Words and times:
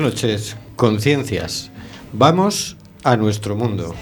Noches, 0.00 0.56
conciencias. 0.76 1.70
Vamos 2.12 2.76
a 3.02 3.16
nuestro 3.16 3.56
mundo. 3.56 3.96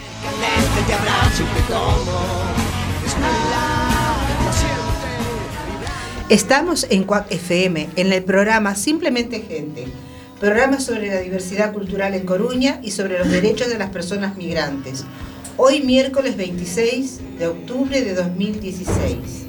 Estamos 6.28 6.87
en 6.90 7.04
CUAC 7.04 7.32
FM, 7.32 7.88
en 7.96 8.12
el 8.12 8.23
programa 8.24 8.74
Simplemente 8.74 9.40
Gente, 9.40 9.87
programa 10.38 10.80
sobre 10.80 11.09
la 11.09 11.20
diversidad 11.20 11.73
cultural 11.73 12.13
en 12.15 12.26
Coruña 12.26 12.79
y 12.82 12.90
sobre 12.90 13.18
los 13.18 13.30
derechos 13.30 13.68
de 13.68 13.79
las 13.79 13.88
personas 13.88 14.37
migrantes. 14.37 15.04
Hoy 15.57 15.80
miércoles 15.80 16.37
26 16.37 17.38
de 17.38 17.46
octubre 17.46 18.02
de 18.02 18.15
2016. 18.15 19.46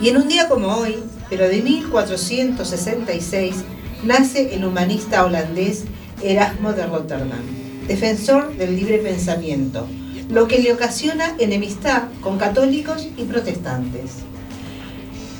Y 0.00 0.08
en 0.08 0.18
un 0.18 0.28
día 0.28 0.48
como 0.48 0.68
hoy, 0.68 0.94
pero 1.28 1.48
de 1.48 1.62
1466, 1.62 3.64
nace 4.06 4.54
el 4.54 4.64
humanista 4.64 5.24
holandés 5.24 5.84
Erasmo 6.22 6.72
de 6.72 6.86
Rotterdam, 6.86 7.42
defensor 7.88 8.56
del 8.56 8.76
libre 8.76 8.98
pensamiento, 8.98 9.86
lo 10.30 10.46
que 10.46 10.60
le 10.60 10.72
ocasiona 10.72 11.34
enemistad 11.38 12.04
con 12.20 12.38
católicos 12.38 13.08
y 13.16 13.24
protestantes. 13.24 14.22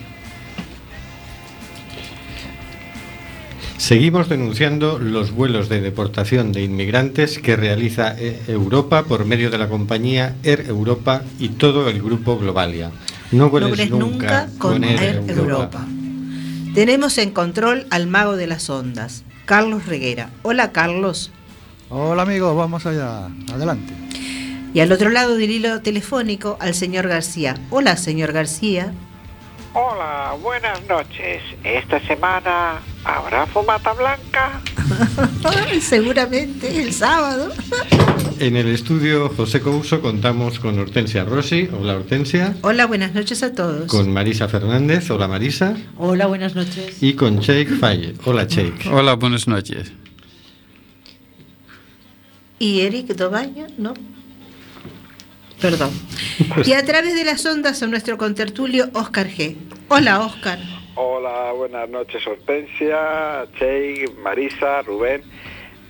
Seguimos 3.76 4.30
denunciando 4.30 4.98
los 4.98 5.32
vuelos 5.32 5.68
de 5.68 5.82
deportación 5.82 6.50
de 6.50 6.62
inmigrantes 6.62 7.38
que 7.38 7.56
realiza 7.56 8.16
Europa 8.48 9.04
por 9.04 9.26
medio 9.26 9.50
de 9.50 9.58
la 9.58 9.68
compañía 9.68 10.34
Air 10.42 10.64
Europa 10.66 11.22
y 11.38 11.50
todo 11.50 11.90
el 11.90 12.02
grupo 12.02 12.38
Globalia. 12.38 12.90
No 13.32 13.50
vueles, 13.50 13.90
no 13.90 13.98
nunca, 13.98 14.46
nunca, 14.46 14.58
con, 14.58 14.72
con 14.72 14.84
Air, 14.84 15.02
Air 15.02 15.16
Europa. 15.28 15.42
Europa. 15.42 15.86
Tenemos 16.74 17.18
en 17.18 17.32
control 17.32 17.86
al 17.90 18.06
mago 18.06 18.36
de 18.36 18.46
las 18.46 18.70
ondas, 18.70 19.24
Carlos 19.44 19.84
Reguera. 19.84 20.30
Hola 20.42 20.72
Carlos. 20.72 21.30
Hola 21.90 22.22
amigos, 22.22 22.56
vamos 22.56 22.86
allá. 22.86 23.26
Adelante. 23.52 23.92
Y 24.74 24.80
al 24.80 24.92
otro 24.92 25.10
lado 25.10 25.36
del 25.36 25.50
hilo 25.50 25.80
telefónico 25.80 26.56
al 26.60 26.74
señor 26.74 27.08
García. 27.08 27.54
Hola 27.70 27.96
señor 27.96 28.32
García. 28.32 28.92
Hola, 29.78 30.34
buenas 30.42 30.86
noches. 30.88 31.42
Esta 31.62 32.00
semana 32.06 32.80
habrá 33.04 33.46
fumata 33.46 33.92
blanca. 33.92 34.62
Seguramente 35.80 36.82
el 36.82 36.94
sábado. 36.94 37.52
En 38.38 38.56
el 38.56 38.68
estudio 38.68 39.28
José 39.36 39.60
Couso 39.60 40.00
contamos 40.00 40.58
con 40.60 40.78
Hortensia 40.78 41.24
Rossi. 41.24 41.68
Hola 41.78 41.96
Hortensia. 41.96 42.56
Hola, 42.62 42.86
buenas 42.86 43.14
noches 43.14 43.42
a 43.42 43.52
todos. 43.52 43.86
Con 43.88 44.10
Marisa 44.12 44.48
Fernández. 44.48 45.10
Hola 45.10 45.28
Marisa. 45.28 45.76
Hola, 45.98 46.26
buenas 46.26 46.54
noches. 46.54 47.02
Y 47.02 47.12
con 47.12 47.40
Cheik 47.40 47.78
Faye. 47.78 48.14
Hola 48.24 48.46
Cheik. 48.46 48.86
Hola, 48.90 49.14
buenas 49.14 49.46
noches. 49.46 49.92
¿Y 52.58 52.80
Eric 52.80 53.08
Dobaño? 53.08 53.66
No. 53.76 53.92
Perdón. 55.60 55.90
Y 56.64 56.72
a 56.72 56.84
través 56.84 57.14
de 57.14 57.24
las 57.24 57.44
ondas 57.46 57.82
a 57.82 57.86
nuestro 57.86 58.18
contertulio 58.18 58.90
Oscar 58.92 59.28
G. 59.28 59.56
Hola 59.88 60.20
Oscar. 60.20 60.58
Hola, 60.94 61.52
buenas 61.52 61.88
noches 61.88 62.26
Hortensia, 62.26 63.46
Chey, 63.58 64.04
Marisa, 64.22 64.82
Rubén 64.82 65.22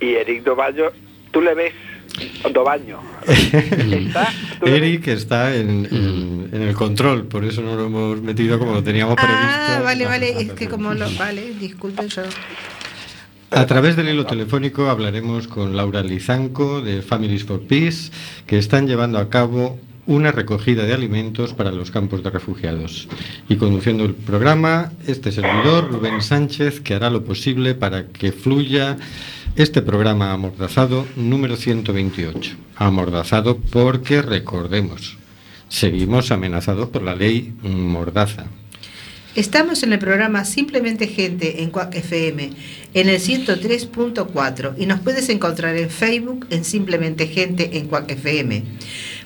y 0.00 0.14
Eric 0.14 0.44
Dobaño. 0.44 0.86
¿Tú 1.30 1.40
le 1.40 1.54
ves? 1.54 1.72
Dobaño. 2.52 3.00
¿Está? 3.26 4.32
Eric 4.62 5.08
está 5.08 5.54
en, 5.54 5.86
en, 5.90 6.48
en, 6.52 6.62
el 6.62 6.74
control, 6.74 7.26
por 7.26 7.44
eso 7.44 7.60
no 7.60 7.76
lo 7.76 7.86
hemos 7.86 8.22
metido 8.22 8.58
como 8.58 8.72
lo 8.72 8.82
teníamos 8.82 9.16
previsto. 9.16 9.42
Ah, 9.42 9.80
vale, 9.84 10.06
vale, 10.06 10.40
es 10.40 10.52
que 10.52 10.68
como 10.68 10.94
lo... 10.94 11.10
Vale, 11.18 11.52
disculpen 11.60 12.08
yo. 12.08 12.22
A 13.52 13.64
través 13.66 13.94
del 13.94 14.08
hilo 14.08 14.26
telefónico 14.26 14.90
hablaremos 14.90 15.46
con 15.46 15.76
Laura 15.76 16.02
Lizanco 16.02 16.80
de 16.80 17.00
Families 17.00 17.44
for 17.44 17.60
Peace, 17.60 18.10
que 18.44 18.58
están 18.58 18.88
llevando 18.88 19.18
a 19.18 19.30
cabo 19.30 19.78
una 20.06 20.32
recogida 20.32 20.84
de 20.84 20.92
alimentos 20.92 21.54
para 21.54 21.70
los 21.70 21.92
campos 21.92 22.24
de 22.24 22.30
refugiados. 22.30 23.08
Y 23.48 23.56
conduciendo 23.56 24.04
el 24.04 24.14
programa, 24.14 24.92
este 25.06 25.30
servidor, 25.30 25.90
Rubén 25.92 26.22
Sánchez, 26.22 26.80
que 26.80 26.94
hará 26.94 27.08
lo 27.08 27.24
posible 27.24 27.74
para 27.74 28.08
que 28.08 28.32
fluya 28.32 28.96
este 29.54 29.80
programa 29.80 30.32
amordazado 30.32 31.06
número 31.14 31.56
128. 31.56 32.56
Amordazado 32.74 33.58
porque, 33.58 34.22
recordemos, 34.22 35.18
seguimos 35.68 36.32
amenazados 36.32 36.88
por 36.88 37.02
la 37.02 37.14
ley 37.14 37.54
Mordaza. 37.62 38.46
Estamos 39.36 39.82
en 39.82 39.92
el 39.92 39.98
programa 39.98 40.46
Simplemente 40.46 41.08
Gente 41.08 41.62
en 41.62 41.68
Cuac 41.68 41.94
FM, 41.94 42.52
en 42.94 43.08
el 43.10 43.20
103.4 43.20 44.74
y 44.78 44.86
nos 44.86 45.00
puedes 45.00 45.28
encontrar 45.28 45.76
en 45.76 45.90
Facebook 45.90 46.46
en 46.48 46.64
Simplemente 46.64 47.26
Gente 47.26 47.76
en 47.76 47.86
Cuac 47.86 48.10
FM. 48.10 48.62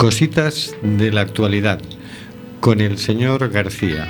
Cositas 0.00 0.74
de 0.80 1.12
la 1.12 1.20
actualidad 1.20 1.78
con 2.60 2.80
el 2.80 2.96
señor 2.96 3.50
García. 3.50 4.08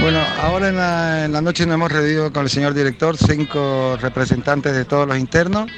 Bueno, 0.00 0.18
ahora 0.40 0.70
en 0.70 0.76
la, 1.32 1.40
noche 1.40 1.64
nos 1.64 1.74
hemos 1.76 1.92
reunido 1.92 2.32
con 2.32 2.42
el 2.42 2.50
señor 2.50 2.74
director, 2.74 3.16
cinco 3.16 3.96
representantes 4.00 4.72
de 4.74 4.84
todos 4.84 5.06
los 5.06 5.16
internos, 5.16 5.70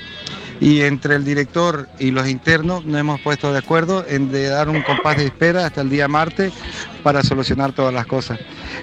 y 0.61 0.83
entre 0.83 1.17
el 1.17 1.25
director 1.25 1.89
y 1.99 2.11
los 2.11 2.29
internos 2.29 2.85
nos 2.85 3.01
hemos 3.01 3.21
puesto 3.21 3.53
de 3.53 3.59
acuerdo 3.59 4.05
en 4.09 4.31
dar 4.33 4.69
un 4.69 4.83
compás 4.83 5.17
de 5.17 5.27
espera 5.27 5.67
hasta 5.67 5.81
el 5.81 5.91
día 5.91 6.09
martes 6.09 6.53
para 7.03 7.23
solucionar 7.23 7.73
todas 7.73 7.93
las 7.93 8.07
cosas. 8.07 8.39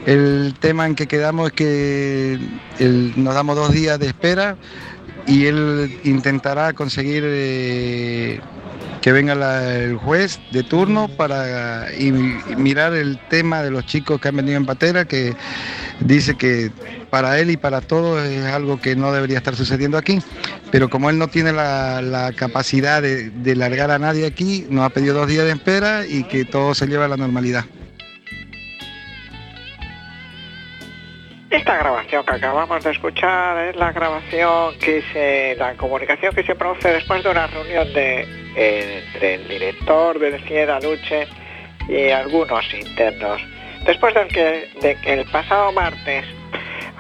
El 0.06 0.54
tema 0.60 0.86
en 0.86 0.96
que 0.96 1.08
quedamos 1.08 1.48
es 1.48 1.54
que 1.54 2.40
nos 3.16 3.34
damos 3.34 3.56
dos 3.56 3.72
días 3.72 4.00
de 4.00 4.08
espera 4.08 4.58
y 5.28 5.46
él 5.46 6.00
intentará 6.04 6.74
conseguir 6.74 7.24
eh, 7.26 8.40
que 9.02 9.12
venga 9.12 9.34
el 9.76 9.98
juez 9.98 10.40
de 10.52 10.64
turno 10.64 11.08
para 11.08 11.88
mirar 12.58 12.94
el 12.94 13.20
tema 13.30 13.64
de 13.64 13.72
los 13.72 13.86
chicos 13.86 14.20
que 14.20 14.28
han 14.28 14.36
venido 14.36 14.58
en 14.58 14.66
patera, 14.66 15.06
que 15.06 15.36
dice 16.00 16.36
que 16.36 16.72
para 17.12 17.38
él 17.40 17.52
y 17.52 17.58
para 17.58 17.82
todos 17.82 18.24
es 18.24 18.46
algo 18.46 18.82
que 18.82 18.96
no 18.96 19.12
debería 19.12 19.38
estar 19.38 19.56
sucediendo 19.56 19.98
aquí, 19.98 20.20
pero 20.72 20.90
como 20.90 21.10
él 21.10 21.20
no 21.20 21.28
tiene 21.28 21.52
la, 21.52 22.32
capacidad 22.36 23.02
de, 23.02 23.30
de 23.30 23.56
largar 23.56 23.92
a 23.92 24.00
nadie 24.00 24.26
aquí, 24.26 24.66
nos 24.70 24.86
ha 24.86 24.90
pedido 24.90 25.14
dos 25.14 25.28
días 25.28 25.46
de 25.46 25.52
espera 25.52 26.06
y 26.08 26.24
que 26.24 26.46
todo 26.46 26.74
se 26.74 26.88
lleve 26.88 27.06
a 27.06 27.10
la 27.10 27.18
normalidad. 27.18 27.66
Esta 31.52 31.78
grabación 31.78 32.24
que 32.24 32.32
acabamos 32.32 32.82
de 32.82 32.92
escuchar 32.92 33.68
es 33.68 33.76
la 33.76 33.92
grabación 33.92 34.80
que 34.80 35.04
se, 35.12 35.56
la 35.58 35.74
comunicación 35.74 36.34
que 36.34 36.44
se 36.44 36.56
produce 36.56 36.94
después 36.94 37.22
de 37.26 37.30
una 37.30 37.46
reunión 37.48 37.92
de, 37.94 38.22
entre 38.56 39.36
el 39.36 39.48
director 39.50 40.18
del 40.18 40.42
CIEDA 40.48 40.80
Luche 40.80 41.28
y 41.90 42.10
algunos 42.10 42.74
internos. 42.74 43.42
Después 43.86 44.14
de 44.14 44.28
que, 44.30 44.70
de 44.82 44.96
que 45.02 45.14
el 45.14 45.26
pasado 45.26 45.74
martes 45.74 46.26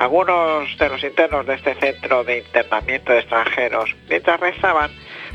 algunos 0.02 0.76
de 0.80 0.90
los 0.90 1.04
internos 1.04 1.46
de 1.46 1.54
este 1.54 1.76
centro 1.76 2.24
de 2.24 2.40
internamiento 2.40 3.14
de 3.14 3.20
extranjeros, 3.20 3.96
mientras 4.10 4.40
rezaban, 4.40 4.90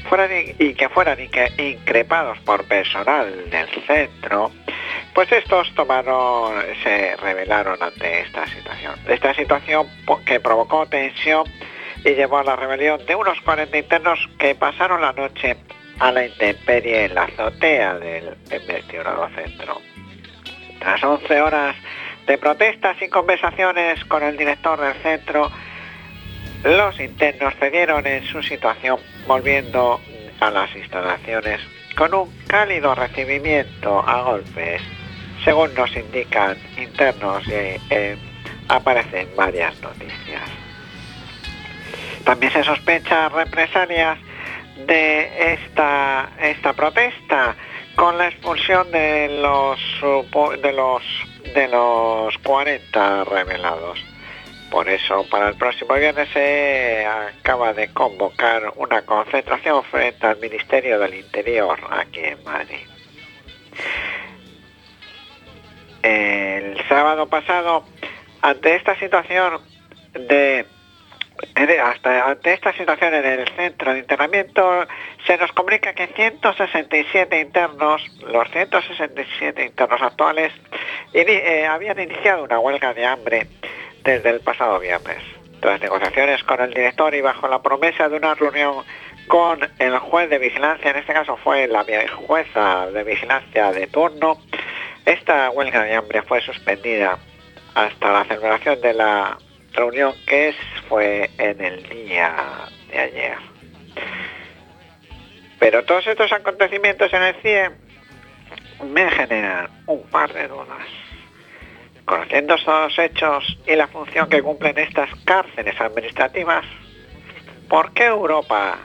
fueran 0.08 0.28
y 0.58 0.74
que 0.74 0.88
fueran 0.88 1.18
increpados 1.20 2.36
por 2.40 2.64
personal 2.64 3.48
del 3.48 3.68
centro, 3.86 4.50
pues 5.14 5.30
estos 5.30 5.72
tomaron, 5.76 6.54
se 6.82 7.14
rebelaron 7.14 7.80
ante 7.80 8.22
esta 8.22 8.44
situación. 8.48 8.94
Esta 9.06 9.34
situación 9.34 9.86
que 10.24 10.40
provocó 10.40 10.84
tensión 10.86 11.44
y 12.04 12.14
llevó 12.14 12.38
a 12.38 12.44
la 12.44 12.56
rebelión 12.56 13.06
de 13.06 13.14
unos 13.14 13.40
40 13.42 13.78
internos 13.78 14.18
que 14.36 14.56
pasaron 14.56 15.00
la 15.00 15.12
noche 15.12 15.58
a 16.00 16.10
la 16.10 16.26
intemperie 16.26 17.04
en 17.04 17.14
la 17.14 17.22
azotea 17.22 17.94
del 18.00 18.36
investigado 18.50 19.28
centro. 19.28 19.80
Tras 20.80 21.04
11 21.04 21.40
horas 21.40 21.76
de 22.26 22.38
protestas 22.38 23.00
y 23.00 23.08
conversaciones 23.08 24.05
con 24.05 24.23
el 24.23 24.37
director 24.37 24.81
del 24.81 24.94
centro, 25.02 25.50
los 26.64 26.99
internos 26.99 27.55
cedieron 27.61 28.06
en 28.06 28.25
su 28.26 28.43
situación 28.43 28.99
volviendo 29.26 30.00
a 30.40 30.50
las 30.50 30.75
instalaciones 30.75 31.61
con 31.96 32.14
un 32.14 32.31
cálido 32.46 32.94
recibimiento 32.94 34.06
a 34.06 34.23
golpes, 34.23 34.82
según 35.44 35.73
nos 35.75 35.94
indican 35.96 36.56
internos 36.76 37.46
y 37.49 37.81
eh, 37.90 38.17
aparecen 38.69 39.28
varias 39.34 39.81
noticias. 39.81 40.43
También 42.25 42.52
se 42.52 42.64
sospecha 42.64 43.28
represalias 43.28 44.19
de 44.87 45.55
esta, 45.55 46.28
esta 46.40 46.73
protesta 46.75 47.55
con 47.94 48.19
la 48.19 48.28
expulsión 48.28 48.90
de 48.90 49.40
los, 49.40 49.81
de 50.61 50.73
los, 50.73 51.02
de 51.56 51.69
los 51.69 52.37
40 52.44 53.25
revelados. 53.25 53.99
Por 54.70 54.91
eso, 54.91 55.26
para 55.31 55.49
el 55.49 55.55
próximo 55.56 55.94
viernes 55.94 56.29
se 56.35 57.06
acaba 57.06 57.73
de 57.73 57.88
convocar 57.94 58.75
una 58.76 59.00
concentración 59.03 59.82
frente 59.85 60.26
al 60.26 60.38
Ministerio 60.38 60.99
del 60.99 61.14
Interior 61.14 61.79
aquí 61.91 62.20
en 62.20 62.44
Madrid. 62.44 62.87
El 66.03 66.76
sábado 66.88 67.26
pasado, 67.26 67.85
ante 68.43 68.76
esta 68.76 68.94
situación 68.99 69.59
de 70.12 70.67
hasta 71.83 72.31
ante 72.31 72.55
esta 72.55 72.73
situación 72.73 73.15
en 73.15 73.25
el 73.25 73.49
centro 73.56 73.93
de 73.93 74.00
internamiento 74.00 74.87
se 75.27 75.37
nos 75.37 75.53
comunica 75.53 75.93
que 75.94 76.06
167 76.06 77.41
internos, 77.41 78.03
los 78.21 78.50
167 78.50 79.65
internos 79.65 80.03
actuales, 80.03 80.53
eh, 81.12 81.67
habían 81.67 81.99
iniciado 81.99 82.44
una 82.44 82.59
huelga 82.59 82.94
de 82.94 83.06
hambre 83.06 83.47
desde 84.05 84.31
el 84.31 84.41
pasado 84.41 84.79
viernes. 84.79 85.19
Tras 85.61 85.81
negociaciones 85.81 86.43
con 86.44 86.61
el 86.61 86.73
director 86.73 87.15
y 87.15 87.21
bajo 87.21 87.49
la 87.49 87.62
promesa 87.62 88.09
de 88.09 88.17
una 88.17 88.35
reunión 88.35 88.85
con 89.27 89.59
el 89.79 89.99
juez 89.99 90.31
de 90.31 90.38
vigilancia, 90.38 90.91
en 90.91 90.99
este 90.99 91.12
caso 91.12 91.37
fue 91.37 91.67
la 91.67 91.85
jueza 92.15 92.87
de 92.93 93.03
vigilancia 93.03 93.73
de 93.73 93.87
turno, 93.88 94.38
esta 95.05 95.50
huelga 95.50 95.83
de 95.83 95.94
hambre 95.94 96.23
fue 96.23 96.41
suspendida 96.41 97.19
hasta 97.75 98.12
la 98.12 98.25
celebración 98.25 98.81
de 98.81 98.94
la 98.94 99.38
reunión 99.76 100.14
que 100.26 100.55
fue 100.88 101.31
en 101.38 101.62
el 101.62 101.88
día 101.88 102.34
de 102.90 102.99
ayer. 102.99 103.38
Pero 105.58 105.84
todos 105.84 106.06
estos 106.06 106.32
acontecimientos 106.32 107.12
en 107.12 107.23
el 107.23 107.34
CIE 107.37 107.70
me 108.84 109.11
generan 109.11 109.69
un 109.87 110.02
par 110.05 110.32
de 110.32 110.49
dudas. 110.49 110.87
Conociendo 112.05 112.55
estos 112.55 112.99
hechos 112.99 113.58
y 113.67 113.75
la 113.75 113.88
función 113.88 114.28
que 114.28 114.43
cumplen 114.43 114.78
estas 114.78 115.11
cárceles 115.25 115.81
administrativas, 115.81 116.64
¿por 117.69 117.93
qué 117.93 118.06
Europa 118.06 118.78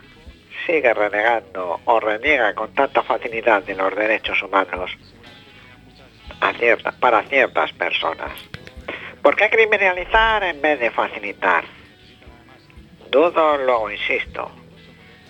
sigue 0.65 0.93
renegando 0.93 1.79
o 1.86 2.00
reniega 2.00 2.53
con 2.55 2.74
tanta 2.74 3.03
facilidad 3.03 3.63
de 3.63 3.75
los 3.75 3.95
derechos 3.95 4.41
humanos 4.41 4.91
para 7.00 7.24
ciertas 7.24 7.71
personas? 7.74 8.50
¿Por 9.21 9.35
qué 9.35 9.49
criminalizar 9.49 10.43
en 10.43 10.61
vez 10.61 10.79
de 10.79 10.89
facilitar? 10.91 11.63
Dudo, 13.11 13.57
luego 13.57 13.91
insisto. 13.91 14.51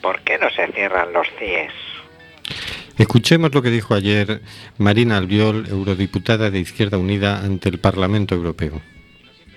¿Por 0.02 0.22
qué 0.22 0.38
no 0.38 0.50
se 0.50 0.72
cierran 0.72 1.12
los 1.12 1.28
CIES? 1.38 1.74
Escuchemos 2.98 3.54
lo 3.54 3.62
que 3.62 3.70
dijo 3.70 3.94
ayer 3.94 4.42
Marina 4.78 5.18
Albiol, 5.18 5.68
eurodiputada 5.70 6.50
de 6.52 6.60
Izquierda 6.60 6.98
Unida 6.98 7.40
ante 7.40 7.70
el 7.70 7.80
Parlamento 7.80 8.36
Europeo. 8.36 8.82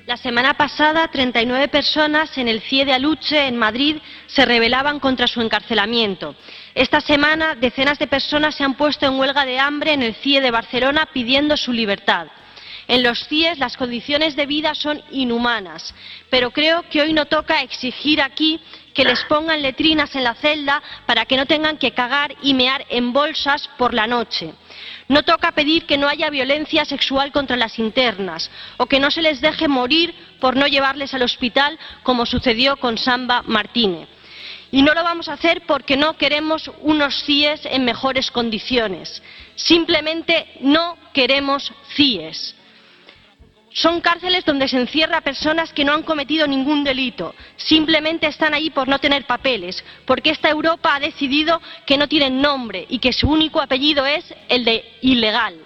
La 0.07 0.17
semana 0.17 0.55
pasada, 0.55 1.09
39 1.09 1.69
personas 1.69 2.37
en 2.37 2.49
el 2.49 2.61
CIE 2.61 2.85
de 2.85 2.93
Aluche, 2.93 3.47
en 3.47 3.57
Madrid, 3.57 3.97
se 4.27 4.45
rebelaban 4.45 5.01
contra 5.01 5.27
su 5.27 5.41
encarcelamiento. 5.41 6.35
Esta 6.75 7.01
semana, 7.01 7.55
decenas 7.55 7.99
de 7.99 8.07
personas 8.07 8.55
se 8.55 8.65
han 8.65 8.75
puesto 8.75 9.07
en 9.07 9.19
huelga 9.19 9.47
de 9.47 9.59
hambre 9.59 9.95
en 9.95 10.03
el 10.03 10.15
CIE 10.17 10.43
de 10.43 10.51
Barcelona 10.51 11.09
pidiendo 11.13 11.57
su 11.57 11.73
libertad. 11.73 12.27
En 12.87 13.03
los 13.03 13.27
CIES 13.29 13.59
las 13.59 13.77
condiciones 13.77 14.37
de 14.37 14.47
vida 14.47 14.75
son 14.75 15.03
inhumanas, 15.11 15.95
pero 16.31 16.51
creo 16.51 16.83
que 16.91 17.01
hoy 17.01 17.13
no 17.13 17.27
toca 17.27 17.63
exigir 17.63 18.21
aquí 18.21 18.61
que 18.93 19.05
les 19.05 19.25
pongan 19.25 19.63
letrinas 19.63 20.15
en 20.15 20.25
la 20.25 20.35
celda 20.35 20.83
para 21.07 21.25
que 21.25 21.37
no 21.37 21.47
tengan 21.47 21.79
que 21.79 21.93
cagar 21.93 22.35
y 22.43 22.55
mear 22.55 22.85
en 22.91 23.13
bolsas 23.13 23.69
por 23.79 23.95
la 23.95 24.07
noche. 24.07 24.53
No 25.09 25.23
toca 25.23 25.53
pedir 25.53 25.87
que 25.87 25.99
no 25.99 26.09
haya 26.09 26.31
violencia 26.31 26.85
sexual 26.85 27.33
contra 27.33 27.57
las 27.57 27.79
internas 27.79 28.51
o 28.77 28.87
que 28.87 29.01
no 29.01 29.11
se 29.11 29.23
les 29.23 29.41
deje 29.41 29.67
morir 29.69 30.15
por 30.41 30.57
no 30.57 30.67
llevarles 30.67 31.13
al 31.15 31.23
hospital 31.23 31.79
como 32.03 32.27
sucedió 32.27 32.77
con 32.77 32.99
Samba 32.99 33.43
Martínez. 33.43 34.09
Y 34.71 34.83
no 34.83 34.93
lo 34.93 35.05
vamos 35.05 35.29
a 35.29 35.35
hacer 35.35 35.63
porque 35.67 35.97
no 35.97 36.17
queremos 36.17 36.71
unos 36.81 37.23
CIES 37.25 37.67
en 37.67 37.85
mejores 37.85 38.31
condiciones. 38.31 39.23
Simplemente 39.55 40.49
no 40.61 40.97
queremos 41.13 41.73
CIES. 41.95 42.57
Son 43.75 44.01
cárceles 44.01 44.45
donde 44.45 44.69
se 44.69 44.79
encierra 44.79 45.19
a 45.19 45.21
personas 45.21 45.73
que 45.73 45.85
no 45.85 45.95
han 45.95 46.05
cometido 46.05 46.47
ningún 46.47 46.85
delito, 46.85 47.35
simplemente 47.57 48.29
están 48.29 48.55
ahí 48.55 48.71
por 48.71 48.87
no 48.87 49.01
tener 49.01 49.27
papeles, 49.27 49.85
porque 50.05 50.31
esta 50.31 50.49
Europa 50.49 50.95
ha 50.95 51.01
decidido 51.01 51.61
que 51.85 51.99
no 51.99 52.07
tienen 52.07 52.41
nombre 52.41 52.87
y 52.89 53.01
que 53.01 53.13
su 53.13 53.29
único 53.29 53.61
apellido 53.61 54.07
es 54.07 54.33
el 54.49 54.65
de 54.65 54.85
ilegal. 55.03 55.57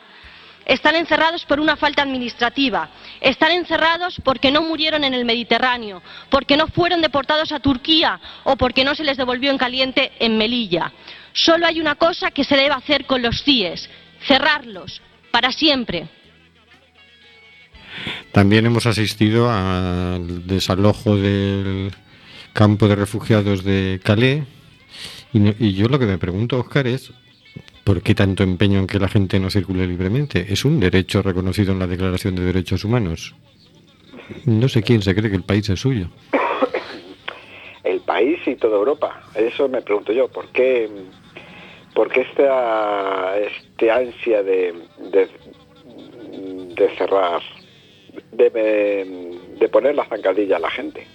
Están 0.64 0.96
encerrados 0.96 1.44
por 1.44 1.60
una 1.60 1.76
falta 1.76 2.00
administrativa, 2.00 2.88
están 3.20 3.50
encerrados 3.50 4.16
porque 4.24 4.50
no 4.50 4.62
murieron 4.62 5.04
en 5.04 5.12
el 5.12 5.26
Mediterráneo, 5.26 6.02
porque 6.30 6.56
no 6.56 6.66
fueron 6.66 7.02
deportados 7.02 7.52
a 7.52 7.60
Turquía 7.60 8.18
o 8.44 8.56
porque 8.56 8.84
no 8.84 8.94
se 8.94 9.04
les 9.04 9.18
devolvió 9.18 9.50
en 9.50 9.58
caliente 9.58 10.12
en 10.18 10.38
Melilla. 10.38 10.94
Solo 11.34 11.66
hay 11.66 11.78
una 11.78 11.96
cosa 11.96 12.30
que 12.30 12.44
se 12.44 12.56
debe 12.56 12.74
hacer 12.74 13.04
con 13.04 13.20
los 13.20 13.42
CIES, 13.42 13.90
cerrarlos, 14.26 15.02
para 15.30 15.52
siempre. 15.52 16.08
También 18.32 18.66
hemos 18.66 18.86
asistido 18.86 19.50
al 19.50 20.46
desalojo 20.46 21.16
del 21.16 21.92
campo 22.52 22.88
de 22.88 22.96
refugiados 22.96 23.64
de 23.64 24.00
Calais 24.02 24.44
y, 25.32 25.74
yo 25.74 25.88
lo 25.88 25.98
que 25.98 26.06
me 26.06 26.18
pregunto, 26.18 26.58
Oscar, 26.58 26.86
es 26.86 27.12
¿por 27.84 28.02
qué 28.02 28.14
tanto 28.14 28.42
empeño 28.42 28.78
en 28.78 28.86
que 28.86 28.98
la 28.98 29.08
gente 29.08 29.38
no 29.38 29.50
circule 29.50 29.86
libremente? 29.86 30.46
Es 30.48 30.64
un 30.64 30.80
derecho 30.80 31.22
reconocido 31.22 31.72
en 31.72 31.78
la 31.78 31.86
Declaración 31.86 32.34
de 32.34 32.44
Derechos 32.44 32.84
Humanos. 32.84 33.34
No 34.44 34.68
sé 34.68 34.82
quién 34.82 35.02
se 35.02 35.14
cree 35.14 35.30
que 35.30 35.36
el 35.36 35.42
país 35.42 35.68
es 35.68 35.80
suyo. 35.80 36.08
El 37.84 38.00
país 38.00 38.38
y 38.46 38.56
toda 38.56 38.76
Europa. 38.76 39.22
Eso 39.34 39.68
me 39.68 39.80
pregunto 39.80 40.12
yo. 40.12 40.28
¿Por 40.28 40.48
qué, 40.48 40.88
por 41.94 42.10
qué 42.10 42.22
esta, 42.22 43.38
este 43.38 43.90
ansia 43.90 44.42
de, 44.42 44.74
de 45.10 46.96
cerrar 46.96 47.40
de, 48.32 49.68
poner 49.70 49.94
la 49.94 50.06
zancadilla 50.06 50.56
a 50.56 50.60
la 50.60 50.70
gente. 50.70 51.06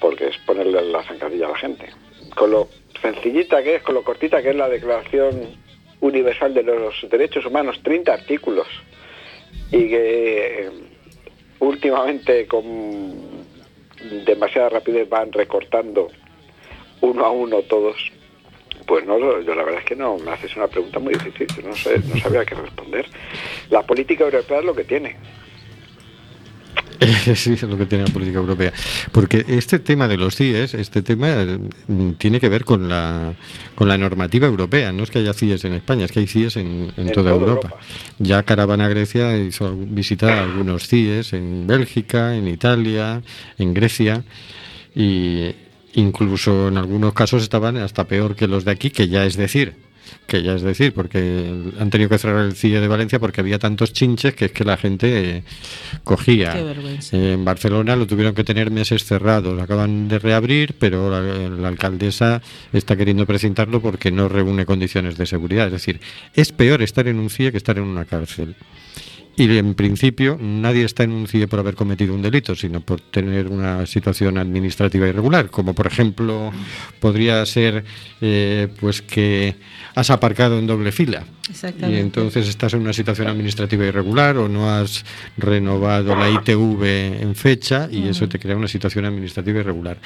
Porque 0.00 0.28
es 0.28 0.38
ponerle 0.38 0.82
la 0.82 1.02
zancadilla 1.02 1.46
a 1.46 1.50
la 1.50 1.58
gente. 1.58 1.86
Con 2.34 2.50
lo 2.50 2.68
sencillita 3.00 3.62
que 3.62 3.76
es, 3.76 3.82
con 3.82 3.94
lo 3.94 4.02
cortita 4.02 4.42
que 4.42 4.50
es 4.50 4.56
la 4.56 4.68
Declaración 4.68 5.56
Universal 6.00 6.54
de 6.54 6.62
los 6.62 6.94
Derechos 7.10 7.46
Humanos, 7.46 7.80
30 7.82 8.12
artículos, 8.12 8.66
y 9.70 9.88
que 9.88 10.66
eh, 10.66 10.70
últimamente 11.60 12.46
con 12.46 13.44
demasiada 14.26 14.68
rapidez 14.68 15.08
van 15.08 15.32
recortando 15.32 16.08
uno 17.00 17.24
a 17.24 17.30
uno 17.30 17.62
todos. 17.62 17.96
Pues 18.86 19.06
no, 19.06 19.18
yo 19.18 19.54
la 19.54 19.64
verdad 19.64 19.80
es 19.80 19.86
que 19.86 19.96
no, 19.96 20.18
me 20.18 20.32
haces 20.32 20.54
una 20.56 20.68
pregunta 20.68 20.98
muy 20.98 21.14
difícil, 21.14 21.64
no 21.64 21.74
sé, 21.74 21.98
no 22.00 22.20
sabía 22.20 22.44
qué 22.44 22.54
responder. 22.54 23.06
La 23.70 23.82
política 23.82 24.24
europea 24.24 24.58
es 24.58 24.64
lo 24.64 24.74
que 24.74 24.84
tiene, 24.84 25.16
sí, 27.34 27.52
es 27.52 27.62
lo 27.62 27.76
que 27.76 27.86
tiene 27.86 28.04
la 28.04 28.12
política 28.12 28.38
europea. 28.38 28.72
Porque 29.12 29.44
este 29.48 29.78
tema 29.78 30.08
de 30.08 30.16
los 30.16 30.36
CIES, 30.36 30.74
este 30.74 31.02
tema 31.02 31.28
mm, 31.88 32.12
tiene 32.12 32.40
que 32.40 32.48
ver 32.48 32.64
con 32.64 32.88
la, 32.88 33.34
con 33.74 33.88
la 33.88 33.98
normativa 33.98 34.46
europea. 34.46 34.92
No 34.92 35.02
es 35.02 35.10
que 35.10 35.18
haya 35.18 35.32
CIES 35.32 35.64
en 35.64 35.74
España, 35.74 36.04
es 36.04 36.12
que 36.12 36.20
hay 36.20 36.26
CIES 36.26 36.56
en, 36.56 36.92
toda, 37.12 37.32
Europa. 37.32 37.74
Ya 38.18 38.42
Caravana 38.42 38.88
Grecia 38.88 39.36
hizo 39.38 39.74
visitar 39.76 40.30
algunos 40.30 40.86
CIES 40.88 41.32
en 41.32 41.66
Bélgica, 41.66 42.36
en 42.36 42.48
Italia, 42.48 43.22
en 43.58 43.74
Grecia. 43.74 44.24
Y 44.94 45.54
incluso 45.94 46.68
en 46.68 46.78
algunos 46.78 47.14
casos 47.14 47.42
estaban 47.42 47.76
hasta 47.76 48.04
peor 48.04 48.36
que 48.36 48.48
los 48.48 48.64
de 48.64 48.72
aquí, 48.72 48.90
que 48.90 49.08
ya 49.08 49.24
es 49.24 49.36
decir, 49.36 49.83
que 50.26 50.42
ya 50.42 50.54
es 50.54 50.62
decir, 50.62 50.92
porque 50.94 51.52
han 51.78 51.90
tenido 51.90 52.08
que 52.08 52.18
cerrar 52.18 52.44
el 52.44 52.54
CIE 52.54 52.80
de 52.80 52.88
Valencia 52.88 53.18
porque 53.18 53.40
había 53.40 53.58
tantos 53.58 53.92
chinches 53.92 54.34
que 54.34 54.46
es 54.46 54.52
que 54.52 54.64
la 54.64 54.76
gente 54.76 55.38
eh, 55.38 55.42
cogía. 56.02 56.54
en 57.12 57.44
Barcelona 57.44 57.96
lo 57.96 58.06
tuvieron 58.06 58.34
que 58.34 58.44
tener 58.44 58.70
meses 58.70 59.04
cerrados, 59.04 59.60
acaban 59.60 60.08
de 60.08 60.18
reabrir, 60.18 60.74
pero 60.78 61.10
la, 61.10 61.68
alcaldesa 61.68 62.42
está 62.72 62.96
queriendo 62.96 63.26
presentarlo 63.26 63.80
porque 63.80 64.10
no 64.10 64.28
reúne 64.28 64.66
condiciones 64.66 65.16
de 65.16 65.26
seguridad. 65.26 65.66
Es 65.66 65.72
decir, 65.72 66.00
es 66.34 66.52
peor 66.52 66.82
estar 66.82 67.06
en 67.08 67.18
un 67.18 67.30
CIE 67.30 67.50
que 67.50 67.58
estar 67.58 67.76
en 67.76 67.84
una 67.84 68.04
cárcel. 68.04 68.54
Y 69.36 69.58
en 69.58 69.74
principio 69.74 70.38
nadie 70.40 70.84
está 70.84 71.02
en 71.02 71.10
un 71.10 71.26
CIE 71.26 71.48
por 71.48 71.58
haber 71.58 71.74
cometido 71.74 72.14
un 72.14 72.22
delito, 72.22 72.54
sino 72.54 72.80
por 72.80 73.00
tener 73.00 73.48
una 73.48 73.84
situación 73.84 74.38
administrativa 74.38 75.08
irregular, 75.08 75.50
como 75.50 75.74
por 75.74 75.88
ejemplo 75.88 76.52
podría 77.00 77.44
ser 77.44 77.84
eh, 78.20 78.68
pues 78.78 79.02
que 79.02 79.56
has 79.96 80.10
aparcado 80.10 80.58
en 80.58 80.68
doble 80.68 80.92
fila. 80.92 81.24
Y 81.80 81.96
entonces 81.96 82.48
estás 82.48 82.74
en 82.74 82.82
una 82.82 82.92
situación 82.92 83.26
administrativa 83.26 83.84
irregular 83.84 84.36
o 84.36 84.48
no 84.48 84.70
has 84.70 85.04
renovado 85.36 86.14
la 86.14 86.30
ITV 86.30 86.84
en 87.20 87.34
fecha 87.34 87.88
y 87.90 88.08
eso 88.08 88.28
te 88.28 88.38
crea 88.38 88.56
una 88.56 88.68
situación 88.68 89.04
administrativa 89.04 89.60
irregular. 89.60 89.98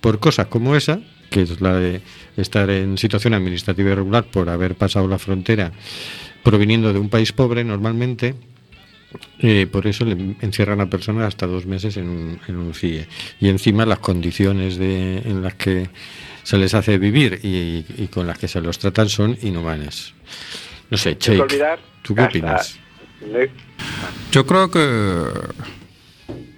Por 0.00 0.18
cosas 0.18 0.48
como 0.48 0.76
esa, 0.76 1.00
que 1.30 1.42
es 1.42 1.60
la 1.62 1.74
de 1.74 2.02
estar 2.36 2.68
en 2.68 2.98
situación 2.98 3.32
administrativa 3.32 3.92
irregular 3.92 4.24
por 4.24 4.50
haber 4.50 4.74
pasado 4.74 5.08
la 5.08 5.18
frontera 5.18 5.72
proviniendo 6.42 6.92
de 6.92 6.98
un 6.98 7.08
país 7.08 7.32
pobre 7.32 7.64
normalmente, 7.64 8.34
eh, 9.38 9.66
por 9.70 9.86
eso 9.86 10.04
le 10.04 10.36
encierran 10.40 10.80
a 10.80 10.90
personas 10.90 11.28
hasta 11.28 11.46
dos 11.46 11.66
meses 11.66 11.96
en 11.96 12.08
un, 12.08 12.40
en 12.46 12.56
un 12.56 12.74
CIE. 12.74 13.06
Y 13.40 13.48
encima 13.48 13.86
las 13.86 13.98
condiciones 13.98 14.76
de, 14.76 15.18
en 15.18 15.42
las 15.42 15.54
que 15.54 15.88
se 16.42 16.58
les 16.58 16.74
hace 16.74 16.98
vivir 16.98 17.40
y, 17.42 17.84
y, 17.96 18.08
con 18.08 18.26
las 18.26 18.38
que 18.38 18.48
se 18.48 18.60
los 18.60 18.78
tratan 18.78 19.08
son 19.08 19.36
inhumanas. 19.42 20.14
No 20.90 20.96
sé, 20.96 21.16
Cheik, 21.16 21.44
¿tú 22.02 22.14
qué 22.14 22.22
opinas? 22.22 22.78
Yo 24.30 24.44
creo 24.44 24.70
que, 24.70 25.24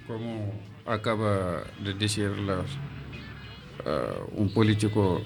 como 0.05 0.53
acaba 0.85 1.63
de 1.83 1.93
decir 1.93 2.29
uh, 2.29 3.85
un 4.33 4.53
político 4.53 5.21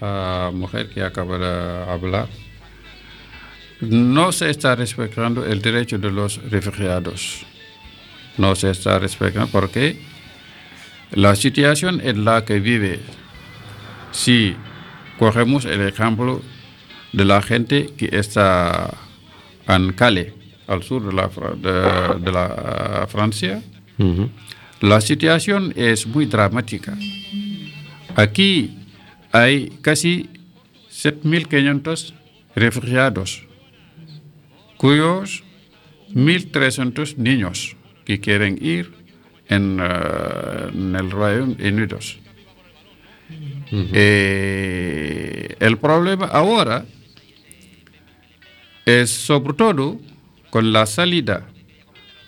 uh, 0.00 0.52
mujer 0.52 0.90
que 0.90 1.02
acaba 1.02 1.38
de 1.38 1.90
hablar, 1.90 2.28
no 3.80 4.32
se 4.32 4.50
está 4.50 4.74
respetando 4.74 5.44
el 5.44 5.60
derecho 5.60 5.98
de 5.98 6.10
los 6.10 6.40
refugiados. 6.50 7.44
No 8.38 8.54
se 8.54 8.70
está 8.70 8.98
respetando 8.98 9.48
porque 9.48 9.98
la 11.12 11.36
situación 11.36 12.00
en 12.02 12.24
la 12.24 12.44
que 12.44 12.60
vive, 12.60 13.00
si 14.12 14.56
cogemos 15.18 15.64
el 15.64 15.82
ejemplo 15.82 16.42
de 17.12 17.24
la 17.24 17.42
gente 17.42 17.90
que 17.96 18.10
está 18.12 18.94
en 19.68 19.92
Calais, 19.92 20.32
al 20.66 20.82
sur 20.82 21.06
de 21.06 21.12
la, 21.12 21.28
de, 22.18 22.32
la 22.32 23.06
Francia, 23.08 23.62
la 24.80 25.00
situación 25.00 25.72
es 25.76 26.06
muy 26.06 26.26
dramática. 26.26 26.96
Aquí 28.16 28.76
hay 29.32 29.70
casi 29.80 30.28
7.500 30.90 32.14
refugiados 32.54 33.45
cuyos 34.76 35.44
1.300 36.14 37.16
niños 37.16 37.76
que 38.04 38.20
quieren 38.20 38.58
ir 38.60 38.92
en, 39.48 39.80
uh, 39.80 40.68
en 40.68 40.96
el 40.96 41.10
Reino 41.10 41.56
Unido. 41.58 41.98
Uh 43.28 43.74
-huh. 43.74 43.90
eh, 43.92 45.56
el 45.58 45.76
problema 45.78 46.26
ahora 46.26 46.84
es 48.84 49.10
sobre 49.10 49.54
todo 49.54 49.98
con 50.50 50.72
la 50.72 50.86
salida 50.86 51.48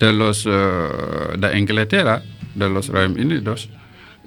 de 0.01 0.13
los 0.13 0.45
uh, 0.47 1.39
de 1.39 1.59
Inglaterra, 1.59 2.23
de 2.55 2.69
los 2.69 2.89
Reinos 2.89 3.19
Unidos, 3.19 3.69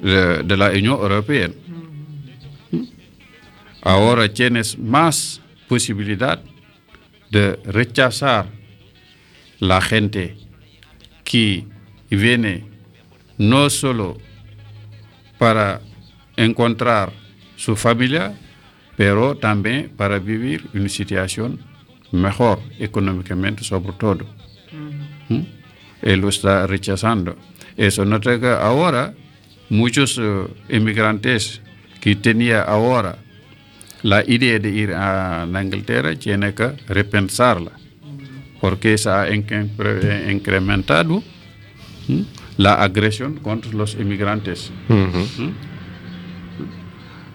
de, 0.02 0.44
de, 0.44 0.58
la 0.58 0.70
Unión 0.70 1.00
Europea. 1.02 1.50
Ahora 3.82 4.32
tienes 4.32 4.78
más 4.78 5.42
posibilidad 5.68 6.42
de 7.32 7.58
rechazar 7.66 8.46
la 9.60 9.82
gente 9.82 10.36
que 11.24 11.66
viene 12.10 12.66
no 13.38 13.70
solo 13.70 14.18
para 15.38 15.82
encontrar 16.36 17.12
su 17.56 17.76
familia, 17.76 18.38
pero 18.98 19.36
también 19.36 19.92
para 19.96 20.20
vivir 20.20 20.68
una 20.74 20.90
situación 20.90 21.60
mejor 22.12 22.60
económicamente 22.80 23.64
sobre 23.64 23.94
todo. 23.94 24.26
¿Mm? 25.30 25.42
Él 26.02 26.20
lo 26.20 26.30
está 26.30 26.68
rechazando. 26.68 27.38
Eso 27.78 28.04
no 28.06 28.20
que 28.20 28.48
ahora 28.48 29.14
muchos 29.70 30.18
uh, 30.18 30.50
inmigrantes 30.70 31.62
que 32.02 32.16
tenía 32.16 32.62
ahora 32.62 33.18
la 34.04 34.24
idea 34.28 34.60
de 34.60 34.70
ir 34.70 34.94
a 34.94 35.48
Inglaterra 35.62 36.16
tiene 36.16 36.54
que 36.54 36.72
repensarla, 36.88 37.72
porque 38.60 38.98
se 38.98 39.10
ha 39.10 39.28
incrementado 39.34 41.24
¿sí? 42.08 42.26
la 42.58 42.76
agresión 42.76 43.38
contra 43.38 43.72
los 43.72 43.96
inmigrantes. 43.96 44.72
Uh 44.90 44.94
-huh. 44.94 45.28
¿sí? 45.28 45.54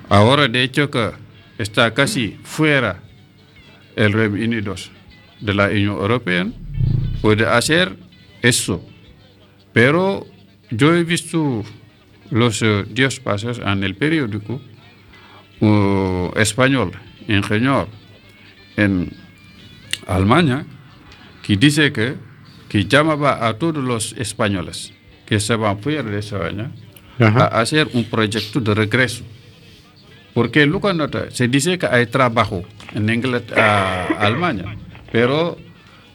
Ahora, 0.08 0.46
de 0.48 0.62
hecho, 0.62 0.88
que 0.90 1.10
está 1.58 1.92
casi 1.92 2.36
fuera 2.44 3.02
el 3.96 4.12
Reino 4.12 4.34
Unido 4.36 4.74
de 5.40 5.54
la 5.54 5.66
Unión 5.66 5.96
Europea, 5.96 6.46
puede 7.20 7.46
hacer 7.46 7.96
eso. 8.42 8.84
Pero 9.72 10.26
yo 10.70 10.94
he 10.94 11.04
visto 11.04 11.64
los 12.30 12.62
uh, 12.62 12.84
días 12.88 13.20
pasados 13.20 13.58
en 13.58 13.84
el 13.84 13.94
periódico 13.94 14.60
uh, 15.60 16.30
español, 16.36 16.92
ingeniero 17.28 17.88
en 18.76 19.10
Alemania, 20.06 20.66
que 21.42 21.56
dice 21.56 21.92
que, 21.92 22.14
que 22.68 22.84
llamaba 22.84 23.46
a 23.46 23.54
todos 23.54 23.82
los 23.82 24.12
españoles 24.14 24.92
que 25.26 25.40
se 25.40 25.56
van 25.56 25.78
fuera 25.78 26.02
de 26.02 26.18
España 26.18 26.70
Ajá. 27.18 27.46
a 27.46 27.60
hacer 27.60 27.88
un 27.92 28.04
proyecto 28.04 28.60
de 28.60 28.74
regreso. 28.74 29.24
Porque 30.34 30.66
luego 30.66 30.92
nota, 30.92 31.30
se 31.30 31.48
dice 31.48 31.78
que 31.78 31.86
hay 31.86 32.06
trabajo 32.06 32.62
en 32.94 33.08
Inglaterra, 33.08 34.06
Alemania, 34.18 34.76
pero 35.10 35.56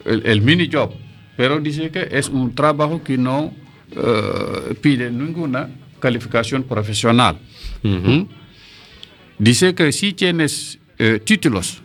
el, 0.04 0.24
el, 0.24 0.40
mini 0.40 0.68
job, 0.72 0.94
pero 1.36 1.58
dice 1.60 1.90
que 1.90 2.08
es 2.10 2.28
un 2.28 2.54
trabajo 2.54 3.02
que 3.02 3.18
no 3.18 3.52
uh, 3.96 4.74
pide 4.80 5.10
ninguna 5.10 5.68
calificación 5.98 6.62
profesional. 6.62 7.36
Uh 7.82 7.88
-huh. 7.88 8.28
Dice 9.42 9.74
que 9.74 9.90
si 9.90 10.12
tienes 10.12 10.78
eh, 10.98 11.18
títulos, 11.18 11.82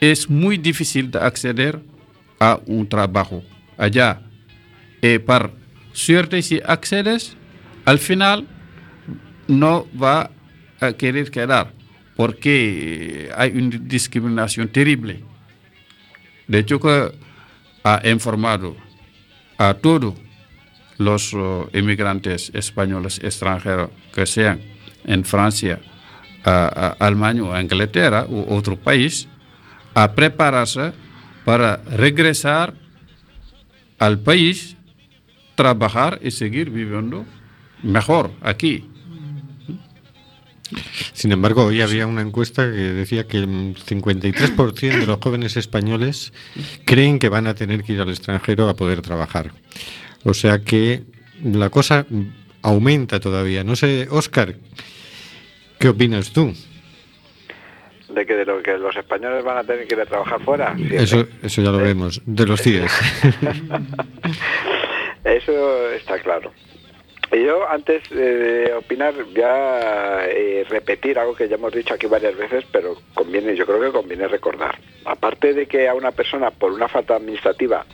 es 0.00 0.28
muy 0.28 0.58
difícil 0.58 1.10
de 1.10 1.18
acceder 1.18 1.80
a 2.38 2.60
un 2.66 2.86
trabajo 2.86 3.42
allá. 3.78 4.20
Y 5.00 5.18
por 5.18 5.50
suerte, 5.94 6.42
si 6.42 6.60
accedes, 6.62 7.38
al 7.86 7.98
final 7.98 8.46
no 9.48 9.86
va 9.96 10.30
a 10.78 10.92
querer 10.92 11.30
quedar, 11.30 11.72
porque 12.16 13.30
hay 13.34 13.52
una 13.52 13.78
discriminación 13.80 14.68
terrible. 14.68 15.24
De 16.48 16.58
hecho, 16.58 16.78
que 16.78 17.12
ha 17.82 18.02
informado 18.10 18.76
a 19.56 19.72
todos 19.72 20.16
los 20.98 21.34
inmigrantes 21.72 22.50
españoles 22.52 23.20
extranjeros 23.24 23.88
que 24.14 24.26
sean 24.26 24.60
en 25.04 25.24
Francia, 25.24 25.80
a, 26.44 26.96
Alemania 26.98 27.44
o 27.44 27.52
a 27.52 27.60
Inglaterra 27.60 28.26
o 28.28 28.54
otro 28.54 28.76
país 28.76 29.28
a 29.94 30.12
prepararse 30.12 30.92
para 31.44 31.76
regresar 31.84 32.74
al 33.98 34.18
país, 34.18 34.76
trabajar 35.54 36.18
y 36.22 36.30
seguir 36.30 36.70
viviendo 36.70 37.26
mejor 37.82 38.32
aquí. 38.40 38.86
Sin 41.12 41.32
embargo, 41.32 41.64
hoy 41.64 41.82
había 41.82 42.06
una 42.06 42.20
encuesta 42.20 42.62
que 42.62 42.78
decía 42.78 43.26
que 43.26 43.38
el 43.38 43.74
53% 43.74 45.00
de 45.00 45.06
los 45.06 45.18
jóvenes 45.20 45.56
españoles 45.56 46.32
creen 46.84 47.18
que 47.18 47.28
van 47.28 47.46
a 47.46 47.54
tener 47.54 47.82
que 47.82 47.94
ir 47.94 48.00
al 48.00 48.10
extranjero 48.10 48.68
a 48.68 48.76
poder 48.76 49.02
trabajar. 49.02 49.52
O 50.22 50.32
sea 50.32 50.60
que 50.60 51.02
la 51.42 51.70
cosa 51.70 52.06
aumenta 52.62 53.20
todavía. 53.20 53.64
No 53.64 53.74
sé, 53.74 54.06
Óscar, 54.10 54.56
¿qué 55.80 55.88
opinas 55.88 56.32
tú? 56.32 56.52
De 58.10 58.26
que 58.26 58.34
de 58.34 58.44
lo 58.44 58.62
que 58.62 58.78
los 58.78 58.94
españoles 58.94 59.42
van 59.42 59.58
a 59.58 59.64
tener 59.64 59.88
que 59.88 59.94
ir 59.94 60.00
a 60.00 60.06
trabajar 60.06 60.40
fuera. 60.42 60.76
siempre. 60.76 61.02
Eso, 61.02 61.26
eso 61.42 61.62
ya 61.62 61.70
lo 61.70 61.78
vemos, 61.78 62.22
de 62.24 62.46
los 62.46 62.60
CIES. 62.60 62.92
Eso 65.24 65.90
está 65.90 66.18
claro. 66.18 66.50
Y 67.32 67.44
yo, 67.44 67.68
antes 67.70 68.08
de 68.10 68.72
opinar, 68.74 69.14
voy 69.14 69.42
a 69.42 70.26
eh, 70.26 70.64
repetir 70.68 71.18
algo 71.18 71.36
que 71.36 71.48
ya 71.48 71.54
hemos 71.54 71.72
dicho 71.72 71.94
aquí 71.94 72.06
varias 72.06 72.36
veces, 72.36 72.64
pero 72.72 72.96
conviene, 73.14 73.54
yo 73.54 73.66
creo 73.66 73.80
que 73.80 73.92
conviene 73.92 74.26
recordar. 74.26 74.78
Aparte 75.04 75.54
de 75.54 75.66
que 75.66 75.88
a 75.88 75.94
una 75.94 76.10
persona, 76.10 76.50
por 76.50 76.72
una 76.72 76.88
falta 76.88 77.16
administrativa, 77.16 77.86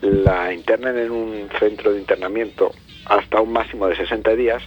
la 0.00 0.52
internen 0.52 0.98
en 0.98 1.10
un 1.12 1.48
centro 1.60 1.92
de 1.92 2.00
internamiento 2.00 2.72
hasta 3.06 3.40
un 3.40 3.52
máximo 3.52 3.86
de 3.86 3.96
60 3.96 4.34
días, 4.34 4.62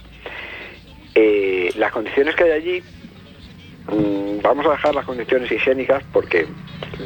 eh, 1.20 1.72
las 1.74 1.90
condiciones 1.90 2.36
que 2.36 2.44
hay 2.44 2.50
allí, 2.52 2.82
mm, 3.88 4.40
vamos 4.40 4.64
a 4.66 4.70
dejar 4.70 4.94
las 4.94 5.04
condiciones 5.04 5.50
higiénicas 5.50 6.04
porque 6.12 6.46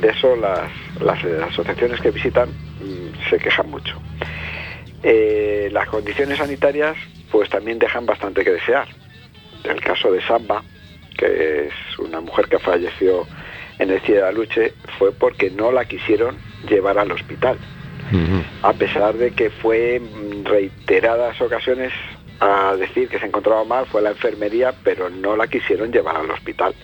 de 0.02 0.08
eso 0.08 0.36
las, 0.36 0.70
las, 1.00 1.24
asociaciones 1.24 1.98
que 1.98 2.10
visitan 2.10 2.50
mm, 2.50 3.30
se 3.30 3.38
quejan 3.38 3.70
mucho. 3.70 3.98
Eh, 5.02 5.70
las 5.72 5.88
condiciones 5.88 6.36
sanitarias 6.36 6.94
pues 7.30 7.48
también 7.48 7.78
dejan 7.78 8.04
bastante 8.04 8.44
que 8.44 8.50
desear. 8.50 8.86
El 9.64 9.80
caso 9.80 10.12
de 10.12 10.20
Samba, 10.26 10.62
que 11.16 11.68
es 11.68 11.98
una 11.98 12.20
mujer 12.20 12.48
que 12.48 12.58
falleció 12.58 13.26
en 13.78 13.92
el 13.92 14.00
Cielo 14.02 14.20
de 14.20 14.26
la 14.26 14.32
Luche, 14.32 14.74
fue 14.98 15.10
porque 15.12 15.50
no 15.50 15.72
la 15.72 15.86
quisieron 15.86 16.36
llevar 16.68 16.98
al 16.98 17.10
hospital, 17.12 17.56
a 18.62 18.72
pesar 18.74 19.14
de 19.14 19.30
que 19.30 19.48
fue 19.48 19.96
en 19.96 20.44
reiteradas 20.44 21.40
ocasiones 21.40 21.92
a 22.40 22.76
decir 22.76 23.08
que 23.08 23.18
se 23.18 23.26
encontraba 23.26 23.64
mal, 23.64 23.86
fue 23.86 24.00
a 24.00 24.04
la 24.04 24.10
enfermería, 24.10 24.74
pero 24.82 25.10
no 25.10 25.36
la 25.36 25.46
quisieron 25.46 25.92
llevar 25.92 26.16
al 26.16 26.30
hospital. 26.30 26.74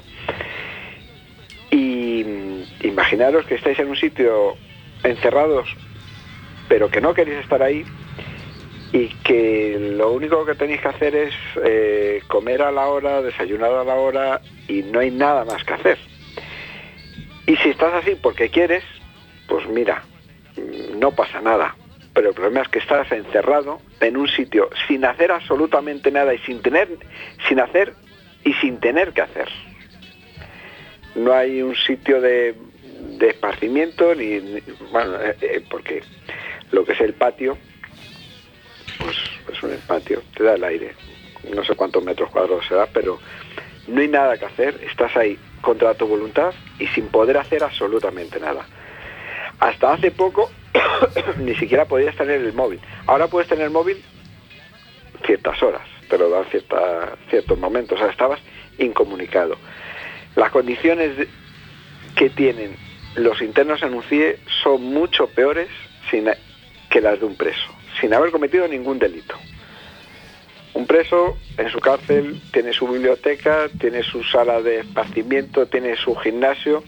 Y 1.70 2.24
mm, 2.24 2.86
imaginaros 2.86 3.46
que 3.46 3.56
estáis 3.56 3.78
en 3.78 3.88
un 3.88 3.96
sitio 3.96 4.56
encerrados, 5.02 5.68
pero 6.68 6.90
que 6.90 7.00
no 7.00 7.14
queréis 7.14 7.38
estar 7.38 7.62
ahí 7.62 7.84
y 8.92 9.08
que 9.22 9.76
lo 9.96 10.12
único 10.12 10.44
que 10.46 10.54
tenéis 10.54 10.80
que 10.80 10.88
hacer 10.88 11.14
es 11.14 11.34
eh, 11.62 12.22
comer 12.26 12.62
a 12.62 12.72
la 12.72 12.86
hora, 12.86 13.20
desayunar 13.22 13.72
a 13.72 13.84
la 13.84 13.94
hora 13.94 14.40
y 14.66 14.82
no 14.82 15.00
hay 15.00 15.10
nada 15.10 15.44
más 15.44 15.62
que 15.64 15.74
hacer. 15.74 15.98
Y 17.46 17.56
si 17.56 17.70
estás 17.70 17.94
así 17.94 18.14
porque 18.14 18.48
quieres, 18.48 18.84
pues 19.46 19.66
mira, 19.68 20.02
mm, 20.56 20.98
no 20.98 21.12
pasa 21.12 21.40
nada. 21.40 21.74
Pero 22.18 22.30
el 22.30 22.34
problema 22.34 22.62
es 22.62 22.68
que 22.68 22.80
estás 22.80 23.12
encerrado 23.12 23.80
en 24.00 24.16
un 24.16 24.26
sitio 24.26 24.68
sin 24.88 25.04
hacer 25.04 25.30
absolutamente 25.30 26.10
nada 26.10 26.34
y 26.34 26.38
sin 26.38 26.60
tener, 26.62 26.88
sin 27.46 27.60
hacer 27.60 27.94
y 28.42 28.54
sin 28.54 28.80
tener 28.80 29.12
que 29.12 29.22
hacer. 29.22 29.48
No 31.14 31.32
hay 31.32 31.62
un 31.62 31.76
sitio 31.76 32.20
de, 32.20 32.56
de 33.20 33.28
esparcimiento 33.28 34.16
ni, 34.16 34.40
bueno, 34.90 35.14
eh, 35.22 35.36
eh, 35.42 35.64
porque 35.70 36.02
lo 36.72 36.84
que 36.84 36.94
es 36.94 37.00
el 37.02 37.14
patio, 37.14 37.56
pues 38.98 39.16
es 39.52 39.62
un 39.62 39.78
patio, 39.86 40.20
te 40.36 40.42
da 40.42 40.54
el 40.54 40.64
aire. 40.64 40.96
No 41.54 41.62
sé 41.62 41.76
cuántos 41.76 42.02
metros 42.02 42.30
cuadrados 42.30 42.66
será, 42.66 42.86
pero 42.86 43.20
no 43.86 44.00
hay 44.00 44.08
nada 44.08 44.36
que 44.36 44.46
hacer. 44.46 44.80
Estás 44.82 45.16
ahí 45.16 45.38
contra 45.60 45.94
tu 45.94 46.08
voluntad 46.08 46.52
y 46.80 46.88
sin 46.88 47.06
poder 47.10 47.36
hacer 47.36 47.62
absolutamente 47.62 48.40
nada. 48.40 48.66
Hasta 49.60 49.92
hace 49.92 50.10
poco 50.10 50.50
ni 51.38 51.54
siquiera 51.56 51.84
podías 51.86 52.16
tener 52.16 52.40
el 52.40 52.52
móvil. 52.52 52.80
Ahora 53.06 53.26
puedes 53.28 53.48
tener 53.48 53.64
el 53.66 53.70
móvil 53.70 54.02
ciertas 55.26 55.62
horas, 55.62 55.82
te 56.08 56.18
lo 56.18 56.30
dan 56.30 56.44
cierta, 56.46 57.16
ciertos 57.30 57.58
momentos. 57.58 57.98
O 57.98 58.02
sea, 58.02 58.10
estabas 58.10 58.40
incomunicado. 58.78 59.56
Las 60.36 60.50
condiciones 60.50 61.26
que 62.14 62.30
tienen 62.30 62.76
los 63.16 63.40
internos 63.42 63.82
en 63.82 63.94
un 63.94 64.02
CIE 64.04 64.38
son 64.62 64.82
mucho 64.82 65.26
peores 65.28 65.68
sin- 66.10 66.30
que 66.90 67.00
las 67.00 67.18
de 67.20 67.26
un 67.26 67.36
preso, 67.36 67.68
sin 68.00 68.14
haber 68.14 68.30
cometido 68.30 68.66
ningún 68.68 68.98
delito. 68.98 69.34
Un 70.74 70.86
preso 70.86 71.36
en 71.56 71.68
su 71.70 71.80
cárcel 71.80 72.40
tiene 72.52 72.72
su 72.72 72.86
biblioteca, 72.86 73.68
tiene 73.80 74.02
su 74.04 74.22
sala 74.22 74.62
de 74.62 74.80
esparcimiento, 74.80 75.66
tiene 75.66 75.96
su 75.96 76.14
gimnasio, 76.14 76.84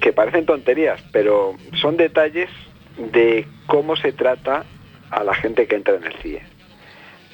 que 0.00 0.12
parecen 0.12 0.46
tonterías, 0.46 1.02
pero 1.12 1.56
son 1.80 1.96
detalles 1.96 2.48
de 2.96 3.46
cómo 3.66 3.96
se 3.96 4.12
trata 4.12 4.64
a 5.10 5.24
la 5.24 5.34
gente 5.34 5.66
que 5.66 5.76
entra 5.76 5.96
en 5.96 6.04
el 6.04 6.14
CIE, 6.14 6.42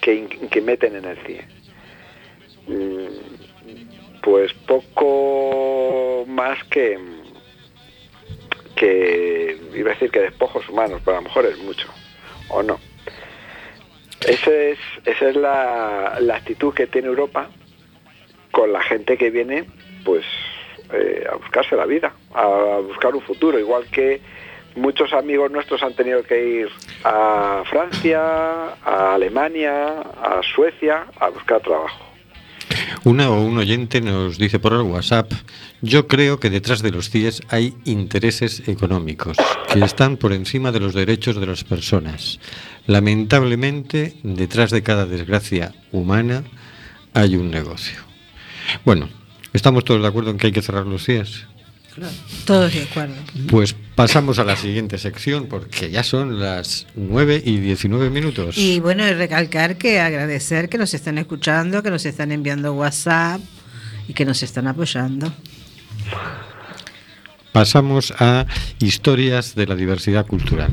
que, 0.01 0.27
que 0.51 0.61
meten 0.61 0.97
en 0.97 1.05
el 1.05 1.19
CIE. 1.19 1.45
Mm, 2.67 4.21
Pues 4.23 4.53
poco 4.67 6.25
más 6.27 6.63
que, 6.65 6.99
que, 8.77 9.59
iba 9.75 9.91
a 9.91 9.95
decir 9.95 10.11
que 10.11 10.21
despojos 10.21 10.69
humanos, 10.69 11.01
pero 11.05 11.17
a 11.17 11.21
lo 11.21 11.29
mejor 11.29 11.47
es 11.47 11.59
mucho, 11.59 11.89
o 12.49 12.63
no. 12.63 12.79
Ese 14.27 14.73
es, 14.73 14.79
esa 15.05 15.29
es 15.29 15.37
la, 15.37 16.19
la 16.21 16.37
actitud 16.37 16.75
que 16.75 16.89
tiene 16.89 17.09
Europa 17.09 17.49
con 18.51 18.73
la 18.73 18.83
gente 18.83 19.17
que 19.17 19.31
viene 19.31 19.65
pues 20.05 20.25
eh, 20.93 21.27
a 21.31 21.37
buscarse 21.37 21.77
la 21.77 21.87
vida, 21.87 22.13
a 22.35 22.81
buscar 22.87 23.15
un 23.15 23.23
futuro, 23.23 23.59
igual 23.59 23.87
que 23.87 24.21
muchos 24.77 25.13
amigos 25.13 25.51
nuestros 25.51 25.83
han 25.83 25.95
tenido 25.95 26.23
que 26.23 26.61
ir 26.61 26.69
a 27.05 27.63
Francia, 27.69 28.21
a 28.85 29.15
Alemania, 29.15 30.01
a 30.01 30.41
Suecia 30.55 31.07
a 31.19 31.29
buscar 31.29 31.61
trabajo. 31.61 32.09
Una 33.05 33.31
o 33.31 33.41
un 33.41 33.59
oyente 33.59 34.01
nos 34.01 34.39
dice 34.39 34.59
por 34.59 34.73
el 34.73 34.83
WhatsApp, 34.83 35.33
yo 35.81 36.07
creo 36.07 36.41
que 36.41 36.51
detrás 36.51 36.83
de 36.83 36.91
los 36.91 37.11
CIES 37.11 37.43
hay 37.49 37.75
intereses 37.85 38.69
económicos 38.69 39.37
que 39.73 39.81
están 39.81 40.17
por 40.17 40.33
encima 40.33 40.73
de 40.73 40.81
los 40.81 40.95
derechos 40.95 41.37
de 41.41 41.47
las 41.47 41.65
personas. 41.65 42.41
Lamentablemente, 42.87 44.15
detrás 44.23 44.71
de 44.71 44.83
cada 44.83 45.07
desgracia 45.07 45.73
humana 45.93 46.45
hay 47.15 47.37
un 47.37 47.51
negocio. 47.51 48.01
Bueno, 48.85 49.09
¿estamos 49.53 49.85
todos 49.85 50.03
de 50.03 50.09
acuerdo 50.09 50.31
en 50.31 50.39
que 50.39 50.47
hay 50.49 50.53
que 50.53 50.63
cerrar 50.63 50.87
los 50.87 51.05
CIES? 51.05 51.47
Todos 52.45 52.73
de 52.73 52.83
acuerdo. 52.83 53.15
Pues 53.49 53.75
pasamos 53.95 54.39
a 54.39 54.45
la 54.45 54.57
siguiente 54.57 54.99
sección 54.99 55.47
porque 55.47 55.91
ya 55.91 56.03
son 56.03 56.41
las 56.41 56.87
9 56.95 57.43
y 57.45 57.59
19 57.59 58.11
minutos. 58.11 58.57
Y 58.57 58.81
bueno, 58.81 59.07
y 59.07 59.13
recalcar 59.13 59.77
que 59.77 60.01
agradecer 60.01 60.69
que 60.69 60.79
nos 60.79 60.95
están 60.95 61.19
escuchando, 61.19 61.83
que 61.83 61.91
nos 61.91 62.07
están 62.07 62.33
enviando 62.33 62.73
WhatsApp 62.75 63.41
y 64.07 64.15
que 64.15 64.25
nos 64.25 64.43
están 64.43 64.69
apoyando. 64.69 65.33
Pasamos 67.53 68.15
a 68.19 68.47
historias 68.79 69.55
de 69.55 69.67
la 69.67 69.75
diversidad 69.75 70.27
cultural. 70.27 70.71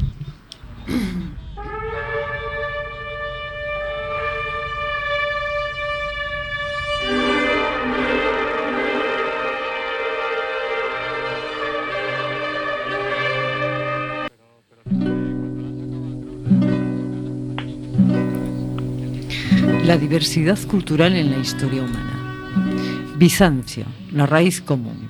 La 19.85 19.99
diversidad 19.99 20.57
cultural 20.67 21.15
en 21.15 21.29
la 21.29 21.37
historia 21.37 21.83
humana. 21.83 23.13
Bizancio, 23.17 23.85
la 24.11 24.25
raíz 24.25 24.59
común. 24.59 25.07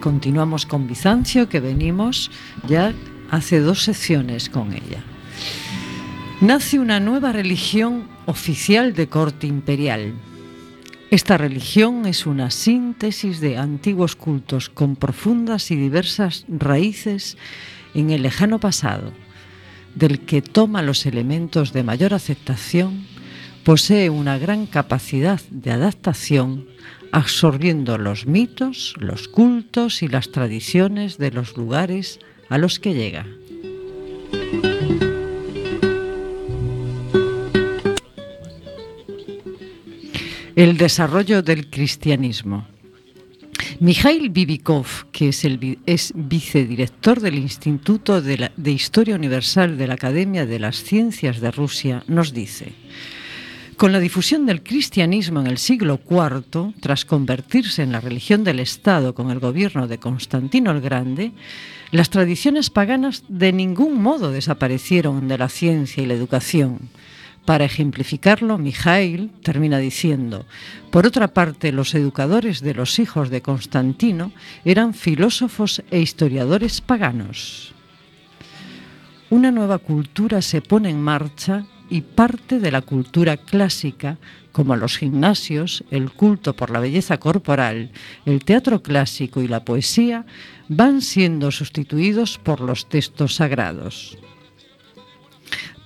Continuamos 0.00 0.64
con 0.64 0.86
Bizancio, 0.86 1.48
que 1.48 1.58
venimos 1.58 2.30
ya 2.68 2.94
hace 3.32 3.58
dos 3.58 3.82
secciones 3.82 4.48
con 4.48 4.74
ella. 4.74 5.02
Nace 6.40 6.78
una 6.78 7.00
nueva 7.00 7.32
religión 7.32 8.06
oficial 8.26 8.94
de 8.94 9.08
corte 9.08 9.48
imperial. 9.48 10.12
Esta 11.10 11.36
religión 11.36 12.06
es 12.06 12.24
una 12.24 12.52
síntesis 12.52 13.40
de 13.40 13.58
antiguos 13.58 14.14
cultos 14.14 14.68
con 14.68 14.94
profundas 14.94 15.72
y 15.72 15.76
diversas 15.76 16.44
raíces 16.46 17.36
en 17.92 18.10
el 18.10 18.22
lejano 18.22 18.60
pasado, 18.60 19.12
del 19.96 20.20
que 20.20 20.42
toma 20.42 20.80
los 20.80 21.06
elementos 21.06 21.72
de 21.72 21.82
mayor 21.82 22.14
aceptación 22.14 23.11
posee 23.64 24.10
una 24.10 24.38
gran 24.38 24.66
capacidad 24.66 25.40
de 25.50 25.70
adaptación, 25.70 26.66
absorbiendo 27.12 27.98
los 27.98 28.26
mitos, 28.26 28.94
los 28.98 29.28
cultos 29.28 30.02
y 30.02 30.08
las 30.08 30.30
tradiciones 30.30 31.18
de 31.18 31.30
los 31.30 31.56
lugares 31.56 32.18
a 32.48 32.58
los 32.58 32.80
que 32.80 32.94
llega. 32.94 33.26
El 40.54 40.76
desarrollo 40.76 41.42
del 41.42 41.70
cristianismo. 41.70 42.66
Mikhail 43.80 44.30
Bibikov, 44.30 44.86
que 45.10 45.30
es, 45.30 45.44
el, 45.44 45.78
es 45.86 46.12
vicedirector 46.14 47.20
del 47.20 47.36
Instituto 47.36 48.20
de, 48.20 48.50
Historia 48.70 49.16
Universal 49.16 49.76
de 49.78 49.86
la 49.86 49.94
Academia 49.94 50.46
de 50.46 50.58
las 50.58 50.84
Ciencias 50.84 51.40
de 51.40 51.50
Rusia, 51.50 52.04
nos 52.06 52.32
dice, 52.32 52.72
con 53.76 53.92
la 53.92 54.00
difusión 54.00 54.46
del 54.46 54.62
cristianismo 54.62 55.40
en 55.40 55.46
el 55.46 55.58
siglo 55.58 56.00
IV, 56.08 56.74
tras 56.80 57.04
convertirse 57.04 57.82
en 57.82 57.92
la 57.92 58.00
religión 58.00 58.44
del 58.44 58.60
Estado 58.60 59.14
con 59.14 59.30
el 59.30 59.40
gobierno 59.40 59.88
de 59.88 59.98
Constantino 59.98 60.70
el 60.70 60.80
Grande, 60.80 61.32
las 61.90 62.10
tradiciones 62.10 62.70
paganas 62.70 63.24
de 63.28 63.52
ningún 63.52 64.00
modo 64.00 64.30
desaparecieron 64.30 65.28
de 65.28 65.38
la 65.38 65.48
ciencia 65.48 66.02
y 66.02 66.06
la 66.06 66.14
educación. 66.14 66.90
Para 67.44 67.64
ejemplificarlo, 67.64 68.56
Mijail 68.56 69.30
termina 69.42 69.78
diciendo, 69.78 70.46
por 70.90 71.06
otra 71.06 71.34
parte, 71.34 71.72
los 71.72 71.94
educadores 71.94 72.60
de 72.60 72.74
los 72.74 73.00
hijos 73.00 73.30
de 73.30 73.42
Constantino 73.42 74.32
eran 74.64 74.94
filósofos 74.94 75.82
e 75.90 75.98
historiadores 76.00 76.80
paganos. 76.80 77.74
Una 79.28 79.50
nueva 79.50 79.78
cultura 79.78 80.40
se 80.40 80.60
pone 80.60 80.90
en 80.90 81.00
marcha 81.00 81.66
y 81.92 82.00
parte 82.00 82.58
de 82.58 82.70
la 82.70 82.80
cultura 82.80 83.36
clásica, 83.36 84.16
como 84.50 84.76
los 84.76 84.96
gimnasios, 84.96 85.84
el 85.90 86.10
culto 86.10 86.56
por 86.56 86.70
la 86.70 86.80
belleza 86.80 87.18
corporal, 87.18 87.90
el 88.24 88.46
teatro 88.46 88.82
clásico 88.82 89.42
y 89.42 89.48
la 89.48 89.62
poesía, 89.66 90.24
van 90.68 91.02
siendo 91.02 91.50
sustituidos 91.50 92.38
por 92.38 92.62
los 92.62 92.88
textos 92.88 93.34
sagrados. 93.34 94.16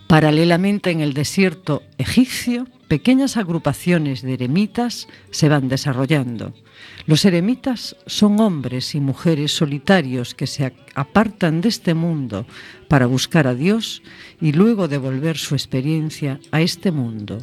Paralelamente 0.06 0.92
en 0.92 1.00
el 1.00 1.12
desierto 1.12 1.82
egipcio, 1.98 2.68
pequeñas 2.86 3.36
agrupaciones 3.36 4.22
de 4.22 4.34
eremitas 4.34 5.08
se 5.32 5.48
van 5.48 5.68
desarrollando. 5.68 6.54
Los 7.06 7.24
eremitas 7.24 7.96
son 8.06 8.40
hombres 8.40 8.94
y 8.94 9.00
mujeres 9.00 9.52
solitarios 9.52 10.34
que 10.34 10.46
se 10.46 10.74
apartan 10.94 11.60
de 11.60 11.68
este 11.68 11.94
mundo 11.94 12.46
para 12.88 13.06
buscar 13.06 13.46
a 13.46 13.54
Dios 13.54 14.02
y 14.40 14.52
luego 14.52 14.88
devolver 14.88 15.38
su 15.38 15.54
experiencia 15.54 16.40
a 16.50 16.60
este 16.60 16.90
mundo. 16.90 17.38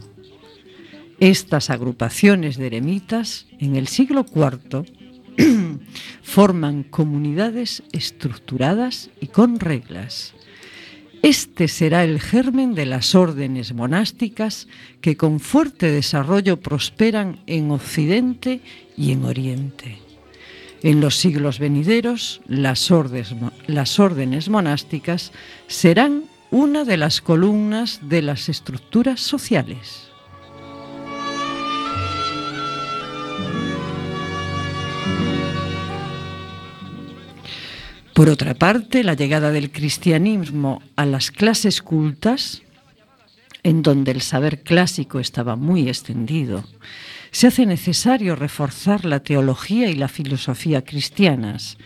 Estas 1.19 1.69
agrupaciones 1.69 2.57
de 2.57 2.67
eremitas 2.67 3.47
en 3.59 3.75
el 3.75 3.87
siglo 3.87 4.25
IV 4.33 4.85
forman 6.21 6.83
comunidades 6.83 7.83
estructuradas 7.91 9.09
y 9.21 9.27
con 9.27 9.59
reglas 9.59 10.33
este 11.23 11.69
será 11.69 12.03
el 12.03 12.19
germen 12.19 12.75
de 12.75 12.85
las 12.85 13.15
órdenes 13.15 13.73
monásticas 13.73 14.67
que 14.99 15.15
con 15.15 15.39
fuerte 15.39 15.89
desarrollo 15.89 16.59
prosperan 16.59 17.39
en 17.47 17.71
Occidente 17.71 18.59
y 18.97 19.13
en 19.13 19.23
Oriente. 19.23 19.99
En 20.83 20.99
los 20.99 21.15
siglos 21.15 21.59
venideros, 21.59 22.41
las 22.45 22.91
órdenes, 22.91 24.49
monásticas 24.49 25.31
serán 25.67 26.25
una 26.51 26.83
de 26.83 26.97
las 26.97 27.21
columnas 27.21 28.01
de 28.03 28.21
las 28.21 28.49
estructuras 28.49 29.21
sociales. 29.21 30.02
Por 38.13 38.29
otra 38.29 38.53
parte, 38.53 39.03
la 39.03 39.15
llegada 39.15 39.51
del 39.51 39.71
cristianismo 39.71 40.83
a 40.95 41.07
las 41.07 41.31
clases 41.31 41.81
cultas, 41.81 42.61
en 43.63 43.81
donde 43.81 44.11
el 44.11 44.21
saber 44.21 44.61
clásico 44.61 45.19
estaba 45.19 45.55
muy 45.55 45.89
extendido, 45.89 46.63
se 47.31 47.47
hace 47.47 47.65
necesario 47.65 48.35
reforzar 48.35 49.03
la 49.05 49.21
teología 49.21 49.89
y 49.89 49.95
la 49.95 50.09
filosofía 50.09 50.83
cristianas. 50.83 51.79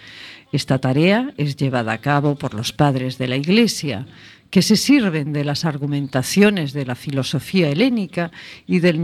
Esta 0.51 0.79
tarea 0.79 1.33
es 1.37 1.55
llevada 1.55 1.93
a 1.93 1.99
cabo 1.99 2.35
por 2.35 2.53
los 2.53 2.73
padres 2.73 3.17
de 3.17 3.29
la 3.29 3.37
Iglesia, 3.37 4.05
que 4.49 4.61
se 4.61 4.75
sirven 4.75 5.31
de 5.31 5.45
las 5.45 5.63
argumentaciones 5.63 6.73
de 6.73 6.85
la 6.85 6.95
filosofía 6.95 7.69
helénica 7.69 8.31
y 8.65 8.79
del 8.79 9.01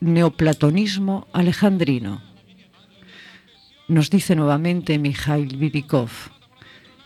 neoplatonismo 0.00 1.28
alejandrino. 1.32 2.35
Nos 3.88 4.10
dice 4.10 4.34
nuevamente 4.34 4.98
Mikhail 4.98 5.56
Bibikov, 5.58 6.10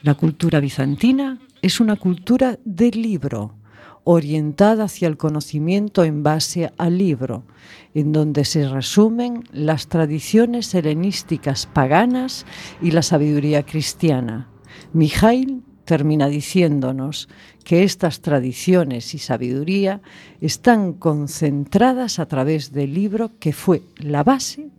la 0.00 0.14
cultura 0.14 0.60
bizantina 0.60 1.38
es 1.60 1.78
una 1.78 1.96
cultura 1.96 2.58
del 2.64 3.02
libro, 3.02 3.54
orientada 4.02 4.84
hacia 4.84 5.06
el 5.06 5.18
conocimiento 5.18 6.04
en 6.04 6.22
base 6.22 6.72
al 6.78 6.96
libro, 6.96 7.44
en 7.92 8.12
donde 8.12 8.46
se 8.46 8.66
resumen 8.66 9.44
las 9.52 9.88
tradiciones 9.88 10.74
helenísticas 10.74 11.66
paganas 11.66 12.46
y 12.80 12.92
la 12.92 13.02
sabiduría 13.02 13.62
cristiana. 13.62 14.48
Mijail 14.94 15.62
termina 15.84 16.28
diciéndonos 16.28 17.28
que 17.62 17.82
estas 17.82 18.22
tradiciones 18.22 19.12
y 19.12 19.18
sabiduría 19.18 20.00
están 20.40 20.94
concentradas 20.94 22.18
a 22.18 22.24
través 22.24 22.72
del 22.72 22.94
libro 22.94 23.32
que 23.38 23.52
fue 23.52 23.82
la 23.98 24.24
base 24.24 24.70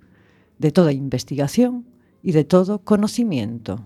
de 0.57 0.71
toda 0.71 0.93
investigación 0.93 1.90
y 2.23 2.31
de 2.31 2.43
todo 2.43 2.79
conocimiento. 2.79 3.83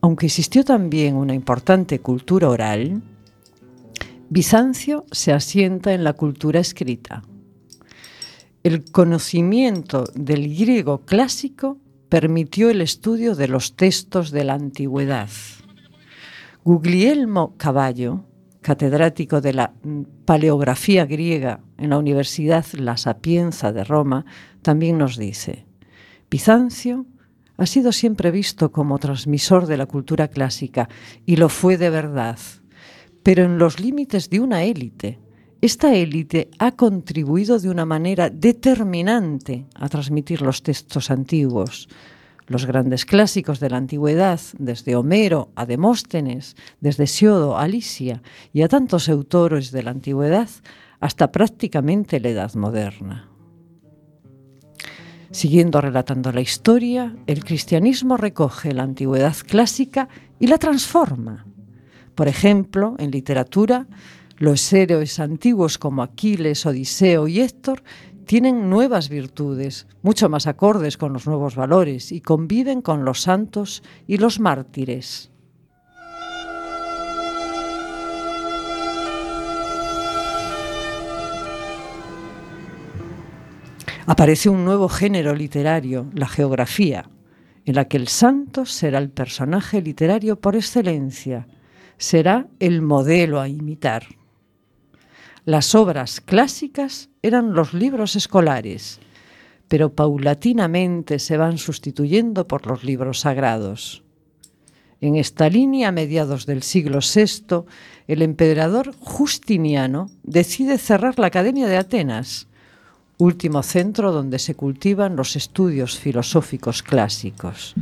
Aunque 0.00 0.26
existió 0.26 0.64
también 0.64 1.16
una 1.16 1.34
importante 1.34 1.98
cultura 1.98 2.48
oral, 2.48 3.02
Bizancio 4.30 5.04
se 5.10 5.32
asienta 5.32 5.92
en 5.92 6.04
la 6.04 6.12
cultura 6.12 6.60
escrita. 6.60 7.22
El 8.62 8.84
conocimiento 8.90 10.04
del 10.14 10.54
griego 10.54 10.98
clásico 11.04 11.78
permitió 12.08 12.70
el 12.70 12.80
estudio 12.80 13.34
de 13.34 13.48
los 13.48 13.74
textos 13.76 14.30
de 14.30 14.44
la 14.44 14.54
antigüedad. 14.54 15.28
Guglielmo 16.64 17.54
Caballo, 17.56 18.24
catedrático 18.60 19.40
de 19.40 19.52
la 19.52 19.72
paleografía 20.24 21.06
griega 21.06 21.60
en 21.78 21.90
la 21.90 21.98
Universidad 21.98 22.66
La 22.74 22.96
Sapienza 22.96 23.72
de 23.72 23.84
Roma, 23.84 24.26
también 24.62 24.98
nos 24.98 25.16
dice, 25.16 25.66
Bizancio 26.30 27.06
ha 27.56 27.66
sido 27.66 27.92
siempre 27.92 28.30
visto 28.30 28.70
como 28.70 28.98
transmisor 28.98 29.66
de 29.66 29.76
la 29.76 29.86
cultura 29.86 30.28
clásica 30.28 30.88
y 31.24 31.36
lo 31.36 31.48
fue 31.48 31.78
de 31.78 31.90
verdad, 31.90 32.38
pero 33.22 33.44
en 33.44 33.58
los 33.58 33.80
límites 33.80 34.30
de 34.30 34.40
una 34.40 34.64
élite. 34.64 35.18
Esta 35.60 35.94
élite 35.94 36.50
ha 36.58 36.72
contribuido 36.72 37.58
de 37.58 37.68
una 37.68 37.84
manera 37.84 38.30
determinante 38.30 39.66
a 39.74 39.88
transmitir 39.88 40.40
los 40.40 40.62
textos 40.62 41.10
antiguos, 41.10 41.88
los 42.48 42.66
grandes 42.66 43.04
clásicos 43.04 43.60
de 43.60 43.70
la 43.70 43.76
antigüedad, 43.76 44.40
desde 44.58 44.96
Homero 44.96 45.50
a 45.54 45.66
Demóstenes, 45.66 46.56
desde 46.80 47.06
Siodo 47.06 47.58
a 47.58 47.68
Lisia 47.68 48.22
y 48.52 48.62
a 48.62 48.68
tantos 48.68 49.08
autores 49.08 49.70
de 49.70 49.82
la 49.82 49.90
antigüedad 49.90 50.48
hasta 50.98 51.30
prácticamente 51.30 52.18
la 52.20 52.30
Edad 52.30 52.54
moderna. 52.54 53.28
Siguiendo 55.30 55.82
relatando 55.82 56.32
la 56.32 56.40
historia, 56.40 57.14
el 57.26 57.44
cristianismo 57.44 58.16
recoge 58.16 58.72
la 58.72 58.82
antigüedad 58.82 59.36
clásica 59.46 60.08
y 60.40 60.46
la 60.46 60.56
transforma. 60.56 61.44
Por 62.14 62.28
ejemplo, 62.28 62.96
en 62.98 63.10
literatura, 63.10 63.86
los 64.38 64.72
héroes 64.72 65.20
antiguos 65.20 65.76
como 65.76 66.02
Aquiles, 66.02 66.64
Odiseo 66.64 67.28
y 67.28 67.40
Héctor 67.40 67.82
tienen 68.28 68.68
nuevas 68.68 69.08
virtudes, 69.08 69.86
mucho 70.02 70.28
más 70.28 70.46
acordes 70.46 70.98
con 70.98 71.14
los 71.14 71.26
nuevos 71.26 71.56
valores 71.56 72.12
y 72.12 72.20
conviven 72.20 72.82
con 72.82 73.06
los 73.06 73.22
santos 73.22 73.82
y 74.06 74.18
los 74.18 74.38
mártires. 74.38 75.30
Aparece 84.04 84.50
un 84.50 84.62
nuevo 84.62 84.90
género 84.90 85.34
literario, 85.34 86.10
la 86.12 86.28
geografía, 86.28 87.08
en 87.64 87.76
la 87.76 87.86
que 87.86 87.96
el 87.96 88.08
santo 88.08 88.66
será 88.66 88.98
el 88.98 89.08
personaje 89.08 89.80
literario 89.80 90.38
por 90.38 90.54
excelencia, 90.54 91.48
será 91.96 92.46
el 92.60 92.82
modelo 92.82 93.40
a 93.40 93.48
imitar. 93.48 94.17
Las 95.48 95.74
obras 95.74 96.20
clásicas 96.20 97.08
eran 97.22 97.54
los 97.54 97.72
libros 97.72 98.16
escolares, 98.16 99.00
pero 99.66 99.94
paulatinamente 99.94 101.18
se 101.18 101.38
van 101.38 101.56
sustituyendo 101.56 102.46
por 102.46 102.66
los 102.66 102.84
libros 102.84 103.20
sagrados. 103.20 104.02
En 105.00 105.16
esta 105.16 105.48
línea, 105.48 105.88
a 105.88 105.92
mediados 105.92 106.44
del 106.44 106.62
siglo 106.62 106.98
VI, 106.98 107.64
el 108.08 108.20
emperador 108.20 108.94
Justiniano 109.00 110.10
decide 110.22 110.76
cerrar 110.76 111.18
la 111.18 111.28
Academia 111.28 111.66
de 111.66 111.78
Atenas, 111.78 112.46
último 113.16 113.62
centro 113.62 114.12
donde 114.12 114.38
se 114.38 114.54
cultivan 114.54 115.16
los 115.16 115.34
estudios 115.34 115.98
filosóficos 115.98 116.82
clásicos. 116.82 117.74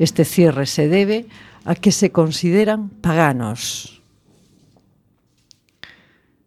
Este 0.00 0.24
cierre 0.24 0.66
se 0.66 0.88
debe 0.88 1.26
a 1.64 1.76
que 1.76 1.92
se 1.92 2.10
consideran 2.10 2.88
paganos. 2.88 4.01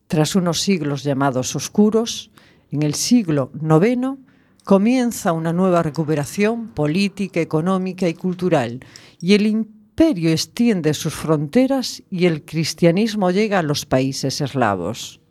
Tras 0.07 0.35
unos 0.35 0.61
siglos 0.61 1.03
llamados 1.03 1.55
oscuros, 1.55 2.31
en 2.71 2.83
el 2.83 2.93
siglo 2.93 3.51
IX 3.61 4.19
comienza 4.63 5.31
una 5.31 5.53
nueva 5.53 5.83
recuperación 5.83 6.69
política, 6.69 7.39
económica 7.39 8.07
y 8.07 8.13
cultural, 8.13 8.79
y 9.19 9.33
el 9.33 9.47
imperio 9.47 10.31
extiende 10.31 10.93
sus 10.93 11.13
fronteras 11.13 12.03
y 12.09 12.25
el 12.25 12.43
cristianismo 12.43 13.31
llega 13.31 13.59
a 13.59 13.63
los 13.63 13.85
países 13.85 14.41
eslavos. 14.41 15.21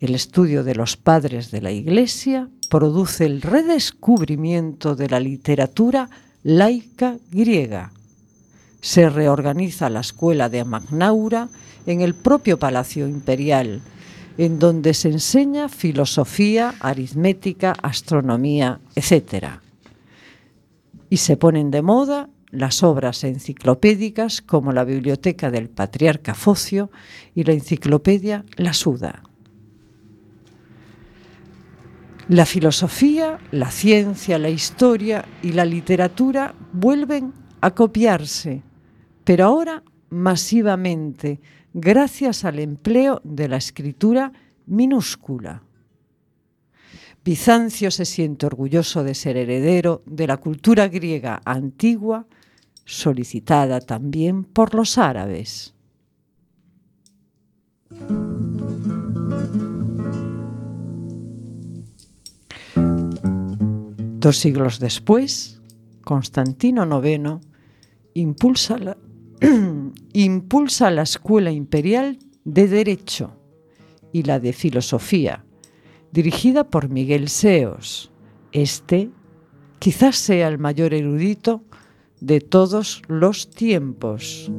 El 0.00 0.14
estudio 0.14 0.64
de 0.64 0.74
los 0.74 0.96
padres 0.96 1.50
de 1.50 1.60
la 1.60 1.70
Iglesia 1.70 2.48
produce 2.68 3.26
el 3.26 3.42
redescubrimiento 3.42 4.96
de 4.96 5.08
la 5.08 5.20
literatura 5.20 6.08
laica 6.42 7.18
griega. 7.30 7.92
Se 8.80 9.08
reorganiza 9.08 9.90
la 9.90 10.00
escuela 10.00 10.48
de 10.48 10.64
Magnaura 10.64 11.50
en 11.86 12.00
el 12.00 12.14
propio 12.14 12.58
Palacio 12.58 13.08
Imperial, 13.08 13.80
en 14.38 14.58
donde 14.58 14.94
se 14.94 15.08
enseña 15.08 15.68
filosofía, 15.68 16.74
aritmética, 16.80 17.72
astronomía, 17.82 18.80
etc. 18.94 19.60
Y 21.10 21.18
se 21.18 21.36
ponen 21.36 21.70
de 21.70 21.82
moda 21.82 22.28
las 22.50 22.82
obras 22.82 23.24
enciclopédicas 23.24 24.42
como 24.42 24.72
la 24.72 24.84
Biblioteca 24.84 25.50
del 25.50 25.68
Patriarca 25.68 26.34
Focio 26.34 26.90
y 27.34 27.44
la 27.44 27.52
Enciclopedia 27.52 28.44
La 28.56 28.74
Suda. 28.74 29.22
La 32.28 32.46
filosofía, 32.46 33.38
la 33.50 33.70
ciencia, 33.70 34.38
la 34.38 34.48
historia 34.48 35.24
y 35.42 35.52
la 35.52 35.64
literatura 35.64 36.54
vuelven 36.72 37.32
a 37.60 37.72
copiarse, 37.72 38.62
pero 39.24 39.46
ahora 39.46 39.82
masivamente, 40.10 41.40
gracias 41.74 42.44
al 42.44 42.58
empleo 42.58 43.20
de 43.24 43.48
la 43.48 43.56
escritura 43.56 44.32
minúscula. 44.66 45.62
Bizancio 47.24 47.90
se 47.90 48.04
siente 48.04 48.46
orgulloso 48.46 49.04
de 49.04 49.14
ser 49.14 49.36
heredero 49.36 50.02
de 50.06 50.26
la 50.26 50.38
cultura 50.38 50.88
griega 50.88 51.40
antigua, 51.44 52.26
solicitada 52.84 53.80
también 53.80 54.42
por 54.44 54.74
los 54.74 54.98
árabes. 54.98 55.74
Dos 64.18 64.36
siglos 64.36 64.80
después, 64.80 65.60
Constantino 66.04 66.84
IX 67.04 67.44
impulsa 68.14 68.78
la, 68.78 68.96
impulsa 70.12 70.90
la 70.90 71.02
Escuela 71.02 71.50
Imperial 71.50 72.18
de 72.44 72.68
Derecho 72.68 73.36
y 74.12 74.22
la 74.22 74.38
de 74.38 74.52
Filosofía, 74.52 75.44
dirigida 76.12 76.64
por 76.64 76.88
Miguel 76.88 77.28
Seos. 77.28 78.12
Este 78.52 79.10
quizás 79.78 80.16
sea 80.16 80.48
el 80.48 80.58
mayor 80.58 80.94
erudito 80.94 81.64
de 82.20 82.40
todos 82.40 83.02
los 83.08 83.50
tiempos. 83.50 84.50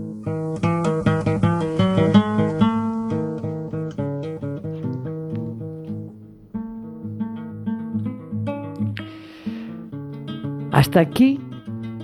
Hasta 10.71 10.99
aquí 10.99 11.39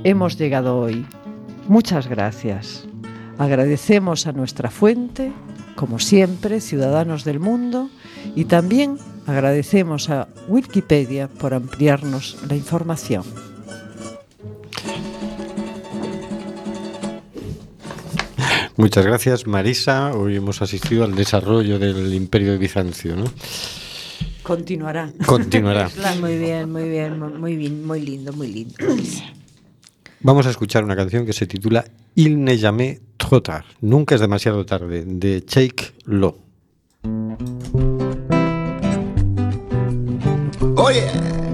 hemos 0.05 0.37
llegado 0.37 0.79
hoy. 0.79 1.05
Muchas 1.69 2.07
gracias. 2.07 2.83
Agradecemos 3.37 4.25
a 4.25 4.31
nuestra 4.31 4.71
fuente, 4.71 5.31
como 5.75 5.99
siempre, 5.99 6.61
ciudadanos 6.61 7.23
del 7.23 7.39
mundo, 7.39 7.91
y 8.35 8.45
también 8.45 8.97
agradecemos 9.27 10.09
a 10.09 10.27
Wikipedia 10.47 11.27
por 11.27 11.53
ampliarnos 11.53 12.39
la 12.49 12.55
información. 12.55 13.23
Muchas 18.75 19.05
gracias, 19.05 19.45
Marisa. 19.45 20.15
Hoy 20.15 20.37
hemos 20.37 20.63
asistido 20.63 21.03
al 21.03 21.13
desarrollo 21.13 21.77
del 21.77 22.11
Imperio 22.15 22.53
de 22.53 22.57
Bizancio, 22.57 23.15
¿no? 23.15 23.25
Continuará. 24.41 25.13
Continuará. 25.23 25.87
muy 26.19 26.35
bien, 26.39 26.71
muy 26.71 26.89
bien, 26.89 27.19
muy 27.39 27.55
bien, 27.55 27.85
muy 27.85 28.01
lindo, 28.01 28.33
muy 28.33 28.47
lindo. 28.47 28.75
Vamos 30.21 30.45
a 30.47 30.49
escuchar 30.49 30.83
una 30.83 30.97
canción 30.97 31.25
que 31.25 31.31
se 31.31 31.47
titula 31.47 31.85
Il 32.15 32.43
ne 32.43 32.57
jamais 32.57 32.99
trop 33.15 33.41
tard. 33.41 33.63
Nunca 33.79 34.15
es 34.15 34.21
demasiado 34.21 34.65
tarde, 34.65 35.05
de 35.05 35.43
Jake 35.47 35.93
Lo. 36.05 36.37
Oye. 40.75 41.07
Il 41.11 41.48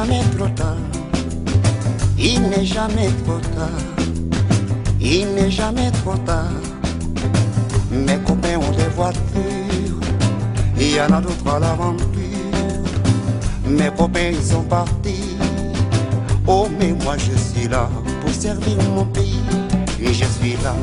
jamais 0.00 0.22
trop 0.36 0.48
tard. 0.48 0.76
Il 2.18 2.40
n'est 2.48 2.64
jamais 2.64 3.10
trop 3.24 3.38
tard. 3.56 3.84
Il 4.98 5.26
n'est 5.34 5.50
jamais 5.50 5.90
trop 5.90 6.16
tard. 6.24 6.62
Mes 7.90 8.18
copains 8.18 8.56
ont 8.56 8.76
des 8.76 8.90
voitures. 8.96 10.00
Il 10.78 10.94
y 10.94 11.00
en 11.00 11.12
a 11.12 11.20
d'autres 11.20 11.54
à 11.54 11.58
l'aventure. 11.58 12.06
Mes 13.66 13.90
copains 13.90 14.30
ils 14.32 14.42
sont 14.42 14.62
partis. 14.62 15.36
Oh 16.46 16.66
mais 16.78 16.92
moi 17.04 17.16
je 17.18 17.36
suis 17.36 17.68
là 17.68 17.88
pour 18.20 18.30
servir 18.30 18.78
mon 18.94 19.04
pays. 19.04 19.42
Et 20.00 20.14
je 20.14 20.24
suis 20.24 20.56
là. 20.64 20.74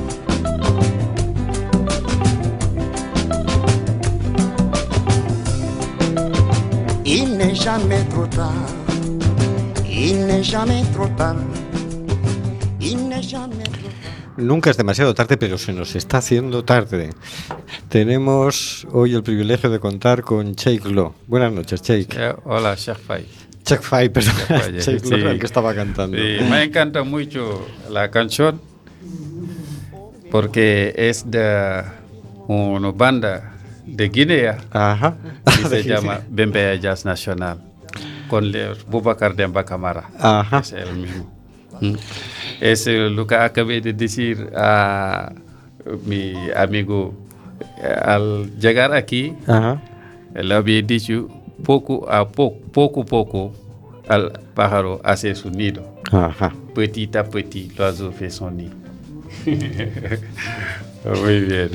Il 7.03 7.36
n'est 7.38 7.56
jamais 7.56 8.03
trop 8.12 8.27
tard. 8.27 8.77
Nunca 14.38 14.70
es 14.70 14.78
demasiado 14.78 15.16
tarde, 15.16 15.38
pero 15.38 15.58
se 15.58 15.74
nos 15.74 15.96
está 15.96 16.20
haciendo 16.20 16.64
tarde. 16.64 17.10
Tenemos 17.90 18.88
hoy 18.92 19.16
el 19.16 19.24
privilegio 19.24 19.72
de 19.72 19.80
contar 19.80 20.22
con 20.22 20.54
Jake 20.54 20.88
Lo. 20.88 21.16
Buenas 21.26 21.52
noches, 21.52 21.82
Jake. 21.82 22.10
Eh, 22.16 22.36
hola, 22.44 22.76
Sheikh 22.76 23.00
Fay. 23.00 23.26
Check 23.64 23.82
Five, 23.82 24.12
perdón. 24.12 24.34
Jake 24.78 25.10
Lo 25.10 25.18
sí. 25.18 25.24
el 25.26 25.40
que 25.40 25.46
estaba 25.48 25.74
cantando. 25.74 26.16
Sí, 26.16 26.38
me 26.48 26.62
encanta 26.62 27.02
mucho 27.02 27.66
la 27.90 28.12
canción 28.12 28.62
porque 30.30 30.94
es 30.96 31.32
de 31.32 31.82
una 32.48 32.92
banda 32.92 33.56
de 33.88 34.10
Guinea 34.10 34.60
Ajá. 34.70 35.18
que 35.44 35.68
se 35.70 35.84
llama 35.84 36.22
Bembea 36.30 36.76
Jazz 36.76 37.04
Nacional 37.04 37.68
con 38.28 38.52
los 38.52 38.86
Boubacar 38.86 39.36
Demba 39.36 39.63
Camara. 39.63 40.10
Ajá. 40.20 40.60
Es 40.60 40.74
el 40.74 40.96
mismo. 40.96 41.32
Mm. 41.82 41.96
Es 42.62 42.88
eh, 42.88 43.10
lo 43.10 43.28
que 43.28 43.36
acabé 43.36 43.82
de 43.82 43.94
decir 43.94 44.50
a 44.56 45.32
mi 46.06 46.34
amigo 46.56 47.13
eh, 47.82 47.96
al 48.02 48.58
llegar 48.60 48.94
aquí. 48.94 49.34
Ajá. 49.48 49.82
Le 50.34 50.54
había 50.54 50.82
dicho 50.82 51.28
poco 51.63 52.10
a 52.10 52.28
poco, 52.28 52.60
poco 52.72 53.02
a 53.02 53.06
poco, 53.06 53.54
al 54.08 54.32
pájaro 54.54 55.00
hace 55.04 55.34
su 55.36 55.50
nido. 55.50 55.84
Ajá. 56.12 56.54
Petit 56.74 57.16
à 57.16 57.24
petit, 57.24 57.72
l'oiseau 57.78 58.12
fait 58.12 58.30
son 58.30 58.52
nid. 58.52 58.72
Muy 61.24 61.39
bien. 61.41 61.70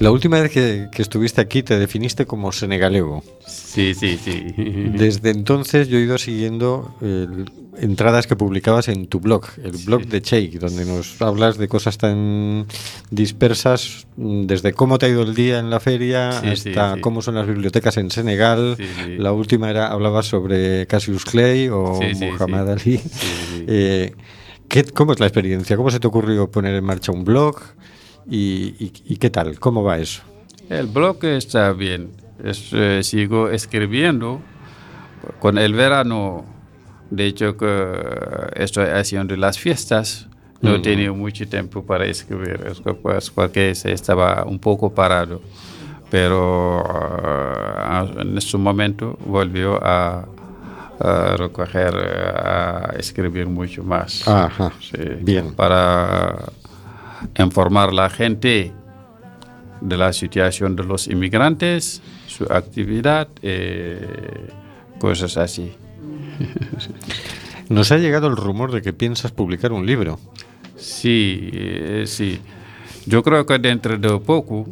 La 0.00 0.10
última 0.10 0.40
vez 0.40 0.50
que, 0.50 0.88
que 0.92 1.02
estuviste 1.02 1.40
aquí 1.40 1.62
te 1.62 1.78
definiste 1.78 2.26
como 2.26 2.50
senegalego. 2.52 3.22
Sí, 3.46 3.94
sí, 3.94 4.18
sí. 4.22 4.46
Desde 4.56 5.30
entonces 5.30 5.88
yo 5.88 5.98
he 5.98 6.02
ido 6.02 6.18
siguiendo 6.18 6.94
el- 7.00 7.50
entradas 7.76 8.28
que 8.28 8.36
publicabas 8.36 8.86
en 8.88 9.08
tu 9.08 9.18
blog, 9.18 9.46
el 9.62 9.72
blog 9.84 10.06
de 10.06 10.22
Cheik, 10.22 10.60
donde 10.60 10.84
nos 10.84 11.20
hablas 11.20 11.58
de 11.58 11.66
cosas 11.66 11.98
tan 11.98 12.66
dispersas, 13.10 14.06
mm, 14.16 14.46
desde 14.46 14.72
cómo 14.72 14.98
te 14.98 15.06
ha 15.06 15.08
ido 15.08 15.22
el 15.22 15.34
día 15.34 15.58
en 15.58 15.70
la 15.70 15.80
feria 15.80 16.32
Sí, 16.40 16.46
hasta 16.70 16.94
sí. 16.94 17.00
cómo 17.00 17.20
son 17.22 17.34
las 17.34 17.46
bibliotecas 17.48 17.96
en 17.96 18.10
Senegal. 18.12 18.76
La 19.18 19.32
última 19.32 19.70
era 19.70 19.88
hablabas 19.90 20.26
sobre 20.26 20.86
Cassius 20.86 21.24
Clay 21.24 21.68
o 21.68 22.00
Muhammad. 22.20 22.70
Ali. 22.70 23.00
Eh, 23.66 24.12
¿qué- 24.68 24.84
¿Cómo 24.84 25.12
es 25.12 25.20
la 25.20 25.26
experiencia? 25.26 25.76
¿Cómo 25.76 25.90
se 25.90 25.98
te 25.98 26.06
ocurrió 26.06 26.50
poner 26.50 26.74
en 26.76 26.84
marcha 26.84 27.10
un 27.12 27.24
blog? 27.24 27.56
¿Y, 28.28 28.74
y- 28.78 28.92
y 29.06 29.16
qué 29.16 29.30
tal? 29.30 29.58
¿Cómo 29.58 29.82
va 29.82 29.98
eso? 29.98 30.22
El 30.68 30.86
blog 30.86 31.22
está 31.24 31.72
bien. 31.72 32.10
Es, 32.42 32.70
eh, 32.72 33.02
sigo 33.02 33.48
escribiendo. 33.50 34.40
Con 35.40 35.56
el 35.58 35.72
verano, 35.74 36.44
de 37.10 37.26
hecho, 37.26 37.56
que 37.56 37.92
estoy 38.56 38.86
haciendo 38.88 39.34
las 39.36 39.58
fiestas, 39.58 40.26
no 40.60 40.74
he 40.74 40.78
Mm. 40.78 40.82
tenido 40.82 41.14
mucho 41.14 41.46
tiempo 41.48 41.82
para 41.84 42.04
escribir, 42.06 42.60
es 42.70 42.80
que, 42.80 42.92
pues, 42.94 43.30
porque 43.30 43.74
se 43.74 43.92
estaba 43.92 44.44
un 44.44 44.58
poco 44.58 44.90
parado. 44.94 45.40
Pero 46.10 46.82
ah, 46.86 48.06
en 48.18 48.36
este 48.38 48.56
momento 48.58 49.18
volvió 49.24 49.78
a, 49.82 50.26
a 51.00 51.36
recoger, 51.36 51.94
eh, 51.96 52.32
a 52.34 52.94
escribir 52.98 53.46
mucho 53.46 53.82
más. 53.82 54.26
Ajá, 54.28 54.72
Sí, 54.80 54.98
bien. 55.22 55.54
Para 55.54 56.36
informar 57.38 57.90
a 57.90 57.92
la 57.92 58.10
gente 58.10 58.72
de 59.80 59.96
la 59.96 60.12
situación 60.12 60.76
de 60.76 60.84
los 60.84 61.08
inmigrantes, 61.08 62.02
su 62.26 62.44
actividad, 62.44 63.28
eh, 63.42 64.48
cosas 64.98 65.36
así. 65.36 65.72
Nos 67.68 67.92
ha 67.92 67.98
llegado 67.98 68.26
el 68.26 68.36
rumor 68.36 68.72
de 68.72 68.82
que 68.82 68.92
piensas 68.92 69.32
publicar 69.32 69.72
un 69.72 69.86
libro. 69.86 70.18
Sí, 70.76 71.50
eh, 71.52 72.04
sí. 72.06 72.40
Yo 73.06 73.22
creo 73.22 73.46
que 73.46 73.58
dentro 73.58 73.96
de 73.96 74.18
poco 74.20 74.66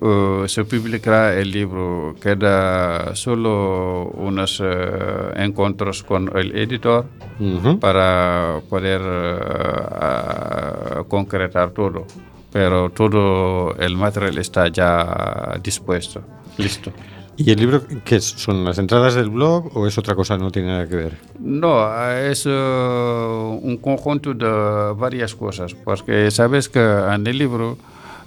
eh, 0.00 0.44
se 0.48 0.64
publicará 0.64 1.38
el 1.38 1.50
libro. 1.50 2.14
Queda 2.20 3.14
solo 3.14 4.06
unos 4.14 4.60
eh, 4.62 5.32
encuentros 5.36 6.02
con 6.02 6.30
el 6.36 6.56
editor 6.56 7.06
Ujú. 7.38 7.78
para 7.78 8.60
poder 8.68 9.00
eh, 9.04 11.04
concretar 11.08 11.70
todo. 11.70 12.06
Pero 12.52 12.90
todo 12.90 13.74
el 13.76 13.96
material 13.96 14.38
está 14.38 14.68
ya 14.68 15.58
dispuesto, 15.62 16.22
listo. 16.56 16.92
¿Y 17.36 17.50
el 17.50 17.58
libro 17.58 17.82
qué 18.04 18.16
es? 18.16 18.24
¿Son 18.24 18.64
las 18.64 18.78
entradas 18.78 19.14
del 19.14 19.28
blog 19.28 19.76
o 19.76 19.88
es 19.88 19.98
otra 19.98 20.14
cosa? 20.14 20.38
No 20.38 20.52
tiene 20.52 20.68
nada 20.68 20.88
que 20.88 20.94
ver. 20.94 21.18
No, 21.40 21.84
es 22.12 22.44
eh, 22.46 22.50
un 22.50 23.76
conjunto 23.78 24.34
de 24.34 24.92
varias 24.96 25.34
cosas, 25.34 25.74
porque 25.74 26.30
sabes 26.30 26.68
que 26.68 26.78
en 26.80 27.26
el 27.26 27.36
libro 27.36 27.76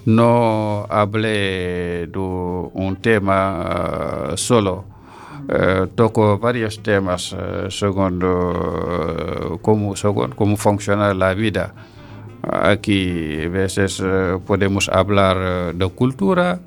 no 0.08 0.86
hablé 0.88 2.06
de 2.06 2.18
un 2.18 2.96
tema 3.00 4.30
eh, 4.32 4.36
solo. 4.36 4.84
Eh, 5.48 5.86
toco 5.94 6.38
varios 6.38 6.82
temas 6.82 7.36
eh, 7.38 7.68
según 7.70 8.20
cómo, 9.60 10.56
funciona 10.56 11.12
la 11.12 11.34
vida. 11.34 11.74
Aquí 12.42 13.42
a 13.44 13.48
veces 13.48 14.02
podemos 14.46 14.88
hablar 14.88 15.74
de 15.74 15.88
cultura, 15.90 16.60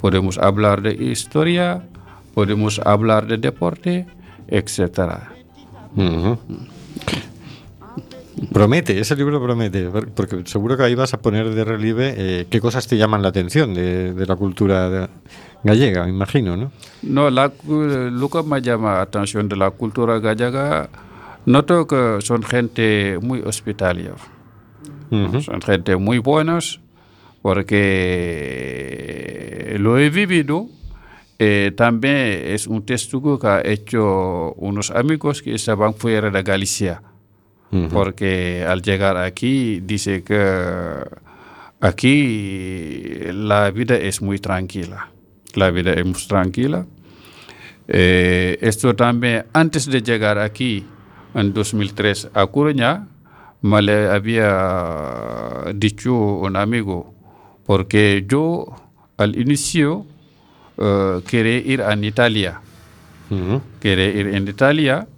podemos 0.00 0.36
hablar 0.36 0.82
de 0.82 0.92
historia, 0.92 1.82
podemos 2.34 2.80
hablar 2.84 3.26
de 3.26 3.38
deporte. 3.38 4.06
Ujú. 5.96 6.38
Promete, 8.50 8.98
ese 8.98 9.14
libro 9.16 9.40
promete, 9.42 9.84
por- 9.90 10.08
porque 10.10 10.42
seguro 10.46 10.76
que 10.76 10.82
ahí 10.82 10.94
vas 10.94 11.12
a 11.14 11.20
poner 11.20 11.50
de 11.54 11.64
relieve 11.64 12.14
eh, 12.16 12.46
qué 12.50 12.60
cosas 12.60 12.86
te 12.86 12.96
llaman 12.96 13.22
la 13.22 13.28
atención 13.28 13.74
de, 13.74 14.14
de 14.14 14.26
la 14.26 14.34
cultura 14.36 14.88
de- 14.90 15.08
gallega, 15.62 16.04
me 16.04 16.10
imagino, 16.10 16.56
¿no? 16.56 16.72
No, 17.02 17.30
la, 17.30 17.52
lo 17.68 18.28
que 18.28 18.42
me 18.42 18.60
llama 18.60 18.94
la 18.94 19.02
atención 19.02 19.48
de 19.48 19.56
la 19.56 19.70
cultura 19.70 20.18
gallega, 20.18 20.88
noto 21.46 21.86
que 21.86 22.18
son 22.20 22.42
gente 22.42 23.18
muy 23.22 23.40
hospitalaria. 23.42 24.12
Son 25.42 25.60
gente 25.60 25.94
muy 25.96 26.18
buenos 26.18 26.80
porque 28.92 29.76
lo 29.78 29.98
he 29.98 30.08
vivido. 30.10 30.68
eh, 31.38 31.72
también 31.76 32.14
es 32.54 32.66
un 32.68 32.82
testigo 32.86 33.38
que 33.38 33.46
ha 33.48 33.60
hecho 33.64 34.52
unos 34.54 34.90
amigos 34.92 35.42
que 35.42 35.54
estaban 35.54 35.92
fuera 35.94 36.30
de 36.30 36.42
Galicia. 36.42 37.02
Porque 37.90 38.66
al 38.68 38.82
llegar 38.82 39.16
aquí 39.16 39.80
dice 39.80 40.22
que 40.22 41.04
aquí 41.80 43.18
la 43.32 43.70
vida 43.70 43.96
es 43.96 44.20
muy 44.20 44.38
tranquila. 44.38 45.08
La 45.54 45.70
vida 45.70 45.94
es 45.94 46.04
muy 46.04 46.20
tranquila. 46.28 46.84
Eh, 47.88 48.58
esto 48.60 48.94
también, 48.94 49.46
antes 49.54 49.86
de 49.86 50.02
llegar 50.02 50.38
aquí, 50.38 50.84
en 51.34 51.52
2003, 51.54 52.30
a 52.34 52.46
Coruña, 52.46 53.08
me 53.62 53.80
le 53.80 54.08
había 54.08 55.72
dicho 55.74 56.14
un 56.14 56.56
amigo, 56.56 57.14
porque 57.64 58.24
yo 58.28 58.66
al 59.16 59.38
inicio 59.38 60.04
eh, 60.78 61.20
quería 61.26 61.58
ir 61.58 61.82
a 61.82 61.94
Italia. 61.96 62.60
Quería 63.80 64.08
ir 64.08 64.26
en 64.34 64.46
Italia. 64.46 65.08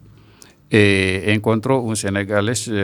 Eh, 0.77 1.33
encontró 1.33 1.79
un 1.79 1.95
senegalés 1.95 2.69
eh, 2.69 2.83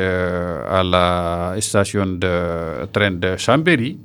a 0.68 0.84
la 0.84 1.54
estación 1.56 2.20
de 2.20 2.86
tren 2.92 3.18
de 3.18 3.34
Chambéry 3.34 3.98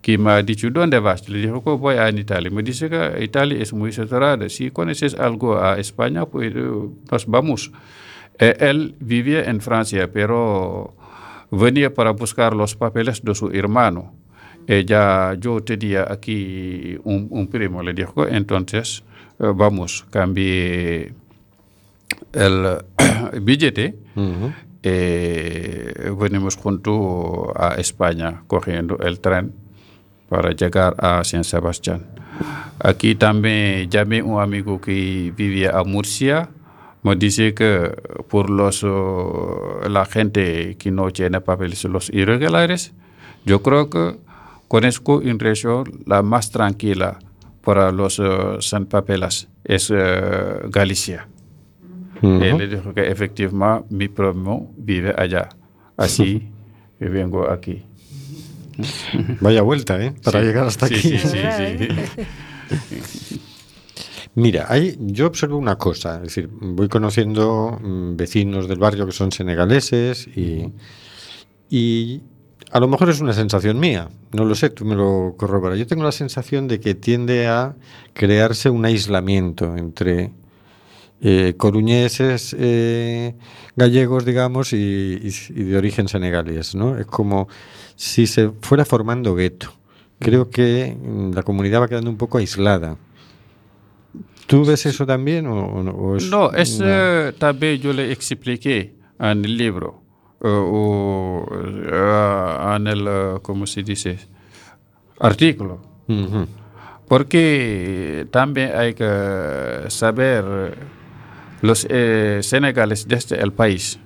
que 0.00 0.16
me 0.16 0.30
ha 0.30 0.42
dicho, 0.42 0.70
¿dónde 0.70 0.98
vas? 1.00 1.28
Le 1.28 1.40
dijo, 1.40 1.60
"Oh, 1.66 1.76
voy 1.76 1.96
a 1.96 2.08
Italia. 2.08 2.50
Me 2.50 2.62
dice 2.62 2.88
que 2.88 3.22
Italia 3.22 3.60
es 3.60 3.74
muy 3.74 3.92
cerrada. 3.92 4.48
Si 4.48 4.70
conoces 4.70 5.14
algo 5.16 5.58
a 5.58 5.78
España, 5.78 6.24
pues 6.24 6.54
eh, 6.56 6.62
nos 7.12 7.26
vamos. 7.26 7.72
Él 8.38 8.94
vivía 9.00 9.44
en 9.44 9.60
Francia, 9.60 10.10
pero 10.10 10.94
venía 11.50 11.92
para 11.92 12.12
buscar 12.12 12.54
los 12.54 12.74
papeles 12.74 13.22
de 13.22 13.34
su 13.34 13.50
hermano. 13.50 14.14
Ella, 14.66 15.34
yo 15.34 15.60
tenía 15.62 16.06
aquí 16.10 16.98
un, 17.04 17.26
un 17.28 17.48
primo, 17.48 17.82
le 17.82 17.92
dijo, 17.92 18.26
entonces 18.26 19.04
vamos, 19.38 20.06
cambié 20.10 21.12
el 22.32 22.78
billete. 23.40 23.96
Ujú. 24.14 24.52
eh, 24.82 26.12
venimos 26.18 26.54
junto 26.56 27.52
a 27.56 27.74
España 27.74 28.42
cogiendo 28.46 28.98
el 28.98 29.18
tren 29.18 29.52
para 30.28 30.52
llegar 30.52 30.94
a 30.98 31.24
San 31.24 31.42
Sebastián. 31.44 32.02
Aquí 32.78 33.14
también 33.14 33.90
llamé 33.90 34.22
un 34.22 34.40
amigo 34.40 34.80
que 34.80 35.32
vivía 35.36 35.76
a 35.76 35.82
Murcia. 35.84 36.50
Me 37.02 37.16
dice 37.16 37.54
que 37.54 37.90
por 38.28 38.50
los, 38.50 38.82
eh, 38.84 38.88
la 39.88 40.04
gente 40.06 40.76
que 40.76 40.90
no 40.90 41.10
tiene 41.10 41.40
papeles, 41.40 41.84
los 41.84 42.10
irregulares, 42.10 42.92
yo 43.44 43.62
creo 43.62 43.88
que 43.90 44.16
conozco 44.68 45.18
una 45.18 45.36
región 45.38 45.84
la 46.04 46.22
más 46.22 46.50
tranquila 46.50 47.18
para 47.62 47.90
los 47.92 48.18
eh, 48.18 48.58
sin 48.60 48.86
papeles, 48.86 49.48
es 49.64 49.90
eh, 49.94 50.60
Galicia. 50.68 51.28
Ujú. 52.22 52.42
Él 52.42 52.58
le 52.58 52.68
dijo 52.68 52.94
que 52.94 53.08
efectivamente 53.10 53.86
mi 53.94 54.08
primo 54.08 54.72
vive 54.76 55.14
allá. 55.16 55.48
Así 55.96 56.50
que 56.98 57.08
vengo 57.08 57.50
aquí. 57.50 57.82
Vaya 59.40 59.62
vuelta, 59.62 60.02
¿eh? 60.02 60.12
Para 60.22 60.40
Sí, 60.40 60.46
llegar 60.46 60.66
hasta 60.66 60.86
sí, 60.86 60.94
aquí. 60.94 61.08
Sí, 61.08 61.18
sí, 61.18 61.38
sí. 63.16 63.40
Mira, 64.34 64.66
hay, 64.68 64.96
yo 65.00 65.26
observo 65.28 65.56
una 65.56 65.76
cosa, 65.76 66.16
es 66.16 66.22
decir, 66.24 66.50
voy 66.60 66.88
conociendo 66.88 67.78
mm, 67.82 68.16
vecinos 68.16 68.68
del 68.68 68.78
barrio 68.78 69.06
que 69.06 69.12
son 69.12 69.32
senegaleses 69.32 70.26
y, 70.36 70.72
y 71.70 72.20
a 72.70 72.78
lo 72.80 72.86
mejor 72.88 73.08
es 73.08 73.20
una 73.22 73.32
sensación 73.32 73.78
mía, 73.80 74.10
no 74.32 74.44
lo 74.44 74.54
sé, 74.54 74.68
tú 74.68 74.84
me 74.84 74.94
lo 74.94 75.34
corroboras. 75.38 75.78
Yo 75.78 75.86
tengo 75.86 76.04
la 76.04 76.12
sensación 76.12 76.68
de 76.68 76.80
que 76.80 76.94
tiende 76.94 77.46
a 77.46 77.76
crearse 78.12 78.68
un 78.68 78.84
aislamiento 78.84 79.74
entre 79.74 80.32
eh, 81.20 81.54
coruñeses 81.56 82.54
eh, 82.58 83.34
gallegos, 83.74 84.24
digamos, 84.24 84.72
y, 84.72 84.76
y- 85.22 85.60
y 85.60 85.64
de 85.64 85.76
origen 85.78 86.08
senegalés, 86.08 86.74
¿no? 86.74 86.98
Es 86.98 87.06
como 87.06 87.48
si 87.94 88.26
se 88.26 88.50
fuera 88.60 88.84
formando 88.84 89.34
gueto. 89.34 89.72
Creo 90.18 90.50
que 90.50 90.96
mm, 91.00 91.32
la 91.32 91.42
comunidad 91.42 91.80
va 91.82 91.88
quedando 91.88 92.10
un 92.10 92.16
poco 92.18 92.38
aislada. 92.38 92.96
¿Tú 94.46 94.64
ves 94.64 94.86
eso 94.86 95.04
también 95.06 95.46
o, 95.46 95.56
o 95.90 96.16
es 96.16 96.30
No, 96.30 96.52
es 96.52 96.78
una- 96.78 97.28
eh, 97.28 97.32
también 97.38 97.78
yo 97.78 97.92
le 97.92 98.12
expliqué 98.12 98.94
en 99.18 99.44
el 99.44 99.56
libro, 99.56 100.02
eh, 100.42 100.46
o 100.48 101.46
eh, 101.52 102.76
en 102.76 102.86
el, 102.86 103.06
eh, 103.08 103.34
¿cómo 103.42 103.66
se 103.66 103.82
dice? 103.82 104.18
artículo. 105.18 105.80
Porque 107.08 108.26
también 108.30 108.72
hay 108.76 108.94
que 108.94 109.84
saber 109.88 110.76
los 111.62 111.86
eh, 111.88 112.40
senegales 112.42 113.06
desde 113.08 113.40
el 113.40 113.52
país. 113.52 113.98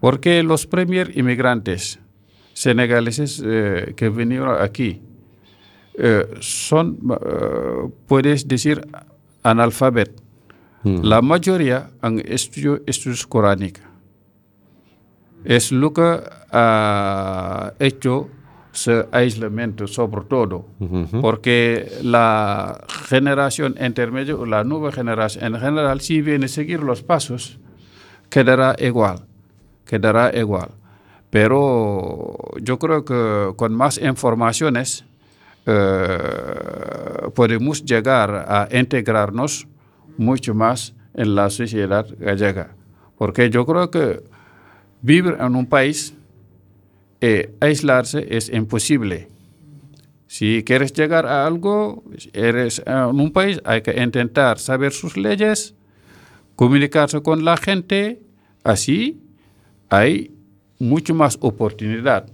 Porque 0.00 0.42
los 0.42 0.66
primeros 0.66 1.14
inmigrantes 1.16 1.98
senegaleses 2.54 3.42
eh, 3.44 3.94
que 3.96 4.08
vinieron 4.08 4.60
aquí 4.60 5.02
eh, 5.94 6.26
son, 6.40 6.98
eh, 7.10 7.90
puedes 8.06 8.46
decir, 8.46 8.86
analfabetos. 9.42 10.22
La 10.82 11.20
mayoría 11.20 11.90
han 12.00 12.20
estudiado 12.20 12.80
estudios 12.86 13.26
coránicos. 13.26 13.82
Es 15.44 15.72
lo 15.72 15.92
que 15.92 16.20
ha 16.52 17.74
hecho 17.78 18.30
ese 18.72 19.06
aislamiento 19.10 19.86
sobre 19.86 20.22
todo, 20.22 20.66
porque 21.20 21.90
la 22.02 22.80
generación 23.08 23.74
intermedia, 23.80 24.36
o 24.36 24.46
la 24.46 24.64
nueva 24.64 24.92
generación 24.92 25.54
en 25.54 25.60
general, 25.60 26.00
si 26.00 26.22
viene 26.22 26.46
a 26.46 26.48
seguir 26.48 26.80
los 26.80 27.02
pasos, 27.02 27.58
quedará 28.28 28.76
igual, 28.78 29.26
quedará 29.84 30.36
igual. 30.36 30.70
Pero 31.30 32.36
yo 32.60 32.78
creo 32.78 33.04
que 33.04 33.52
con 33.56 33.74
más 33.74 33.98
informaciones 33.98 35.04
eh, 35.66 36.18
podemos 37.34 37.84
llegar 37.84 38.30
a 38.48 38.68
integrarnos 38.72 39.66
mucho 40.16 40.54
más 40.54 40.94
en 41.14 41.34
la 41.34 41.50
sociedad 41.50 42.06
gallega. 42.18 42.74
Porque 43.16 43.50
yo 43.50 43.66
creo 43.66 43.90
que 43.90 44.22
vivir 45.02 45.36
en 45.38 45.54
un 45.54 45.66
país 45.66 46.14
eh, 47.20 47.54
aislarse 47.60 48.26
es 48.30 48.48
imposible. 48.50 49.28
Si 50.26 50.62
quieres 50.64 50.92
llegar 50.92 51.26
a 51.26 51.46
algo, 51.46 52.04
eres 52.32 52.82
en 52.86 53.20
un 53.20 53.32
país, 53.32 53.60
hay 53.64 53.82
que 53.82 54.00
intentar 54.00 54.58
saber 54.58 54.92
sus 54.92 55.16
leyes, 55.16 55.74
comunicarse 56.56 57.20
con 57.22 57.44
la 57.44 57.56
gente, 57.56 58.20
así 58.62 59.20
hay 59.88 60.30
mucho 60.78 61.14
más 61.14 61.36
oportunidad 61.40 62.26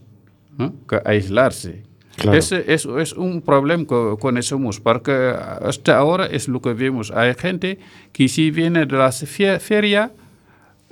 ¿no? 0.59 0.75
que 0.89 1.01
aislarse. 1.05 1.85
Claro. 2.17 2.39
Ese 2.39 2.65
es, 2.73 2.87
es 2.87 3.13
un 3.13 3.43
problema 3.43 3.85
que 3.85 4.17
conocemos, 4.19 4.81
porque 4.81 5.13
hasta 5.13 5.97
ahora 5.99 6.27
es 6.27 6.49
lo 6.49 6.61
que 6.63 6.73
vemos. 6.73 7.11
Hay 7.11 7.35
gente 7.35 7.79
que 8.13 8.27
si 8.29 8.51
viene 8.51 8.87
de 8.87 8.97
la 8.97 9.13
fe- 9.13 9.59
feria, 9.59 10.13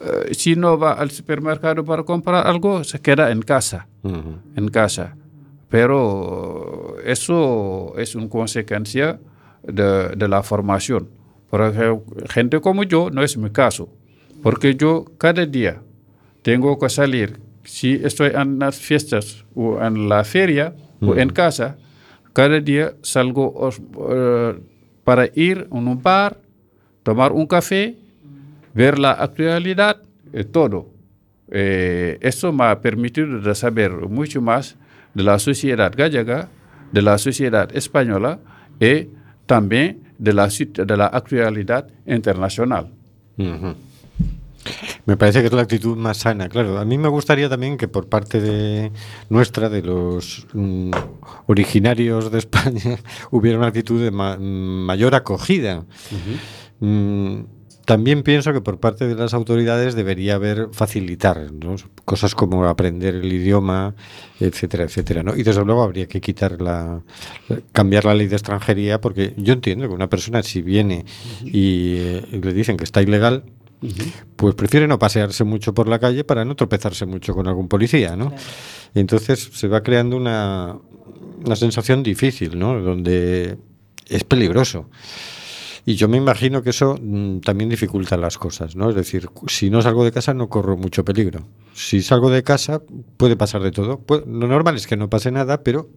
eh, 0.04 0.34
si 0.34 0.56
no 0.56 0.78
va 0.78 0.92
al 0.92 1.10
supermercado 1.10 1.84
para 1.84 2.02
comprar 2.02 2.46
algo, 2.46 2.84
se 2.84 3.00
queda 3.00 3.30
en 3.30 3.42
casa, 3.42 3.88
en 4.56 4.68
casa. 4.68 5.16
Pero 5.68 6.96
eso 7.04 7.94
es 7.96 8.14
una 8.14 8.28
consecuencia 8.28 9.18
de, 9.62 10.10
de 10.10 10.28
la 10.28 10.42
formación. 10.42 11.08
Por 11.50 11.62
ejemplo, 11.62 12.04
gente 12.28 12.60
como 12.60 12.82
yo 12.82 13.10
no 13.10 13.22
es 13.22 13.36
mi 13.36 13.50
caso, 13.50 13.88
porque 14.42 14.74
yo 14.74 15.04
cada 15.18 15.46
día 15.46 15.80
tengo 16.42 16.78
que 16.78 16.88
salir. 16.88 17.40
Si 17.64 17.94
estoy 17.94 18.32
en 18.34 18.58
las 18.58 18.76
fiestas 18.76 19.44
o 19.54 19.80
en 19.80 20.08
la 20.08 20.22
feria 20.24 20.74
o 21.00 21.16
en 21.16 21.30
casa, 21.30 21.76
cada 22.34 22.60
día 22.60 22.94
salgo 23.02 23.70
eh, 24.10 24.60
para 25.04 25.28
ir 25.34 25.66
a 25.70 25.74
un 25.74 26.02
bar, 26.02 26.38
tomar 27.02 27.32
un 27.32 27.46
café, 27.46 27.96
ver 28.74 28.98
la 28.98 29.12
actualidad, 29.12 30.02
y 30.32 30.44
todo. 30.44 30.90
Eh, 31.50 32.18
eso 32.20 32.52
me 32.52 32.64
ha 32.64 32.80
permitido 32.80 33.54
saber 33.54 33.90
mucho 33.92 34.40
más 34.42 34.76
de 35.14 35.22
la 35.22 35.38
sociedad 35.38 35.92
gallega, 35.96 36.48
de 36.92 37.02
la 37.02 37.18
sociedad 37.18 37.68
española 37.76 38.38
y 38.80 39.08
también 39.46 40.00
de 40.18 40.32
la, 40.32 40.48
de 40.48 40.96
la 40.96 41.06
actualidad 41.06 41.88
internacional. 42.06 42.90
Me 45.04 45.16
parece 45.18 45.40
que 45.40 45.46
es 45.48 45.52
la 45.52 45.60
actitud 45.62 45.96
más 45.96 46.16
sana, 46.16 46.48
claro. 46.48 46.78
A 46.78 46.84
mí 46.86 46.96
me 46.96 47.08
gustaría 47.08 47.48
también 47.50 47.76
que 47.76 47.86
por 47.88 48.08
parte 48.08 48.40
de 48.40 48.90
nuestra, 49.28 49.68
de 49.68 49.82
los 49.82 50.46
mm, 50.54 50.90
originarios 51.46 52.32
de 52.32 52.38
España, 52.38 52.96
hubiera 53.30 53.58
una 53.58 53.66
actitud 53.68 54.02
de 54.02 54.10
ma- 54.10 54.38
mayor 54.38 55.14
acogida. 55.14 55.84
También 57.84 58.22
pienso 58.22 58.52
que 58.52 58.60
por 58.60 58.78
parte 58.80 59.06
de 59.06 59.14
las 59.14 59.34
autoridades 59.34 59.94
debería 59.94 60.36
haber 60.36 60.68
facilitar 60.72 61.52
¿no? 61.52 61.76
cosas 62.04 62.34
como 62.34 62.64
aprender 62.64 63.14
el 63.14 63.32
idioma, 63.32 63.94
etcétera, 64.40 64.84
etcétera. 64.84 65.22
¿no? 65.22 65.36
Y 65.36 65.42
desde 65.42 65.64
luego 65.64 65.82
habría 65.82 66.06
que 66.06 66.20
quitar 66.20 66.60
la, 66.60 67.02
cambiar 67.72 68.04
la 68.04 68.14
ley 68.14 68.26
de 68.26 68.36
extranjería 68.36 69.00
porque 69.00 69.34
yo 69.36 69.52
entiendo 69.52 69.88
que 69.88 69.94
una 69.94 70.08
persona 70.08 70.42
si 70.42 70.62
viene 70.62 71.04
y, 71.44 71.96
eh, 71.98 72.24
y 72.32 72.38
le 72.38 72.52
dicen 72.52 72.76
que 72.76 72.84
está 72.84 73.02
ilegal, 73.02 73.44
pues 74.36 74.54
prefiere 74.54 74.88
no 74.88 74.98
pasearse 74.98 75.44
mucho 75.44 75.74
por 75.74 75.88
la 75.88 75.98
calle 75.98 76.24
para 76.24 76.44
no 76.44 76.56
tropezarse 76.56 77.06
mucho 77.06 77.34
con 77.34 77.46
algún 77.48 77.68
policía, 77.68 78.16
¿no? 78.16 78.32
Y 78.94 79.00
entonces 79.00 79.50
se 79.52 79.68
va 79.68 79.82
creando 79.82 80.16
una, 80.16 80.78
una 81.44 81.56
sensación 81.56 82.02
difícil, 82.02 82.58
¿no? 82.58 82.80
Donde 82.80 83.58
es 84.08 84.24
peligroso. 84.24 84.88
Y 85.86 85.96
yo 85.96 86.08
me 86.08 86.16
imagino 86.16 86.62
que 86.62 86.70
eso 86.70 86.96
mm, 87.00 87.40
también 87.40 87.68
dificulta 87.68 88.16
las 88.16 88.38
cosas, 88.38 88.74
¿no? 88.74 88.88
Es 88.88 88.96
decir, 88.96 89.28
si 89.48 89.68
no 89.70 89.82
salgo 89.82 90.04
de 90.04 90.12
casa 90.12 90.32
no 90.32 90.48
corro 90.48 90.76
mucho 90.76 91.04
peligro. 91.04 91.46
Si 91.74 92.00
salgo 92.02 92.30
de 92.30 92.42
casa 92.42 92.80
puede 93.16 93.36
pasar 93.36 93.62
de 93.62 93.70
todo. 93.70 93.98
Pu- 93.98 94.24
lo 94.26 94.46
normal 94.48 94.76
es 94.76 94.86
que 94.86 94.96
no 94.96 95.10
pase 95.10 95.30
nada, 95.30 95.62
pero 95.62 95.90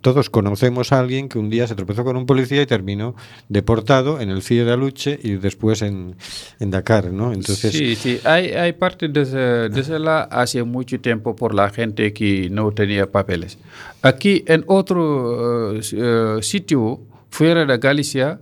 todos 0.00 0.30
conocemos 0.30 0.92
a 0.92 0.98
alguien 1.00 1.28
que 1.28 1.38
un 1.38 1.48
día 1.48 1.66
se 1.68 1.74
tropezó 1.76 2.02
con 2.04 2.16
un 2.16 2.26
policía 2.26 2.60
y 2.62 2.66
terminó 2.66 3.14
deportado 3.48 4.20
en 4.20 4.30
el 4.30 4.42
CIE 4.42 4.64
de 4.64 4.72
Aluche 4.72 5.18
y 5.22 5.36
después 5.36 5.80
en, 5.82 6.16
en 6.60 6.70
Dakar, 6.72 7.12
¿no? 7.12 7.32
Entonces, 7.32 7.72
sí, 7.72 7.94
sí, 7.96 8.20
hay, 8.24 8.50
hay 8.50 8.72
parte 8.74 9.08
de, 9.08 9.22
ese- 9.22 9.96
hace 10.30 10.62
mucho 10.64 11.00
tiempo 11.00 11.34
por 11.36 11.54
la 11.54 11.70
gente 11.70 12.12
que 12.12 12.48
no 12.50 12.70
tenía 12.72 13.10
papeles. 13.10 13.58
Aquí 14.02 14.44
en 14.46 14.64
otro 14.68 15.72
eh, 15.78 16.38
sitio 16.42 17.00
fuera 17.30 17.64
de 17.64 17.78
Galicia 17.78 18.40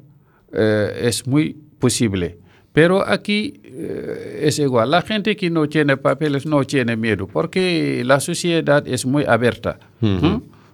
eh, 0.55 1.09
es 1.09 1.26
muy 1.26 1.57
posible. 1.78 2.38
Pero 2.72 3.07
aquí 3.07 3.61
eh, 3.62 4.40
es 4.42 4.59
igual. 4.59 4.90
La 4.90 5.02
gente 5.02 5.36
que 5.36 5.48
no 5.50 5.68
tiene 5.68 5.96
papeles 5.96 6.44
no 6.46 6.64
tiene 6.64 6.96
miedo 6.96 7.26
porque 7.26 8.02
la 8.05 8.18
sociedad 8.20 8.86
es 8.86 9.07
muy 9.07 9.24
abierta. 9.24 9.78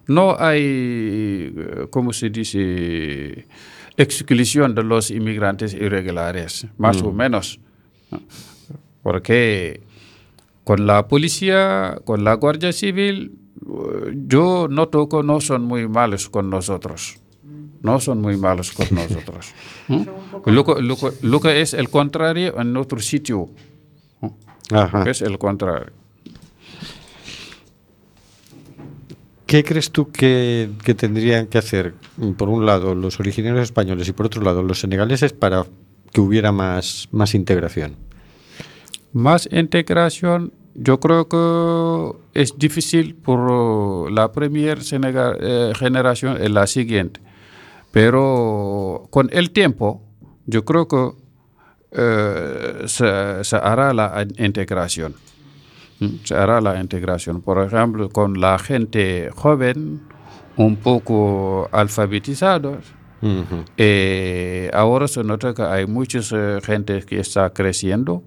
No 0.07 0.35
hay, 0.37 0.61
eh, 0.63 1.87
¿cómo 1.89 2.11
se 2.11 2.29
dice? 2.29 3.45
Exclusión 3.97 4.73
de 4.73 4.83
los 4.83 5.11
inmigrantes 5.11 5.73
irregulares, 5.73 6.65
más 6.77 7.01
o 7.01 7.11
menos. 7.11 7.59
¿no? 8.09 8.19
Porque 9.03 9.81
con 10.63 10.87
la 10.87 11.07
policía, 11.07 11.99
con 12.03 12.23
la 12.23 12.33
Guardia 12.33 12.71
Civil, 12.73 13.37
yo 14.27 14.67
noto 14.69 15.07
que 15.07 15.21
no 15.23 15.39
son 15.39 15.63
muy 15.63 15.87
malos 15.87 16.29
con 16.29 16.49
nosotros. 16.49 17.20
No 17.81 17.99
son 17.99 18.21
muy 18.21 18.37
malos 18.37 18.71
con 18.71 18.87
nosotros. 18.91 19.53
¿Mm? 19.87 20.03
Lo, 20.45 20.63
que- 20.65 20.81
lo 20.81 20.95
que- 20.95 21.11
lo 21.21 21.39
que 21.39 21.61
es 21.61 21.73
el 21.73 21.89
contrario 21.89 22.59
en 22.59 22.75
otro 22.77 22.99
sitio. 22.99 23.49
Ajá. 24.71 25.03
Es 25.09 25.21
el 25.21 25.37
contrario. 25.37 25.91
¿Qué 29.45 29.63
crees 29.65 29.91
tú 29.91 30.11
que, 30.11 30.69
que 30.83 30.93
tendrían 30.93 31.47
que 31.47 31.57
hacer, 31.57 31.93
mm, 32.17 32.31
por 32.33 32.47
un 32.47 32.65
lado, 32.65 32.95
los 32.95 33.19
originarios 33.19 33.63
españoles 33.63 34.07
y 34.07 34.13
por 34.13 34.27
otro 34.27 34.41
lado, 34.41 34.63
los 34.63 34.79
senegaleses 34.79 35.33
para 35.33 35.65
que 36.13 36.21
hubiera 36.21 36.51
más, 36.53 37.09
más 37.11 37.35
integración? 37.35 37.95
Más 39.11 39.49
integración, 39.51 40.53
yo 40.73 41.01
creo 41.01 41.27
que 41.27 42.39
es 42.39 42.57
difícil 42.57 43.13
por 43.15 44.09
la 44.09 44.31
primera 44.31 44.79
eh, 45.41 45.73
generación 45.77 46.37
y 46.41 46.47
la 46.47 46.65
siguiente. 46.65 47.19
Pero 47.91 49.03
con 49.09 49.29
el 49.31 49.51
tiempo, 49.51 50.01
yo 50.45 50.63
creo 50.65 50.87
que 50.87 51.11
eh, 51.91 52.83
se, 52.87 53.43
se 53.43 53.55
hará 53.57 53.93
la 53.93 54.23
in- 54.23 54.45
integración. 54.45 55.15
¿Mm? 55.99 56.07
Se 56.23 56.35
hará 56.35 56.61
la 56.61 56.79
integración. 56.79 57.41
Por 57.41 57.63
ejemplo, 57.65 58.09
con 58.09 58.39
la 58.39 58.57
gente 58.59 59.29
joven, 59.35 60.01
un 60.57 60.75
poco 60.77 61.69
alfabetizados, 61.71 62.85
eh, 63.77 64.71
ahora 64.73 65.07
se 65.07 65.23
nota 65.23 65.53
que 65.53 65.61
hay 65.61 65.85
mucha 65.85 66.19
gente 66.63 67.03
que 67.05 67.19
está 67.19 67.51
creciendo 67.51 68.23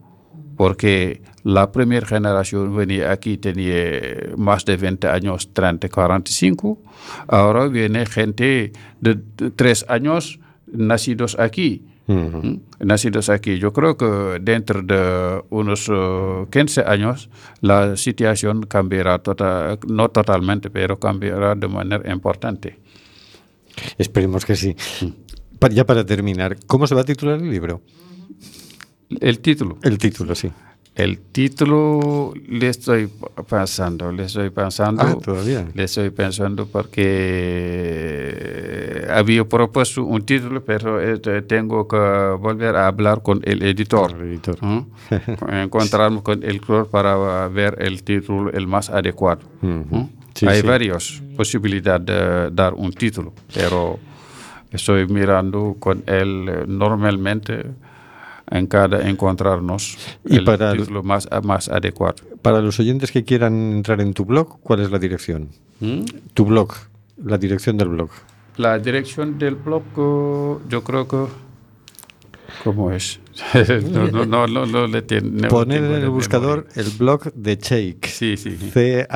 porque 0.57 1.22
la 1.42 1.70
primera 1.72 2.07
generación 2.07 2.74
venía 2.76 3.11
aquí 3.12 3.36
tenía 3.38 4.32
más 4.36 4.64
de 4.64 4.76
20 4.76 5.09
años, 5.09 5.52
30, 5.52 5.88
45. 5.88 6.78
Ahora 7.28 7.66
viene 7.68 8.07
gente 8.07 8.72
de, 9.00 9.18
de 9.36 9.50
3 9.50 9.86
años 9.88 10.38
nacidos 10.66 11.38
aquí. 11.38 11.82
¿m? 12.07 12.61
Nacidos 12.80 13.28
aquí. 13.30 13.59
Yo 13.59 13.72
creo 13.72 13.96
que 13.96 14.38
dentro 14.42 14.82
de 14.82 15.42
unos 15.50 15.88
eh, 15.90 16.46
15 16.50 16.82
años 16.86 17.30
la 17.62 17.96
situación 17.96 18.62
cambiará, 18.64 19.18
tota- 19.20 19.78
no 19.88 20.11
totalmente, 20.11 20.68
pero 20.70 20.98
cambiará 20.98 21.55
de 21.55 21.66
manera 21.68 22.12
importante. 22.12 22.78
Esperemos 23.98 24.44
que 24.44 24.57
sí. 24.57 24.76
Pa- 25.59 25.68
Ya 25.70 25.84
para 25.86 26.05
terminar, 26.05 26.57
¿cómo 26.66 26.86
se 26.86 26.94
va 26.94 27.00
a 27.02 27.05
titular 27.05 27.38
el 27.40 27.50
libro? 27.50 27.80
El 29.20 29.40
título. 29.40 29.78
El 29.82 29.98
título, 29.98 30.34
sí. 30.34 30.50
El 30.94 31.18
título 31.18 32.32
le 32.48 32.68
estoy 32.68 33.10
pensando, 33.50 34.12
le 34.12 34.24
estoy 34.26 34.50
pensando. 34.50 35.02
Ah, 35.02 35.16
todavía. 35.20 35.66
Le 35.74 35.84
estoy 35.84 36.10
pensando 36.10 36.66
porque 36.66 38.44
había 39.10 39.44
propuesto 39.44 40.04
un 40.04 40.24
título, 40.24 40.64
pero 40.64 41.00
este, 41.00 41.42
tengo 41.42 41.88
que 41.88 41.96
volver 42.40 42.76
a 42.76 42.86
hablar 42.86 43.22
con 43.22 43.40
el 43.42 43.62
editor. 43.64 44.14
¿no? 44.62 44.86
Encontrarme 45.48 46.22
con 46.22 46.44
el 46.44 46.50
editor 46.50 46.88
para 46.90 47.48
ver 47.48 47.76
el 47.80 48.04
título 48.04 48.52
el 48.52 48.68
más 48.68 48.88
adecuado. 48.88 49.40
¿no? 49.62 50.10
Sí, 50.34 50.46
Hay 50.46 50.60
sí. 50.60 50.66
varias 50.66 51.22
posibilidades 51.36 52.06
de 52.06 52.50
dar 52.52 52.74
un 52.74 52.92
título, 52.92 53.32
pero 53.52 53.98
estoy 54.70 55.06
mirando 55.06 55.76
con 55.78 56.02
él 56.06 56.48
eh, 56.48 56.64
normalmente 56.66 57.66
en 58.51 58.66
cada 58.66 59.09
encontrarnos 59.09 59.97
Y 60.24 60.36
el 60.36 60.45
para 60.45 60.72
título 60.72 61.03
más, 61.03 61.28
más 61.42 61.68
adecuado. 61.68 62.16
Para 62.42 62.61
los 62.61 62.78
oyentes 62.80 63.11
que 63.11 63.24
quieran 63.24 63.55
entrar 63.72 64.01
en 64.01 64.12
tu 64.14 64.24
blog, 64.24 64.61
¿cuál 64.61 64.80
es 64.80 64.90
la 64.90 64.99
dirección? 64.99 65.49
Tu 66.34 66.45
blog, 66.45 66.72
la 67.24 67.38
dirección 67.38 67.76
del 67.76 67.88
blog. 67.88 68.11
La 68.57 68.78
dirección 68.78 69.38
del 69.38 69.57
blog, 69.57 69.82
eh, 69.97 70.57
yo 70.68 70.84
creo 70.84 71.09
que... 71.09 71.24
¿Cómo 72.62 72.90
es? 72.92 73.18
no, 73.90 74.07
no, 74.09 74.24
no, 74.26 74.47
no, 74.47 74.64
no 74.66 74.86
le 74.86 75.03
tiene- 75.03 75.49
Poner 75.49 75.82
en 75.82 75.92
el 76.03 76.09
buscador 76.11 76.68
el 76.76 76.88
blog 76.90 77.32
de 77.34 77.59
Cheik. 77.59 78.07
Sí, 78.07 78.36
sí. 78.36 78.57
E 78.74 79.07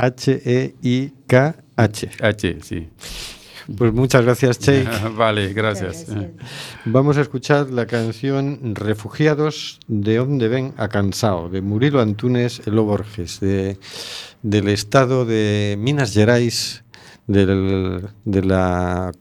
C-H-E-I-K-H. 0.83 2.11
H, 2.21 2.59
sí. 2.63 2.89
Pues 3.77 3.93
muchas 3.93 4.25
gracias, 4.25 4.59
Cheik. 4.61 4.89
vale, 5.17 5.53
gracias. 5.53 6.07
Vamos 6.87 7.19
a 7.19 7.21
escuchar 7.21 7.69
la 7.71 7.87
canción 7.87 8.75
Refugiados 8.75 9.79
de 9.89 10.17
donde 10.17 10.49
ven 10.49 10.73
a 10.79 10.89
Cansao, 10.89 11.49
de 11.51 11.61
Murilo 11.61 12.01
Antunes 12.01 12.63
Elo 12.67 12.85
Borges, 12.85 13.41
de, 13.41 13.77
del 14.43 14.69
estado 14.69 15.25
de 15.27 15.77
Minas 15.79 16.15
Gerais, 16.15 16.83
del- 17.27 18.07
de 18.25 18.43
la 18.43 19.13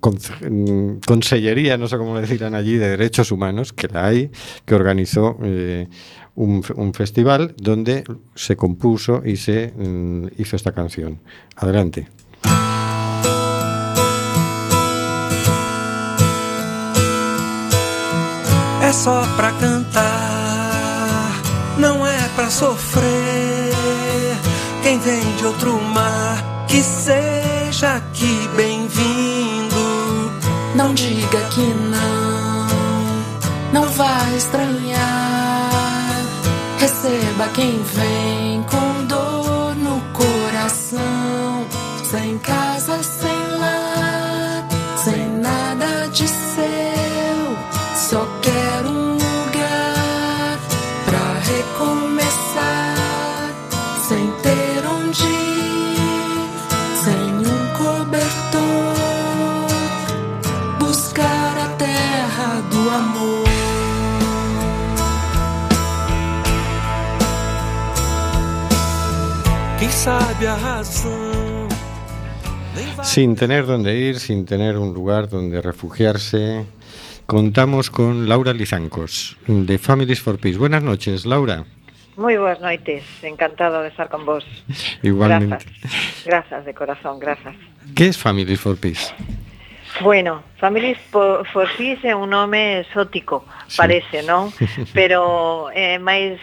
Consellería, 1.06 1.78
no 1.78 1.88
sé 1.90 1.98
cómo 1.98 2.18
le 2.20 2.26
dirán 2.28 2.56
allí, 2.56 2.78
de 2.78 2.90
Derechos 2.90 3.32
Humanos, 3.34 3.74
que 3.74 3.88
la 3.90 4.06
hay, 4.08 4.32
que 4.66 4.76
organizó 4.76 5.38
eh, 5.44 5.90
un 6.36 6.94
festival 6.94 7.54
donde 7.58 8.04
se 8.36 8.56
compuso 8.56 9.24
y 9.26 9.36
se 9.36 9.74
mm, 9.76 10.28
hizo 10.38 10.56
esta 10.56 10.72
canción. 10.72 11.20
Adelante. 11.58 12.08
É 18.88 18.94
só 18.94 19.22
pra 19.36 19.52
cantar, 19.52 20.02
não 21.78 22.08
é 22.08 22.30
pra 22.38 22.50
sofrer. 22.50 23.04
Quem 24.82 24.98
vem 25.00 25.36
de 25.36 25.46
outro 25.46 25.78
mar, 25.94 26.66
que 26.70 26.82
seja 26.82 27.96
aqui 27.96 28.50
bem-vindo. 28.56 30.32
Não 30.74 30.94
diga 30.94 31.42
que 31.50 31.66
não, 31.92 32.68
não 33.74 33.90
vai 33.92 34.38
estranhar. 34.38 35.02
Receba 36.80 37.50
quem 37.54 37.84
vem 37.94 38.37
sabe 70.08 70.48
a 70.48 70.56
razão. 70.56 71.68
Sin 73.04 73.36
tener 73.36 73.66
dónde 73.66 73.94
ir, 73.94 74.20
sin 74.20 74.46
tener 74.46 74.78
un 74.78 74.94
lugar 74.94 75.28
donde 75.28 75.62
refugiarse, 75.62 76.66
contamos 77.26 77.90
con 77.90 78.30
Laura 78.30 78.54
Lizancos, 78.54 79.36
de 79.48 79.78
Families 79.78 80.22
for 80.22 80.40
Peace. 80.40 80.58
Buenas 80.58 80.82
noches, 80.82 81.26
Laura. 81.26 81.66
Moi 82.16 82.40
boas 82.40 82.64
noites, 82.64 83.04
encantado 83.22 83.84
de 83.84 83.92
estar 83.92 84.08
con 84.08 84.24
vos. 84.24 84.48
Igualmente. 85.04 85.68
Grazas, 85.68 86.24
grazas 86.24 86.62
de 86.64 86.74
corazón, 86.74 87.20
grazas. 87.20 87.56
¿Qué 87.94 88.08
es 88.08 88.18
Families 88.18 88.62
for 88.64 88.80
Peace? 88.80 89.12
Bueno, 90.00 90.42
Families 90.56 90.98
for, 91.12 91.44
Peace 91.76 92.08
é 92.08 92.16
un 92.16 92.32
nome 92.32 92.80
exótico, 92.80 93.44
parece, 93.76 94.24
non? 94.24 94.56
Pero 94.96 95.68
é 95.76 96.00
máis 96.00 96.40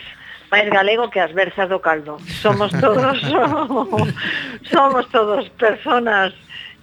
máis 0.54 0.70
galego 0.70 1.10
que 1.10 1.18
as 1.18 1.34
versas 1.34 1.66
do 1.66 1.82
caldo. 1.82 2.22
Somos 2.38 2.70
todos 2.78 3.18
somos 4.74 5.04
todos 5.10 5.50
personas 5.58 6.30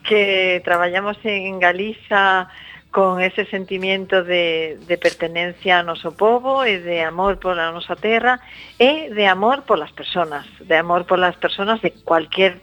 que 0.04 0.60
traballamos 0.68 1.16
en 1.24 1.56
Galiza 1.64 2.52
con 2.92 3.22
ese 3.22 3.46
sentimiento 3.46 4.28
de, 4.28 4.78
de 4.84 4.98
pertenencia 5.00 5.80
ao 5.80 5.88
noso 5.88 6.12
povo 6.12 6.68
e 6.68 6.84
de 6.84 7.00
amor 7.00 7.40
pola 7.40 7.72
nosa 7.72 7.96
terra 7.96 8.44
e 8.76 9.08
de 9.16 9.24
amor 9.24 9.64
polas 9.64 9.96
personas, 9.96 10.44
de 10.60 10.76
amor 10.76 11.08
polas 11.08 11.40
personas 11.40 11.80
de 11.80 11.96
cualquier 12.04 12.60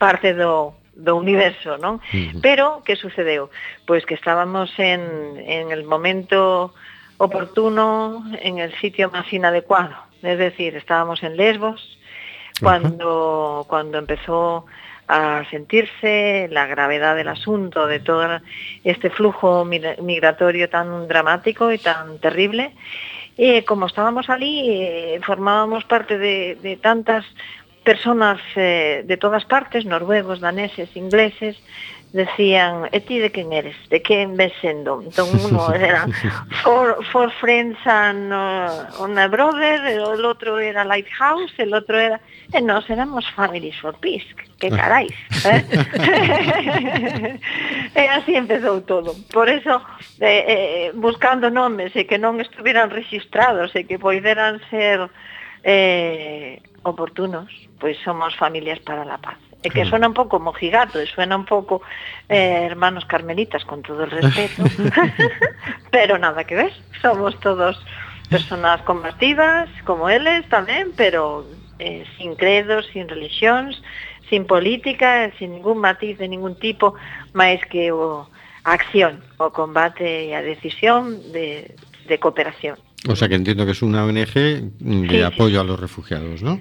parte 0.00 0.32
do, 0.32 0.72
do 0.96 1.20
universo, 1.20 1.76
non? 1.76 2.00
Uh 2.00 2.32
-huh. 2.32 2.40
Pero, 2.40 2.80
que 2.80 2.96
sucedeu? 2.96 3.52
Pois 3.84 4.08
que 4.08 4.16
estábamos 4.16 4.72
en, 4.80 5.36
en 5.44 5.68
el 5.68 5.84
momento 5.84 6.72
oportuno, 7.18 8.24
en 8.42 8.58
el 8.58 8.72
sitio 8.80 9.10
máis 9.10 9.28
inadecuado. 9.32 9.94
Es 10.22 10.38
decir, 10.38 10.76
estábamos 10.76 11.22
en 11.22 11.36
Lesbos, 11.36 11.98
cuando, 12.60 13.64
cuando 13.68 13.98
empezó 13.98 14.64
a 15.08 15.44
sentirse 15.50 16.48
la 16.50 16.66
gravedad 16.66 17.14
del 17.14 17.28
asunto, 17.28 17.86
de 17.86 18.00
todo 18.00 18.40
este 18.82 19.10
flujo 19.10 19.64
mi- 19.64 19.80
migratorio 20.02 20.68
tan 20.68 21.06
dramático 21.06 21.70
y 21.70 21.78
tan 21.78 22.18
terrible. 22.18 22.72
Y 23.36 23.62
como 23.62 23.86
estábamos 23.86 24.28
allí, 24.30 24.70
eh, 24.70 25.20
formábamos 25.22 25.84
parte 25.84 26.18
de, 26.18 26.56
de 26.60 26.76
tantas 26.76 27.24
personas 27.84 28.40
eh, 28.56 29.04
de 29.06 29.16
todas 29.16 29.44
partes, 29.44 29.84
noruegos, 29.84 30.40
daneses, 30.40 30.88
ingleses, 30.96 31.56
decían, 32.12 32.88
e 32.92 33.00
ti 33.00 33.18
de 33.18 33.30
quen 33.30 33.52
eres? 33.52 33.76
De 33.90 34.00
quen 34.00 34.36
ves 34.36 34.52
sendo? 34.60 35.02
Entón, 35.02 35.28
uno 35.44 35.72
era 35.74 36.06
Four, 36.62 37.04
four 37.12 37.30
Friends 37.40 37.78
and 37.84 38.32
uh, 38.32 39.02
on 39.02 39.18
a 39.18 39.28
Brother, 39.28 39.84
el 39.86 40.24
outro 40.24 40.58
era 40.58 40.84
Lighthouse, 40.84 41.52
el 41.58 41.74
outro 41.74 41.98
era... 41.98 42.16
Eh, 42.16 42.58
e 42.58 42.60
nós 42.60 42.88
éramos 42.88 43.28
Families 43.34 43.76
for 43.80 43.94
Peace, 43.98 44.26
que 44.58 44.70
carais. 44.70 45.12
Eh? 45.44 45.62
e 47.94 48.02
así 48.08 48.36
empezou 48.36 48.80
todo. 48.82 49.14
Por 49.32 49.48
eso, 49.48 49.82
eh, 50.20 50.44
eh, 50.46 50.92
buscando 50.94 51.50
nomes 51.50 51.94
e 51.96 52.06
que 52.06 52.18
non 52.18 52.38
estuveran 52.40 52.90
registrados 52.90 53.74
e 53.74 53.82
que 53.84 53.98
poideran 53.98 54.62
ser 54.70 55.10
eh, 55.66 56.62
oportunos, 56.86 57.50
pois 57.82 57.98
pues 57.98 58.04
somos 58.06 58.34
Familias 58.38 58.78
para 58.80 59.04
la 59.04 59.18
Paz. 59.18 59.45
É 59.62 59.70
que 59.70 59.82
hmm. 59.82 59.90
suena 59.90 60.06
un 60.08 60.14
pouco 60.14 60.38
mojigato, 60.38 61.00
e 61.00 61.06
suena 61.06 61.34
un 61.34 61.44
pouco 61.44 61.82
eh, 62.28 62.68
hermanos 62.68 63.04
carmelitas, 63.04 63.64
con 63.64 63.82
todo 63.82 64.04
el 64.04 64.10
respeto, 64.10 64.62
pero 65.90 66.18
nada 66.18 66.44
que 66.44 66.54
ver, 66.54 66.72
somos 67.00 67.38
todos 67.40 67.80
personas 68.28 68.82
convertidas, 68.82 69.68
como 69.84 70.10
eles 70.10 70.46
tamén, 70.50 70.92
pero 70.94 71.46
eh, 71.78 72.04
sin 72.18 72.34
credos, 72.34 72.86
sin 72.92 73.08
religións, 73.08 73.82
sin 74.28 74.46
política, 74.46 75.30
sin 75.38 75.52
ningún 75.52 75.78
matiz 75.78 76.18
de 76.18 76.28
ningún 76.28 76.58
tipo, 76.58 76.94
máis 77.32 77.62
que 77.70 77.90
o 77.92 78.26
a 78.66 78.72
acción, 78.74 79.22
o 79.38 79.54
combate 79.54 80.26
e 80.26 80.34
a 80.34 80.42
decisión 80.42 81.22
de, 81.30 81.78
de 82.10 82.16
cooperación. 82.18 82.74
O 83.06 83.14
sea 83.14 83.28
que 83.30 83.38
entiendo 83.38 83.64
que 83.64 83.72
es 83.72 83.82
una 83.82 84.02
ONG 84.02 84.34
de 84.34 85.08
sí, 85.08 85.22
apoyo 85.22 85.58
sí. 85.58 85.62
a 85.62 85.64
los 85.64 85.78
refugiados, 85.78 86.42
¿no? 86.42 86.58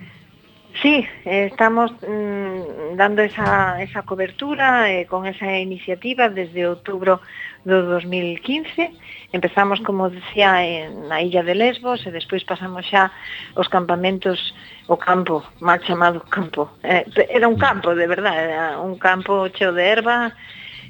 Sí, 0.82 1.08
estamos 1.24 1.92
mm, 2.02 2.96
dando 2.98 3.22
esa, 3.22 3.82
esa 3.82 4.02
cobertura 4.02 4.92
eh, 4.92 5.06
con 5.06 5.26
esa 5.26 5.58
iniciativa 5.58 6.28
desde 6.28 6.68
outubro 6.68 7.24
do 7.64 7.82
2015. 7.82 8.92
Empezamos, 9.32 9.80
como 9.88 10.12
decía, 10.12 10.68
en, 10.68 11.08
na 11.08 11.24
Illa 11.24 11.48
de 11.48 11.56
Lesbos 11.56 12.04
e 12.04 12.12
despois 12.12 12.44
pasamos 12.44 12.84
xa 12.92 13.08
os 13.56 13.72
campamentos, 13.72 14.52
o 14.92 15.00
campo, 15.00 15.48
mal 15.64 15.80
chamado 15.80 16.20
campo. 16.28 16.68
Eh, 16.84 17.08
era 17.32 17.48
un 17.48 17.56
campo, 17.56 17.96
de 17.96 18.08
verdade, 18.12 18.52
era 18.52 18.76
un 18.84 19.00
campo 19.00 19.48
cheo 19.56 19.72
de 19.72 19.88
erva, 19.88 20.36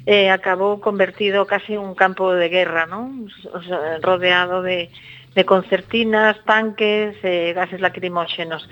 eh, 0.02 0.34
acabou 0.34 0.82
convertido 0.82 1.46
casi 1.46 1.78
un 1.78 1.94
campo 1.94 2.34
de 2.34 2.50
guerra, 2.50 2.90
non? 2.90 3.30
O 3.54 3.62
sea, 3.62 4.02
rodeado 4.02 4.66
de, 4.66 4.90
de 5.34 5.42
concertinas, 5.46 6.42
tanques, 6.42 7.14
eh, 7.22 7.54
gases 7.54 7.78
lacrimóxenos 7.78 8.66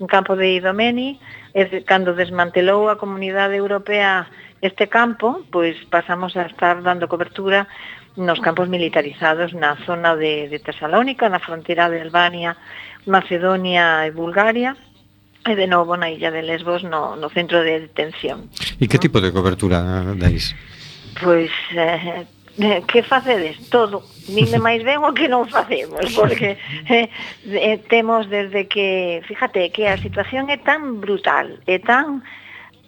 en 0.00 0.06
campo 0.08 0.34
de 0.34 0.56
Idomeni, 0.56 1.20
e 1.52 1.84
cando 1.84 2.16
desmantelou 2.16 2.88
a 2.88 2.96
comunidade 2.96 3.54
europea 3.60 4.26
este 4.64 4.88
campo, 4.88 5.44
pois 5.52 5.76
pasamos 5.92 6.36
a 6.40 6.48
estar 6.48 6.80
dando 6.80 7.08
cobertura 7.08 7.68
nos 8.16 8.40
campos 8.40 8.68
militarizados 8.68 9.52
na 9.52 9.76
zona 9.86 10.16
de, 10.16 10.48
de 10.48 10.58
Tesalónica, 10.58 11.28
na 11.28 11.38
fronteira 11.38 11.92
de 11.92 12.00
Albania, 12.00 12.56
Macedonia 13.06 14.08
e 14.08 14.10
Bulgaria, 14.10 14.76
e 15.44 15.52
de 15.56 15.66
novo 15.68 15.96
na 15.96 16.08
illa 16.08 16.32
de 16.32 16.42
Lesbos 16.44 16.84
no, 16.84 17.16
no 17.16 17.28
centro 17.32 17.60
de 17.60 17.88
detención. 17.88 18.48
E 18.80 18.88
que 18.88 19.00
tipo 19.00 19.20
de 19.20 19.32
cobertura 19.32 19.80
dais? 20.16 20.52
Pois 21.20 21.52
eh, 21.76 22.24
Eh, 22.60 22.82
que 22.86 23.02
facedes? 23.02 23.70
Todo. 23.70 24.02
Dime 24.28 24.58
máis 24.66 24.84
ben 24.84 25.00
o 25.00 25.16
que 25.16 25.32
non 25.32 25.48
facemos, 25.48 26.04
porque 26.12 26.60
eh, 26.92 27.08
eh, 27.48 27.78
temos 27.88 28.28
desde 28.28 28.68
que, 28.68 29.24
fíjate, 29.24 29.72
que 29.72 29.88
a 29.88 29.96
situación 29.96 30.52
é 30.52 30.60
tan 30.60 31.00
brutal, 31.00 31.56
é 31.64 31.80
tan 31.80 32.20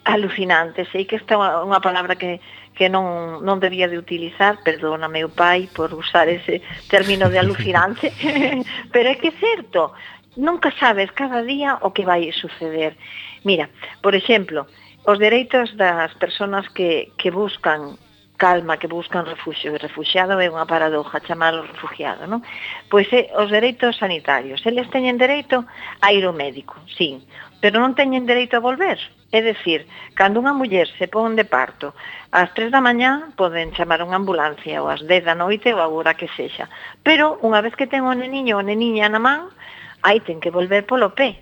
alucinante, 0.04 0.84
sei 0.92 1.08
que 1.08 1.16
esta 1.16 1.40
é 1.40 1.64
unha 1.64 1.80
palabra 1.80 2.20
que, 2.20 2.36
que 2.76 2.92
non, 2.92 3.40
non 3.40 3.64
debía 3.64 3.88
de 3.88 3.96
utilizar, 3.96 4.60
perdona 4.60 5.08
meu 5.08 5.32
pai 5.32 5.72
por 5.72 5.88
usar 5.96 6.28
ese 6.28 6.60
término 6.92 7.32
de 7.32 7.40
alucinante, 7.40 8.12
pero 8.92 9.08
é 9.08 9.16
que 9.16 9.32
é 9.32 9.40
certo, 9.40 9.96
nunca 10.36 10.68
sabes 10.76 11.08
cada 11.16 11.40
día 11.40 11.80
o 11.80 11.96
que 11.96 12.04
vai 12.04 12.28
suceder. 12.28 12.92
Mira, 13.40 13.72
por 14.04 14.12
exemplo, 14.12 14.68
os 15.08 15.16
dereitos 15.16 15.72
das 15.80 16.12
persoas 16.20 16.68
que, 16.76 17.08
que 17.16 17.32
buscan 17.32 17.96
calma 18.42 18.74
que 18.80 18.90
buscan 18.90 19.22
refuxio, 19.22 19.70
e 19.70 19.78
refuxiado 19.78 20.34
é 20.42 20.50
unha 20.50 20.66
paradoja 20.66 21.22
chamalo 21.22 21.62
refugiado, 21.62 22.26
non? 22.26 22.42
Pois 22.90 23.06
é, 23.14 23.30
os 23.38 23.46
dereitos 23.54 23.94
sanitarios, 24.02 24.58
eles 24.66 24.90
teñen 24.90 25.14
dereito 25.14 25.62
a 26.02 26.10
ir 26.10 26.26
ao 26.26 26.34
médico, 26.34 26.74
sí, 26.90 27.22
pero 27.62 27.78
non 27.78 27.94
teñen 27.94 28.26
dereito 28.26 28.58
a 28.58 28.64
volver. 28.66 28.98
É 29.30 29.38
dicir, 29.46 29.86
cando 30.18 30.42
unha 30.42 30.58
muller 30.58 30.90
se 30.98 31.06
pon 31.06 31.38
de 31.38 31.46
parto, 31.46 31.94
ás 32.34 32.50
3 32.50 32.74
da 32.74 32.82
mañá 32.82 33.30
poden 33.38 33.70
chamar 33.78 34.02
unha 34.02 34.18
ambulancia 34.18 34.82
ou 34.82 34.90
ás 34.90 35.06
10 35.06 35.22
da 35.22 35.38
noite 35.38 35.70
ou 35.70 35.78
a 35.78 35.86
hora 35.86 36.18
que 36.18 36.26
sexa. 36.34 36.66
Pero 37.06 37.38
unha 37.46 37.62
vez 37.62 37.78
que 37.78 37.86
ten 37.86 38.02
o 38.02 38.10
neniño 38.10 38.58
ou 38.58 38.66
neniña 38.66 39.06
na 39.06 39.22
man, 39.22 39.54
aí 40.02 40.18
ten 40.18 40.42
que 40.42 40.50
volver 40.50 40.82
polo 40.82 41.14
pé, 41.14 41.38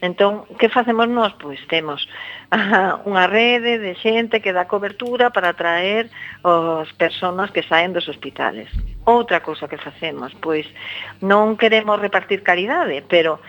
Entón, 0.00 0.48
que 0.56 0.72
facemos 0.72 1.08
nós? 1.08 1.36
Pois 1.36 1.60
temos 1.68 2.08
unha 3.08 3.28
rede 3.28 3.76
de 3.76 3.92
xente 4.00 4.40
que 4.40 4.56
dá 4.56 4.64
cobertura 4.64 5.28
para 5.28 5.52
atraer 5.52 6.08
as 6.40 6.88
persoas 6.96 7.52
que 7.52 7.60
saen 7.68 7.92
dos 7.92 8.08
hospitales. 8.08 8.72
Outra 9.04 9.44
cousa 9.44 9.68
que 9.68 9.76
facemos, 9.76 10.32
pois 10.40 10.64
non 11.20 11.60
queremos 11.60 12.00
repartir 12.00 12.40
caridade, 12.40 13.04
pero 13.04 13.44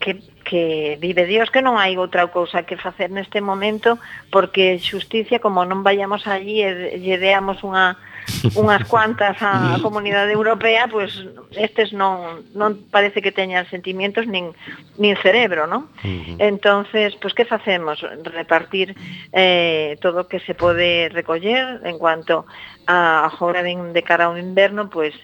que, 0.00 0.22
que 0.44 0.98
vive 1.00 1.26
Dios 1.26 1.50
que 1.50 1.62
non 1.62 1.76
hai 1.80 1.96
outra 1.96 2.28
cousa 2.28 2.66
que 2.66 2.76
facer 2.76 3.10
neste 3.10 3.40
momento 3.40 3.98
porque 4.30 4.78
xusticia 4.78 5.38
como 5.38 5.64
non 5.64 5.82
vayamos 5.82 6.26
allí 6.26 6.62
e 6.62 6.98
lle 7.00 7.16
deamos 7.18 7.62
unha 7.62 7.96
unhas 8.60 8.84
cuantas 8.88 9.36
á 9.40 9.76
mm. 9.76 9.84
comunidade 9.84 10.32
europea, 10.32 10.88
pois 10.88 11.12
pues, 11.12 11.60
estes 11.60 11.92
non 11.92 12.44
non 12.56 12.80
parece 12.88 13.20
que 13.20 13.36
teñan 13.36 13.68
sentimientos 13.68 14.24
nin 14.24 14.56
nin 14.96 15.14
cerebro, 15.20 15.68
non? 15.68 15.92
Uh 16.00 16.08
-huh. 16.08 16.36
Entonces, 16.40 17.12
pois 17.20 17.32
pues, 17.32 17.44
que 17.44 17.44
facemos? 17.44 18.00
Repartir 18.24 18.96
eh 19.32 20.00
todo 20.00 20.24
o 20.24 20.28
que 20.28 20.40
se 20.40 20.56
pode 20.56 21.12
recoller 21.12 21.84
en 21.84 22.00
cuanto 22.00 22.48
a 22.88 23.28
agora 23.28 23.60
de, 23.60 23.76
de 23.92 24.02
cara 24.02 24.32
ao 24.32 24.40
inverno, 24.40 24.88
pois 24.88 25.12
pues, 25.12 25.16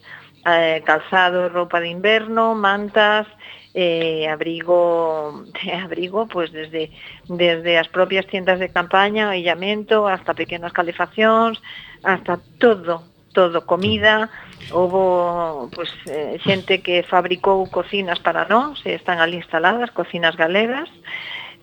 eh, 0.46 0.82
calzado, 0.84 1.48
roupa 1.48 1.80
de 1.80 1.88
inverno, 1.88 2.54
mantas, 2.54 3.26
eh, 3.74 4.28
abrigo 4.28 5.44
abrigo 5.84 6.26
pues 6.26 6.52
desde 6.52 6.90
desde 7.28 7.78
as 7.78 7.88
propias 7.88 8.26
tiendas 8.26 8.58
de 8.58 8.70
campaña, 8.70 9.30
o 9.30 9.34
illamento, 9.34 10.08
hasta 10.08 10.34
pequenas 10.34 10.72
calefaccións, 10.72 11.62
hasta 12.02 12.38
todo, 12.58 13.02
todo 13.32 13.66
comida, 13.66 14.30
houve 14.72 15.70
pues 15.74 15.90
eh, 16.06 16.38
xente 16.42 16.82
que 16.82 17.02
fabricou 17.06 17.62
cocinas 17.70 18.18
para 18.18 18.46
nós, 18.46 18.82
están 18.84 19.18
ali 19.22 19.38
instaladas, 19.38 19.90
cocinas 19.90 20.36
galegas, 20.36 20.90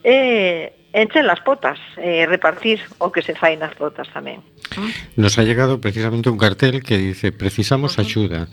e 0.03 0.73
enche 0.93 1.21
las 1.21 1.41
potas, 1.41 1.77
eh, 1.97 2.25
repartir 2.25 2.79
o 2.97 3.11
que 3.11 3.21
se 3.21 3.35
fai 3.35 3.53
nas 3.59 3.75
potas 3.77 4.09
tamén. 4.09 4.41
Nos 5.13 5.37
ha 5.37 5.43
llegado 5.43 5.77
precisamente 5.77 6.29
un 6.29 6.37
cartel 6.41 6.81
que 6.81 6.97
dice 6.97 7.31
precisamos 7.31 7.99
ayuda 7.99 8.47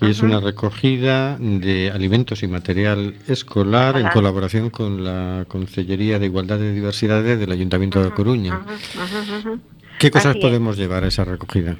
y 0.00 0.10
es 0.10 0.20
una 0.20 0.40
recogida 0.40 1.36
de 1.38 1.90
alimentos 1.90 2.42
y 2.42 2.48
material 2.48 3.14
escolar 3.28 3.98
en 3.98 4.08
colaboración 4.08 4.70
con 4.70 5.04
la 5.04 5.44
Consellería 5.46 6.18
de 6.18 6.26
Igualdad 6.26 6.58
y 6.58 6.72
Diversidad 6.72 7.22
del 7.22 7.50
Ayuntamiento 7.52 8.02
de 8.02 8.10
Coruña. 8.10 8.60
¿Qué 9.98 10.10
cosas 10.10 10.36
podemos 10.36 10.76
llevar 10.76 11.04
a 11.04 11.08
esa 11.08 11.24
recogida? 11.24 11.76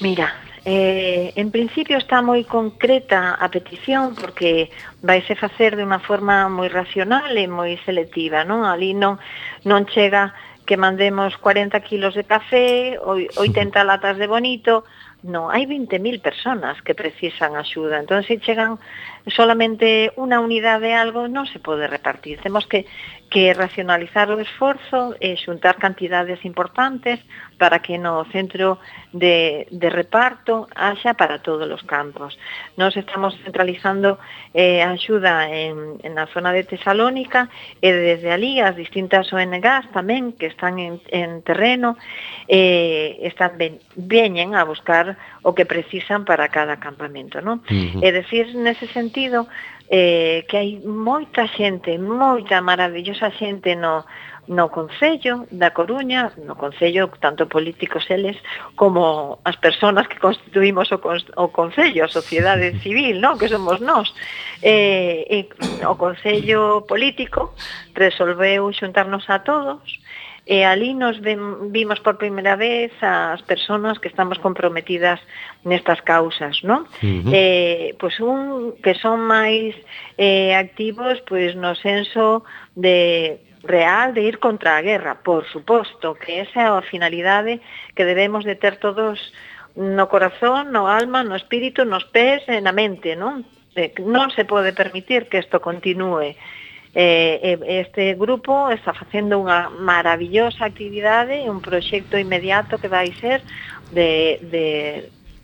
Mira, 0.00 0.34
Eh, 0.68 1.32
en 1.36 1.52
principio 1.52 1.94
está 1.96 2.26
moi 2.26 2.42
concreta 2.42 3.38
a 3.38 3.46
petición 3.54 4.18
porque 4.18 4.66
vaise 4.98 5.38
facer 5.38 5.78
de 5.78 5.86
unha 5.86 6.02
forma 6.02 6.50
moi 6.50 6.66
racional 6.66 7.30
e 7.38 7.46
moi 7.46 7.78
selectiva, 7.86 8.42
non? 8.42 8.66
Ali 8.66 8.90
non, 8.90 9.22
non 9.62 9.86
chega 9.86 10.34
que 10.66 10.74
mandemos 10.74 11.38
40 11.38 11.78
kilos 11.86 12.18
de 12.18 12.26
café, 12.26 12.98
80 12.98 13.38
latas 13.86 14.18
de 14.18 14.26
bonito, 14.26 14.82
non, 15.22 15.54
hai 15.54 15.70
20.000 15.70 16.18
personas 16.18 16.82
que 16.82 16.98
precisan 16.98 17.54
axuda, 17.54 18.02
entón 18.02 18.26
se 18.26 18.42
chegan 18.42 18.82
solamente 19.30 20.10
unha 20.18 20.42
unidade 20.42 20.90
de 20.90 20.98
algo 20.98 21.30
non 21.30 21.46
se 21.46 21.62
pode 21.62 21.86
repartir, 21.86 22.42
temos 22.42 22.66
que 22.66 22.90
que 23.30 23.52
racionalizar 23.54 24.30
o 24.30 24.38
esforzo 24.38 25.18
e 25.18 25.34
xuntar 25.34 25.82
cantidades 25.82 26.44
importantes 26.46 27.18
para 27.58 27.80
que 27.80 27.98
no 27.98 28.22
centro 28.30 28.78
de, 29.12 29.66
de 29.70 29.88
reparto 29.90 30.68
haxa 30.76 31.14
para 31.14 31.42
todos 31.42 31.66
os 31.66 31.82
campos. 31.82 32.38
Nos 32.76 32.96
estamos 32.96 33.34
centralizando 33.42 34.18
eh, 34.54 34.82
a 34.82 34.94
axuda 34.94 35.50
en, 35.50 35.98
en 36.06 36.14
a 36.18 36.30
zona 36.30 36.52
de 36.52 36.62
Tesalónica 36.62 37.50
e 37.82 37.90
desde 37.90 38.30
ali 38.30 38.62
as 38.62 38.78
distintas 38.78 39.32
ONGs 39.34 39.90
tamén 39.90 40.36
que 40.38 40.46
están 40.46 40.78
en, 40.78 41.02
en 41.10 41.42
terreno 41.42 41.98
eh, 42.46 43.18
están 43.26 43.58
ben, 43.58 43.82
veñen 43.98 44.54
a 44.54 44.62
buscar 44.62 45.18
o 45.42 45.54
que 45.56 45.66
precisan 45.66 46.22
para 46.22 46.46
cada 46.52 46.78
campamento. 46.78 47.42
Non? 47.42 47.58
Uh 47.66 47.98
-huh. 47.98 48.06
É 48.06 48.14
decir, 48.14 48.54
nese 48.54 48.86
sentido, 48.92 49.50
eh, 49.88 50.44
que 50.48 50.56
hai 50.56 50.70
moita 50.84 51.46
xente, 51.46 51.98
moita 51.98 52.60
maravillosa 52.60 53.30
xente 53.30 53.76
no, 53.76 54.04
no 54.48 54.70
Concello 54.70 55.46
da 55.50 55.70
Coruña, 55.70 56.32
no 56.46 56.54
Concello 56.54 57.10
tanto 57.20 57.46
políticos 57.46 58.06
eles 58.10 58.36
como 58.74 59.38
as 59.44 59.56
persoas 59.56 60.06
que 60.06 60.18
constituimos 60.18 60.90
o, 60.92 60.98
o 61.36 61.48
Concello, 61.48 62.04
a 62.04 62.08
sociedade 62.08 62.78
civil, 62.80 63.20
no? 63.20 63.38
que 63.38 63.48
somos 63.48 63.80
nós. 63.80 64.12
Eh, 64.62 65.26
e, 65.30 65.38
o 65.86 65.94
Concello 65.96 66.82
político 66.86 67.54
resolveu 67.94 68.70
xuntarnos 68.72 69.28
a 69.30 69.40
todos 69.40 69.82
E 70.46 70.62
ali 70.62 70.94
nos 70.94 71.18
vimos 71.18 71.98
por 71.98 72.22
primeira 72.22 72.54
vez 72.54 72.94
as 73.02 73.42
persoas 73.42 73.98
que 73.98 74.06
estamos 74.06 74.38
comprometidas 74.38 75.18
nestas 75.66 75.98
causas, 76.06 76.62
non? 76.62 76.86
Uh 77.02 77.26
-huh. 77.26 77.32
eh, 77.34 77.98
pois 77.98 78.14
un 78.22 78.78
que 78.78 78.94
son 78.94 79.26
máis 79.26 79.74
eh, 80.14 80.54
activos 80.54 81.18
pois 81.26 81.58
no 81.58 81.74
senso 81.74 82.46
de 82.78 83.42
real 83.66 84.14
de 84.14 84.22
ir 84.22 84.38
contra 84.38 84.78
a 84.78 84.84
guerra, 84.86 85.18
por 85.26 85.42
suposto, 85.50 86.14
que 86.14 86.46
esa 86.46 86.62
é 86.62 86.70
a 86.70 86.86
finalidade 86.86 87.58
que 87.98 88.06
debemos 88.06 88.46
de 88.46 88.54
ter 88.54 88.78
todos 88.78 89.18
no 89.74 90.06
corazón, 90.06 90.70
no 90.70 90.86
alma, 90.86 91.26
no 91.26 91.34
espírito, 91.34 91.84
nos 91.84 92.06
pés 92.06 92.46
e 92.46 92.62
na 92.62 92.70
mente, 92.70 93.18
non? 93.18 93.42
non 94.00 94.32
se 94.32 94.48
pode 94.48 94.72
permitir 94.72 95.28
que 95.28 95.42
isto 95.42 95.60
continue 95.60 96.32
eh, 96.96 97.58
este 97.84 98.14
grupo 98.14 98.70
está 98.72 98.96
facendo 98.96 99.36
unha 99.36 99.68
maravillosa 99.68 100.64
actividade, 100.64 101.44
un 101.44 101.60
proxecto 101.60 102.16
inmediato 102.16 102.80
que 102.80 102.88
vai 102.88 103.12
ser 103.20 103.44
de, 103.92 104.40
de, 104.48 104.66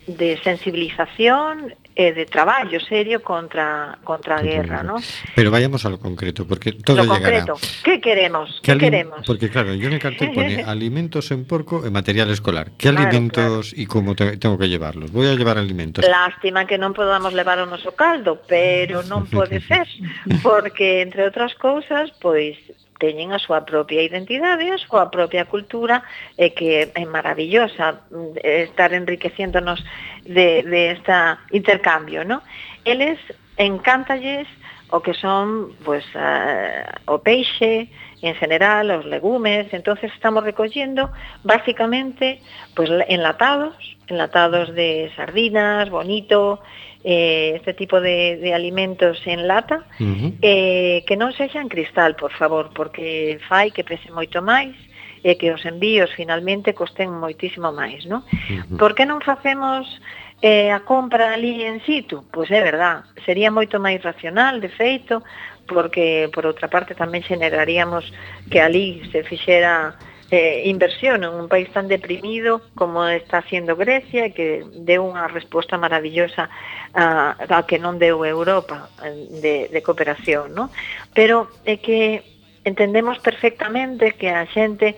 de 0.09 0.41
sensibilización 0.41 1.77
eh, 1.95 2.13
de 2.13 2.27
traballo 2.27 2.81
serio 2.81 3.23
contra 3.23 3.99
contra 4.05 4.37
a 4.37 4.43
guerra, 4.43 4.83
¿no? 4.83 4.97
Pero 5.35 5.51
vayamos 5.51 5.85
a 5.85 5.91
lo 5.91 5.99
concreto, 5.99 6.47
porque 6.47 6.73
todo 6.73 6.99
lo 6.99 7.15
llegará. 7.15 7.45
Concreto. 7.45 7.69
¿Qué 7.85 8.01
queremos? 8.01 8.61
¿Qué, 8.63 8.73
¿Qué 8.73 8.79
queremos? 8.79 9.21
Porque 9.27 9.51
claro, 9.51 9.75
yo 9.75 9.89
en 9.89 9.95
el 9.95 10.01
cartel 10.01 10.33
pone 10.33 10.63
alimentos 10.67 11.31
en 11.31 11.45
porco, 11.45 11.85
en 11.85 11.93
material 11.93 12.31
escolar. 12.31 12.71
¿Qué 12.79 12.91
claro, 12.91 13.09
alimentos 13.09 13.71
claro. 13.71 13.83
y 13.83 13.87
cómo 13.87 14.15
te, 14.15 14.37
tengo 14.39 14.59
que 14.59 14.69
llevarlos? 14.69 15.13
Voy 15.13 15.29
a 15.29 15.35
llevar 15.35 15.59
alimentos. 15.59 16.05
Lástima 16.05 16.67
que 16.67 16.79
non 16.79 16.97
podamos 16.97 17.33
levar 17.37 17.61
o 17.61 17.67
noso 17.67 17.93
caldo, 17.93 18.41
pero 18.49 19.05
non 19.05 19.29
pode 19.29 19.61
ser, 19.71 19.85
porque 20.41 21.05
entre 21.05 21.29
outras 21.29 21.53
cousas, 21.61 22.09
pois 22.21 22.57
teñen 23.03 23.35
a 23.35 23.43
súa 23.43 23.67
propia 23.67 24.07
identidade, 24.07 24.71
a 24.71 24.79
súa 24.79 25.11
propia 25.11 25.51
cultura, 25.51 26.07
e 26.39 26.55
que 26.55 26.95
é 26.95 27.05
maravillosa 27.05 28.07
mm, 28.15 28.39
eh, 28.39 28.71
estar 28.71 28.95
enriqueciéndonos 28.95 29.83
de, 30.23 30.63
de 30.63 30.95
esta 30.95 31.43
intercambio, 31.51 32.23
¿no? 32.23 32.47
Eles 32.87 33.19
encántalles 33.59 34.47
o 34.95 35.03
que 35.03 35.15
son 35.15 35.75
pues, 35.83 36.07
uh, 36.15 36.87
o 37.11 37.19
peixe, 37.19 37.91
en 38.23 38.35
general, 38.37 38.89
los 38.89 39.05
legumes. 39.05 39.67
Entonces 39.73 40.11
estamos 40.15 40.45
recogiendo 40.45 41.11
básicamente 41.43 42.41
pues 42.75 42.89
enlatados, 43.09 43.75
enlatados 44.07 44.73
de 44.75 45.11
sardinas, 45.17 45.91
bonito, 45.91 46.61
eh, 47.05 47.55
este 47.57 47.75
tipo 47.75 48.01
de, 48.01 48.37
de, 48.37 48.55
alimentos 48.55 49.21
en 49.27 49.49
lata, 49.49 49.85
uh 49.99 50.05
-huh. 50.05 50.35
eh, 50.41 51.03
que 51.07 51.17
non 51.19 51.35
sexan 51.35 51.67
cristal, 51.67 52.15
por 52.15 52.31
favor, 52.39 52.71
porque 52.71 53.43
fai 53.51 53.75
que 53.75 53.83
pese 53.83 54.15
moito 54.15 54.39
máis 54.39 54.71
e 55.27 55.35
que 55.35 55.51
os 55.51 55.67
envíos 55.67 56.15
finalmente 56.15 56.75
costen 56.79 57.11
moitísimo 57.11 57.75
máis, 57.75 58.07
non? 58.07 58.23
Uh 58.23 58.63
-huh. 58.63 58.79
Por 58.79 58.95
que 58.95 59.03
non 59.03 59.19
facemos 59.19 59.83
eh, 60.47 60.71
a 60.71 60.87
compra 60.87 61.35
ali 61.35 61.67
en 61.67 61.83
situ? 61.83 62.23
Pois 62.31 62.51
é 62.55 62.63
verdad, 62.63 63.03
sería 63.27 63.51
moito 63.51 63.83
máis 63.83 63.99
racional, 63.99 64.63
de 64.63 64.71
feito, 64.71 65.27
porque 65.67 66.31
por 66.35 66.47
outra 66.47 66.69
parte 66.69 66.95
tamén 66.95 67.23
xeneraríamos 67.23 68.09
que 68.51 68.61
ali 68.61 69.03
se 69.11 69.23
fixera 69.23 69.97
eh, 70.33 70.63
inversión 70.65 71.25
en 71.25 71.31
un 71.31 71.47
país 71.47 71.69
tan 71.73 71.89
deprimido 71.89 72.63
como 72.75 73.07
está 73.07 73.39
haciendo 73.39 73.77
Grecia 73.77 74.33
que 74.33 74.65
deu 74.81 75.05
unha 75.05 75.29
resposta 75.29 75.77
maravillosa 75.77 76.49
a, 76.97 77.37
a 77.37 77.59
que 77.69 77.77
non 77.77 78.01
deu 78.01 78.25
Europa 78.25 78.89
eh, 79.05 79.29
de, 79.45 79.55
de 79.69 79.81
cooperación, 79.85 80.57
¿no? 80.57 80.73
Pero 81.13 81.53
é 81.69 81.77
que 81.77 82.25
entendemos 82.65 83.21
perfectamente 83.21 84.17
que 84.17 84.33
a 84.33 84.49
xente 84.49 84.97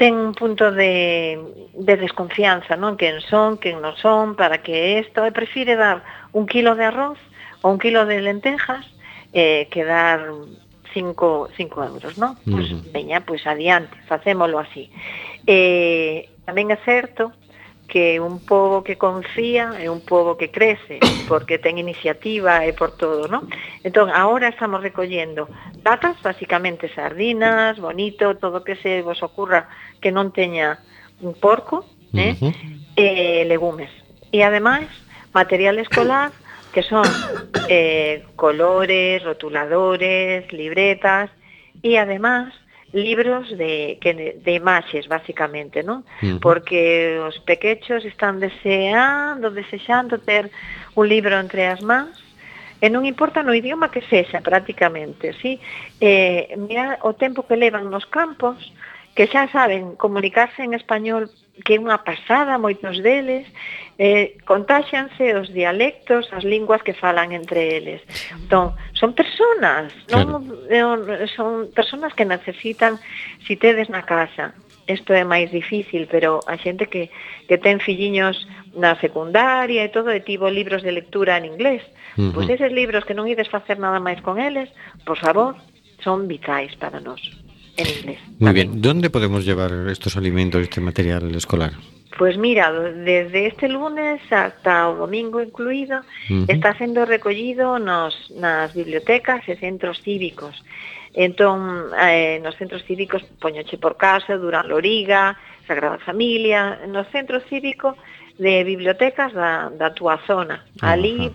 ten 0.00 0.16
un 0.16 0.32
punto 0.32 0.72
de, 0.72 1.36
de 1.76 1.94
desconfianza, 2.00 2.80
non? 2.80 2.96
Quen 2.96 3.20
son, 3.28 3.60
quen 3.60 3.84
non 3.84 3.92
son, 4.00 4.40
para 4.40 4.64
que 4.64 5.04
isto, 5.04 5.20
e 5.20 5.36
prefire 5.36 5.76
dar 5.76 6.00
un 6.32 6.48
kilo 6.48 6.72
de 6.80 6.88
arroz 6.88 7.20
ou 7.60 7.76
un 7.76 7.78
kilo 7.80 8.08
de 8.08 8.24
lentejas 8.24 8.88
eh, 9.36 9.68
que 9.68 9.84
dar 9.84 10.32
5 10.96 11.52
euros, 11.60 12.16
non? 12.16 12.32
Uh 12.32 12.40
-huh. 12.40 12.52
Pois, 12.56 12.68
veña, 12.88 13.20
pois 13.20 13.44
adiante, 13.44 13.92
facémolo 14.08 14.56
así. 14.56 14.88
Eh, 15.44 16.32
tamén 16.48 16.72
é 16.72 16.80
certo 16.88 17.36
que 17.86 18.18
un 18.18 18.40
pobo 18.42 18.82
que 18.82 18.96
confía 18.96 19.76
é 19.78 19.92
un 19.92 20.00
pobo 20.00 20.40
que 20.40 20.48
crece, 20.48 20.98
porque 21.28 21.60
ten 21.60 21.76
iniciativa 21.76 22.64
e 22.64 22.72
por 22.72 22.96
todo, 22.96 23.28
¿no? 23.28 23.44
Entón, 23.84 24.08
agora 24.08 24.48
estamos 24.48 24.80
recollendo 24.80 25.52
datas, 25.84 26.16
basicamente 26.24 26.88
sardinas, 26.88 27.76
bonito, 27.78 28.40
todo 28.40 28.64
que 28.64 28.80
se 28.80 29.04
vos 29.04 29.20
ocurra 29.20 29.68
que 30.00 30.10
non 30.10 30.32
teña 30.32 30.80
un 31.20 31.36
porco, 31.36 31.84
eh? 32.16 32.34
Uh 32.40 32.48
-huh. 32.48 32.54
eh 32.96 33.44
legumes. 33.44 33.92
E 34.32 34.40
ademais, 34.42 34.88
material 35.36 35.76
escolar, 35.78 36.32
que 36.76 36.82
son 36.82 37.08
eh, 37.70 38.22
colores, 38.36 39.24
rotuladores, 39.24 40.52
libretas 40.52 41.30
y 41.80 41.96
además 41.96 42.52
libros 42.92 43.48
de, 43.56 43.96
que, 43.98 44.12
de 44.44 44.52
imaxes, 44.52 45.08
basicamente, 45.08 45.80
non? 45.82 46.04
Uh 46.20 46.36
-huh. 46.36 46.40
Porque 46.44 47.16
os 47.24 47.40
pequechos 47.48 48.04
están 48.04 48.44
deseando, 48.44 49.48
desexando 49.48 50.20
ter 50.20 50.52
un 50.92 51.08
libro 51.08 51.40
entre 51.40 51.64
as 51.64 51.80
mans 51.80 52.12
e 52.84 52.92
non 52.92 53.08
importa 53.08 53.40
no 53.40 53.56
idioma 53.56 53.88
que 53.88 54.04
sexa 54.04 54.44
prácticamente, 54.44 55.32
sí? 55.40 55.56
Eh, 55.96 56.60
mira 56.60 57.00
o 57.08 57.16
tempo 57.16 57.48
que 57.48 57.56
levan 57.56 57.88
nos 57.88 58.04
campos, 58.04 58.60
que 59.16 59.26
xa 59.32 59.48
saben 59.48 59.96
comunicarse 59.96 60.60
en 60.62 60.76
español 60.76 61.32
que 61.64 61.74
é 61.76 61.80
unha 61.80 62.04
pasada 62.04 62.60
moitos 62.60 63.00
deles, 63.00 63.48
eh, 63.96 64.36
contaxanse 64.44 65.32
os 65.32 65.48
dialectos, 65.48 66.28
as 66.36 66.44
linguas 66.44 66.84
que 66.84 66.92
falan 66.92 67.32
entre 67.32 67.80
eles. 67.80 68.04
Entón, 68.28 68.76
son 68.92 69.16
personas, 69.16 69.88
claro. 70.04 70.44
non, 70.44 71.00
son 71.32 71.72
personas 71.72 72.12
que 72.12 72.28
necesitan, 72.28 73.00
si 73.48 73.56
tedes 73.56 73.88
na 73.88 74.04
casa, 74.04 74.52
isto 74.84 75.16
é 75.16 75.24
máis 75.24 75.48
difícil, 75.48 76.04
pero 76.12 76.44
a 76.44 76.60
xente 76.60 76.92
que, 76.92 77.08
que 77.48 77.56
ten 77.56 77.80
filliños 77.80 78.44
na 78.76 79.00
secundaria 79.00 79.80
e 79.80 79.88
todo, 79.88 80.12
e 80.12 80.20
tivo 80.20 80.52
libros 80.52 80.84
de 80.84 80.92
lectura 80.92 81.40
en 81.40 81.48
inglés, 81.56 81.80
uh 82.20 82.28
-huh. 82.28 82.32
pois 82.36 82.52
eses 82.52 82.68
libros 82.68 83.08
que 83.08 83.16
non 83.16 83.24
ides 83.24 83.48
facer 83.48 83.80
nada 83.80 83.96
máis 83.96 84.20
con 84.20 84.36
eles, 84.36 84.68
por 85.08 85.16
favor, 85.16 85.56
son 86.04 86.28
vitais 86.28 86.76
para 86.76 87.00
nós 87.00 87.45
en 87.76 87.86
inglés. 87.86 88.18
Muy 88.38 88.52
bien. 88.52 88.80
¿Dónde 88.80 89.10
podemos 89.10 89.44
llevar 89.44 89.72
estos 89.90 90.16
alimentos, 90.16 90.62
este 90.62 90.80
material 90.80 91.34
escolar? 91.34 91.72
Pues 92.18 92.38
mira, 92.38 92.72
desde 92.72 93.46
este 93.46 93.68
lunes 93.68 94.20
hasta 94.30 94.88
o 94.88 94.96
domingo 94.96 95.40
incluido, 95.42 96.00
uh 96.00 96.32
-huh. 96.32 96.44
está 96.48 96.76
sendo 96.78 97.04
recollido 97.04 97.78
nos, 97.78 98.14
nas 98.32 98.72
bibliotecas 98.72 99.44
e 99.48 99.56
centros 99.56 100.00
cívicos. 100.00 100.64
Entón, 101.12 101.92
eh, 102.00 102.40
nos 102.40 102.56
centros 102.56 102.84
cívicos, 102.84 103.22
Poñoche 103.40 103.76
por 103.76 103.96
Casa, 103.96 104.36
Durán 104.36 104.68
Loriga, 104.68 105.36
Sagrada 105.66 105.98
Familia, 105.98 106.80
nos 106.88 107.08
centros 107.08 107.44
cívicos 107.48 107.96
de 108.38 108.64
bibliotecas 108.64 109.32
da, 109.32 109.68
da 109.76 109.92
tua 109.92 110.16
zona. 110.26 110.64
Uh 110.64 110.80
-huh. 110.80 110.92
Ali 110.92 111.32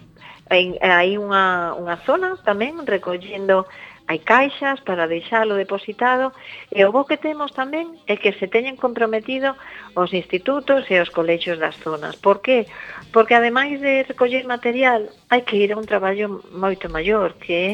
hai, 0.51 0.75
hai 0.81 1.15
unha, 1.15 1.77
unha 1.79 1.95
zona 2.03 2.35
tamén 2.43 2.83
recollendo 2.83 3.69
hai 4.11 4.19
caixas 4.19 4.83
para 4.83 5.07
deixalo 5.07 5.55
depositado 5.55 6.35
e 6.67 6.83
o 6.83 6.91
bo 6.91 7.07
que 7.07 7.15
temos 7.15 7.55
tamén 7.55 7.95
é 8.11 8.19
que 8.19 8.35
se 8.35 8.51
teñen 8.51 8.75
comprometido 8.75 9.55
os 9.95 10.11
institutos 10.11 10.83
e 10.91 10.99
os 10.99 11.07
colexios 11.07 11.55
das 11.63 11.79
zonas. 11.79 12.19
Por 12.19 12.43
que? 12.43 12.67
Porque 13.15 13.39
ademais 13.39 13.79
de 13.79 14.03
recoller 14.03 14.43
material, 14.43 15.07
hai 15.31 15.47
que 15.47 15.55
ir 15.55 15.71
a 15.71 15.79
un 15.79 15.87
traballo 15.87 16.43
moito 16.51 16.91
maior 16.91 17.39
que 17.39 17.55
é 17.55 17.71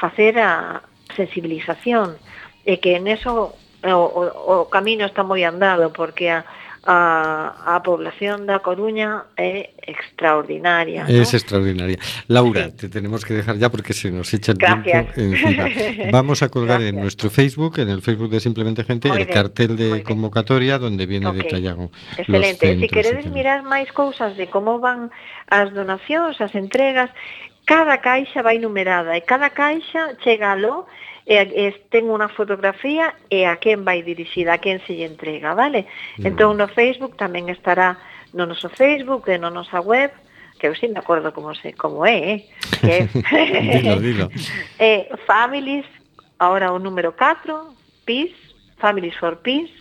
facer 0.00 0.40
a 0.40 0.80
sensibilización 1.12 2.16
e 2.64 2.80
que 2.80 2.96
en 2.96 3.04
eso 3.12 3.52
o, 3.84 3.92
o, 3.92 4.64
o 4.64 4.72
camino 4.72 5.04
está 5.04 5.20
moi 5.20 5.44
andado 5.44 5.92
porque 5.92 6.32
a 6.32 6.48
a, 6.86 7.74
a 7.74 7.82
población 7.82 8.46
da 8.46 8.62
Coruña 8.62 9.26
é 9.34 9.74
extraordinaria. 9.82 11.02
¿no? 11.02 11.10
Extraordinaria. 11.10 11.98
Laura, 12.30 12.70
sí. 12.70 12.86
te 12.86 12.88
tenemos 12.88 13.24
que 13.24 13.34
dejar 13.34 13.58
ya 13.58 13.68
porque 13.70 13.92
se 13.92 14.10
nos 14.10 14.32
echa 14.32 14.52
el 14.52 14.58
Gracias. 14.58 15.12
tiempo 15.12 15.34
encima. 15.34 15.66
Vamos 16.14 16.42
a 16.42 16.48
colgar 16.48 16.78
Gracias. 16.78 16.94
en 16.94 17.02
nuestro 17.02 17.28
Facebook, 17.28 17.80
en 17.80 17.90
el 17.90 18.02
Facebook 18.02 18.30
de 18.30 18.38
Simplemente 18.38 18.84
Gente, 18.84 19.08
muy 19.08 19.18
el 19.18 19.26
bien, 19.26 19.34
cartel 19.34 19.76
de 19.76 20.04
convocatoria 20.04 20.78
bien. 20.78 20.82
donde 20.82 21.06
viene 21.06 21.26
okay. 21.26 21.42
detallado. 21.42 21.90
Excelente. 22.16 22.66
Centros, 22.66 22.80
Se 22.80 22.88
queredes 22.88 23.26
mirar 23.34 23.66
máis 23.66 23.90
cousas 23.90 24.38
de 24.38 24.46
como 24.46 24.78
van 24.78 25.10
as 25.50 25.74
donacións, 25.74 26.38
as 26.40 26.54
entregas, 26.54 27.10
cada 27.66 27.98
caixa 27.98 28.46
vai 28.46 28.62
numerada 28.62 29.18
e 29.18 29.26
cada 29.26 29.50
caixa 29.50 30.14
chega 30.22 30.54
a 30.54 30.56
lo 30.56 30.86
Eh, 31.26 31.42
e, 31.42 31.68
e 31.68 31.74
ten 31.90 32.06
unha 32.06 32.30
fotografía 32.30 33.10
e 33.26 33.50
a 33.50 33.58
quen 33.58 33.82
vai 33.82 34.06
dirixida, 34.06 34.54
a 34.54 34.62
quen 34.62 34.78
se 34.86 34.94
lle 34.94 35.10
entrega, 35.10 35.58
vale? 35.58 35.90
Mm. 36.22 36.30
Entón 36.30 36.54
no 36.54 36.70
Facebook 36.70 37.18
tamén 37.18 37.50
estará 37.50 37.98
no 38.30 38.46
noso 38.46 38.70
Facebook 38.70 39.26
e 39.26 39.36
no 39.36 39.50
nosa 39.50 39.82
web, 39.82 40.14
que 40.62 40.70
eu 40.70 40.74
sin 40.78 40.94
me 40.94 41.02
acordo 41.02 41.34
como 41.34 41.50
se 41.58 41.74
como 41.74 42.06
é, 42.06 42.18
eh? 42.18 42.38
Que, 42.78 42.96
dilo, 43.82 43.98
dilo. 43.98 44.26
Eh, 44.78 45.10
families, 45.26 45.84
ahora 46.38 46.70
o 46.70 46.78
número 46.78 47.10
4, 47.18 47.74
peace, 48.06 48.38
families 48.78 49.18
for 49.18 49.34
peace, 49.42 49.72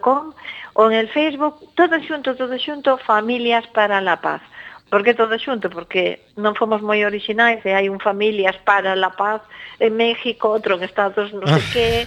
.com 0.00 0.30
ou 0.74 0.90
en 0.90 0.94
el 0.94 1.08
Facebook, 1.08 1.56
todo 1.74 1.98
xunto, 2.02 2.34
todo 2.34 2.58
xunto, 2.58 2.98
Familias 2.98 3.66
para 3.68 4.00
la 4.00 4.20
Paz. 4.20 4.42
Por 4.90 5.02
que 5.02 5.14
todo 5.14 5.34
xunto? 5.38 5.70
Porque 5.70 6.20
non 6.38 6.54
fomos 6.54 6.78
moi 6.84 7.02
orixinais 7.02 7.64
e 7.66 7.74
hai 7.74 7.90
un 7.90 7.98
familias 7.98 8.54
para 8.62 8.94
la 8.94 9.10
paz 9.16 9.42
en 9.80 9.96
México, 9.96 10.54
outro 10.54 10.78
en 10.78 10.86
Estados 10.86 11.34
non 11.34 11.48
sei 11.72 12.06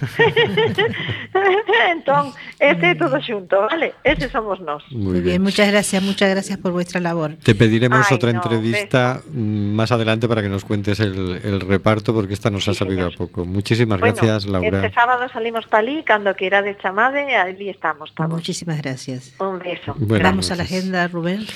entón, 1.92 2.32
este 2.56 2.86
é 2.90 2.94
todo 2.96 3.20
xunto, 3.20 3.68
vale? 3.68 3.92
Ese 4.04 4.32
somos 4.32 4.60
nós. 4.64 4.80
Muy, 4.88 5.20
bien. 5.20 5.24
bien, 5.24 5.40
muchas 5.42 5.68
gracias, 5.68 6.00
muchas 6.02 6.30
gracias 6.30 6.56
por 6.58 6.72
vuestra 6.72 7.00
labor. 7.00 7.36
Te 7.42 7.54
pediremos 7.54 8.06
Ay, 8.08 8.16
otra 8.16 8.32
no, 8.32 8.40
entrevista 8.40 9.20
beso. 9.20 9.36
más 9.36 9.92
adelante 9.92 10.28
para 10.28 10.40
que 10.40 10.48
nos 10.48 10.64
cuentes 10.64 11.00
el, 11.00 11.40
el 11.44 11.60
reparto 11.60 12.14
porque 12.14 12.32
esta 12.32 12.48
nos 12.48 12.64
sí, 12.64 12.70
ha 12.70 12.74
salido 12.74 13.10
señor. 13.10 13.14
a 13.14 13.18
poco. 13.18 13.44
Muchísimas 13.44 14.00
bueno, 14.00 14.14
gracias, 14.14 14.46
Laura. 14.46 14.86
Este 14.86 14.94
sábado 14.94 15.28
salimos 15.28 15.66
para 15.66 15.78
ali, 15.84 16.02
cando 16.04 16.34
que 16.34 16.46
irá 16.46 16.62
de 16.62 16.76
chamade, 16.78 17.36
allí 17.36 17.68
estamos. 17.68 18.10
Estamos. 18.10 18.32
Muchísimas 18.32 18.80
gracias. 18.80 19.34
Un 19.38 19.58
beso. 19.58 19.94
Bueno, 19.98 20.24
Vamos 20.24 20.50
a 20.50 20.56
la 20.56 20.62
agenda, 20.62 21.06
Rubén. 21.08 21.46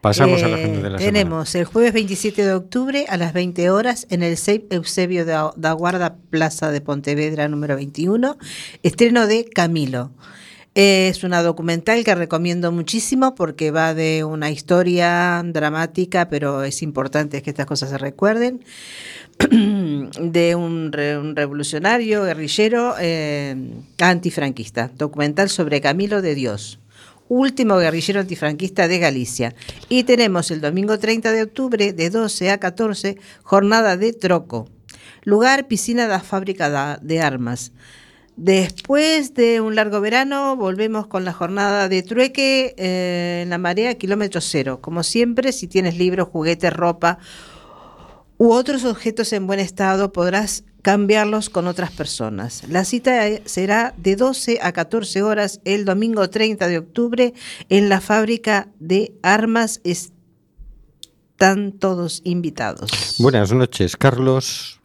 Pasamos 0.00 0.40
eh, 0.40 0.44
a 0.44 0.48
la 0.48 0.56
agenda 0.56 0.80
de 0.82 0.90
la 0.90 0.98
Tenemos 0.98 1.48
semana. 1.48 1.62
el 1.62 1.72
jueves 1.72 1.92
27 1.92 2.44
de 2.44 2.52
octubre 2.54 3.06
a 3.08 3.16
las 3.16 3.32
20 3.32 3.70
horas 3.70 4.06
en 4.10 4.22
el 4.22 4.36
CEIP 4.36 4.72
Eusebio 4.72 5.24
da, 5.24 5.52
da 5.56 5.72
Guarda 5.72 6.16
Plaza 6.30 6.70
de 6.70 6.80
Pontevedra 6.80 7.48
número 7.48 7.74
21, 7.76 8.38
estreno 8.82 9.26
de 9.26 9.44
Camilo. 9.44 10.12
Es 10.74 11.24
una 11.24 11.42
documental 11.42 12.04
que 12.04 12.14
recomiendo 12.14 12.70
muchísimo 12.70 13.34
porque 13.34 13.72
va 13.72 13.94
de 13.94 14.22
una 14.22 14.50
historia 14.52 15.42
dramática, 15.44 16.28
pero 16.28 16.62
es 16.62 16.82
importante 16.82 17.42
que 17.42 17.50
estas 17.50 17.66
cosas 17.66 17.90
se 17.90 17.98
recuerden, 17.98 18.62
de 19.50 20.54
un, 20.54 20.92
re- 20.92 21.18
un 21.18 21.34
revolucionario, 21.34 22.22
guerrillero, 22.22 22.94
eh, 23.00 23.56
antifranquista. 23.98 24.92
Documental 24.96 25.48
sobre 25.48 25.80
Camilo 25.80 26.22
de 26.22 26.36
Dios, 26.36 26.78
último 27.28 27.76
guerrillero 27.78 28.20
antifranquista 28.20 28.88
de 28.88 28.98
Galicia. 28.98 29.54
Y 29.88 30.04
tenemos 30.04 30.50
el 30.50 30.60
domingo 30.60 30.98
30 30.98 31.32
de 31.32 31.42
octubre, 31.42 31.92
de 31.92 32.10
12 32.10 32.50
a 32.50 32.58
14, 32.58 33.16
jornada 33.42 33.96
de 33.96 34.12
troco. 34.12 34.68
Lugar, 35.24 35.66
piscina 35.68 36.06
da 36.06 36.20
fábrica 36.20 36.70
da- 36.70 36.98
de 37.02 37.20
armas. 37.20 37.72
Después 38.36 39.34
de 39.34 39.60
un 39.60 39.74
largo 39.74 40.00
verano, 40.00 40.54
volvemos 40.56 41.08
con 41.08 41.24
la 41.24 41.32
jornada 41.32 41.88
de 41.88 42.04
trueque 42.04 42.72
eh, 42.78 43.40
en 43.42 43.50
la 43.50 43.58
marea, 43.58 43.94
kilómetro 43.98 44.40
cero. 44.40 44.78
Como 44.80 45.02
siempre, 45.02 45.50
si 45.50 45.66
tienes 45.66 45.98
libros, 45.98 46.28
juguetes, 46.28 46.72
ropa 46.72 47.18
u 48.38 48.52
otros 48.52 48.84
objetos 48.84 49.32
en 49.32 49.46
buen 49.46 49.60
estado, 49.60 50.12
podrás 50.12 50.64
cambiarlos 50.82 51.50
con 51.50 51.66
otras 51.66 51.90
personas. 51.90 52.62
La 52.68 52.84
cita 52.84 53.26
eh, 53.28 53.42
será 53.44 53.94
de 53.98 54.16
12 54.16 54.60
a 54.62 54.72
14 54.72 55.22
horas 55.22 55.60
el 55.64 55.84
domingo 55.84 56.30
30 56.30 56.66
de 56.68 56.78
octubre 56.78 57.34
en 57.68 57.88
la 57.88 58.00
fábrica 58.00 58.68
de 58.78 59.12
armas. 59.22 59.80
Están 59.84 61.72
todos 61.72 62.22
invitados. 62.24 63.16
Buenas 63.18 63.52
noches, 63.52 63.96
Carlos. 63.96 64.80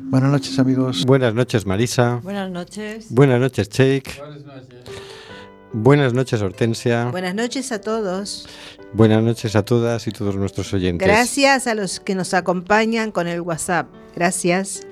Buenas 0.00 0.30
noches, 0.30 0.58
amigos. 0.58 1.04
Buenas 1.04 1.34
noches, 1.34 1.66
Marisa. 1.66 2.20
Buenas 2.22 2.50
noches. 2.50 3.06
Buenas 3.10 3.40
noches, 3.40 3.68
Cheik. 3.68 4.20
Buenas 5.72 6.14
noches, 6.14 6.40
Hortensia. 6.40 7.06
Buenas 7.10 7.34
noches 7.34 7.72
a 7.72 7.80
todos. 7.80 8.48
Buenas 8.92 9.22
noches 9.22 9.54
a 9.54 9.64
todas 9.64 10.06
y 10.06 10.12
todos 10.12 10.36
nuestros 10.36 10.72
oyentes. 10.72 11.06
Gracias 11.06 11.66
a 11.66 11.74
los 11.74 12.00
que 12.00 12.14
nos 12.14 12.32
acompañan 12.34 13.12
con 13.12 13.28
el 13.28 13.40
WhatsApp. 13.42 13.88
Gracias. 14.16 14.87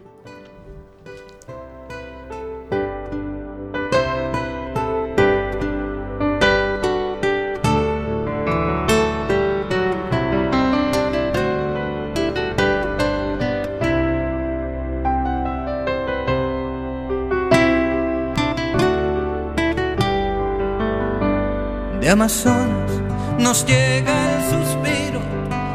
De 22.07 22.13
Amazonas 22.13 22.93
nos 23.37 23.67
llega 23.67 24.37
el 24.37 24.43
suspiro 24.45 25.21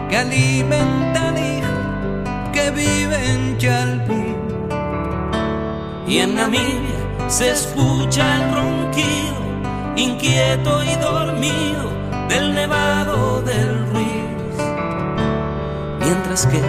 que 0.10 0.16
alimenta 0.16 1.28
al 1.28 1.38
hijo 1.38 2.52
que 2.54 2.72
vive 2.72 3.32
en 3.34 3.58
Chalpín. 3.58 4.38
Y 6.08 6.20
en 6.20 6.36
Namibia 6.36 7.28
se 7.28 7.52
escucha 7.52 8.24
el 8.38 8.56
ronquido, 8.56 9.42
inquieto 9.98 10.82
y 10.86 10.96
dormido, 10.96 11.92
del 12.30 12.56
nevado 12.56 13.42
del 13.42 13.90
Ruiz. 13.92 14.56
Mientras 16.00 16.48
que 16.48 16.62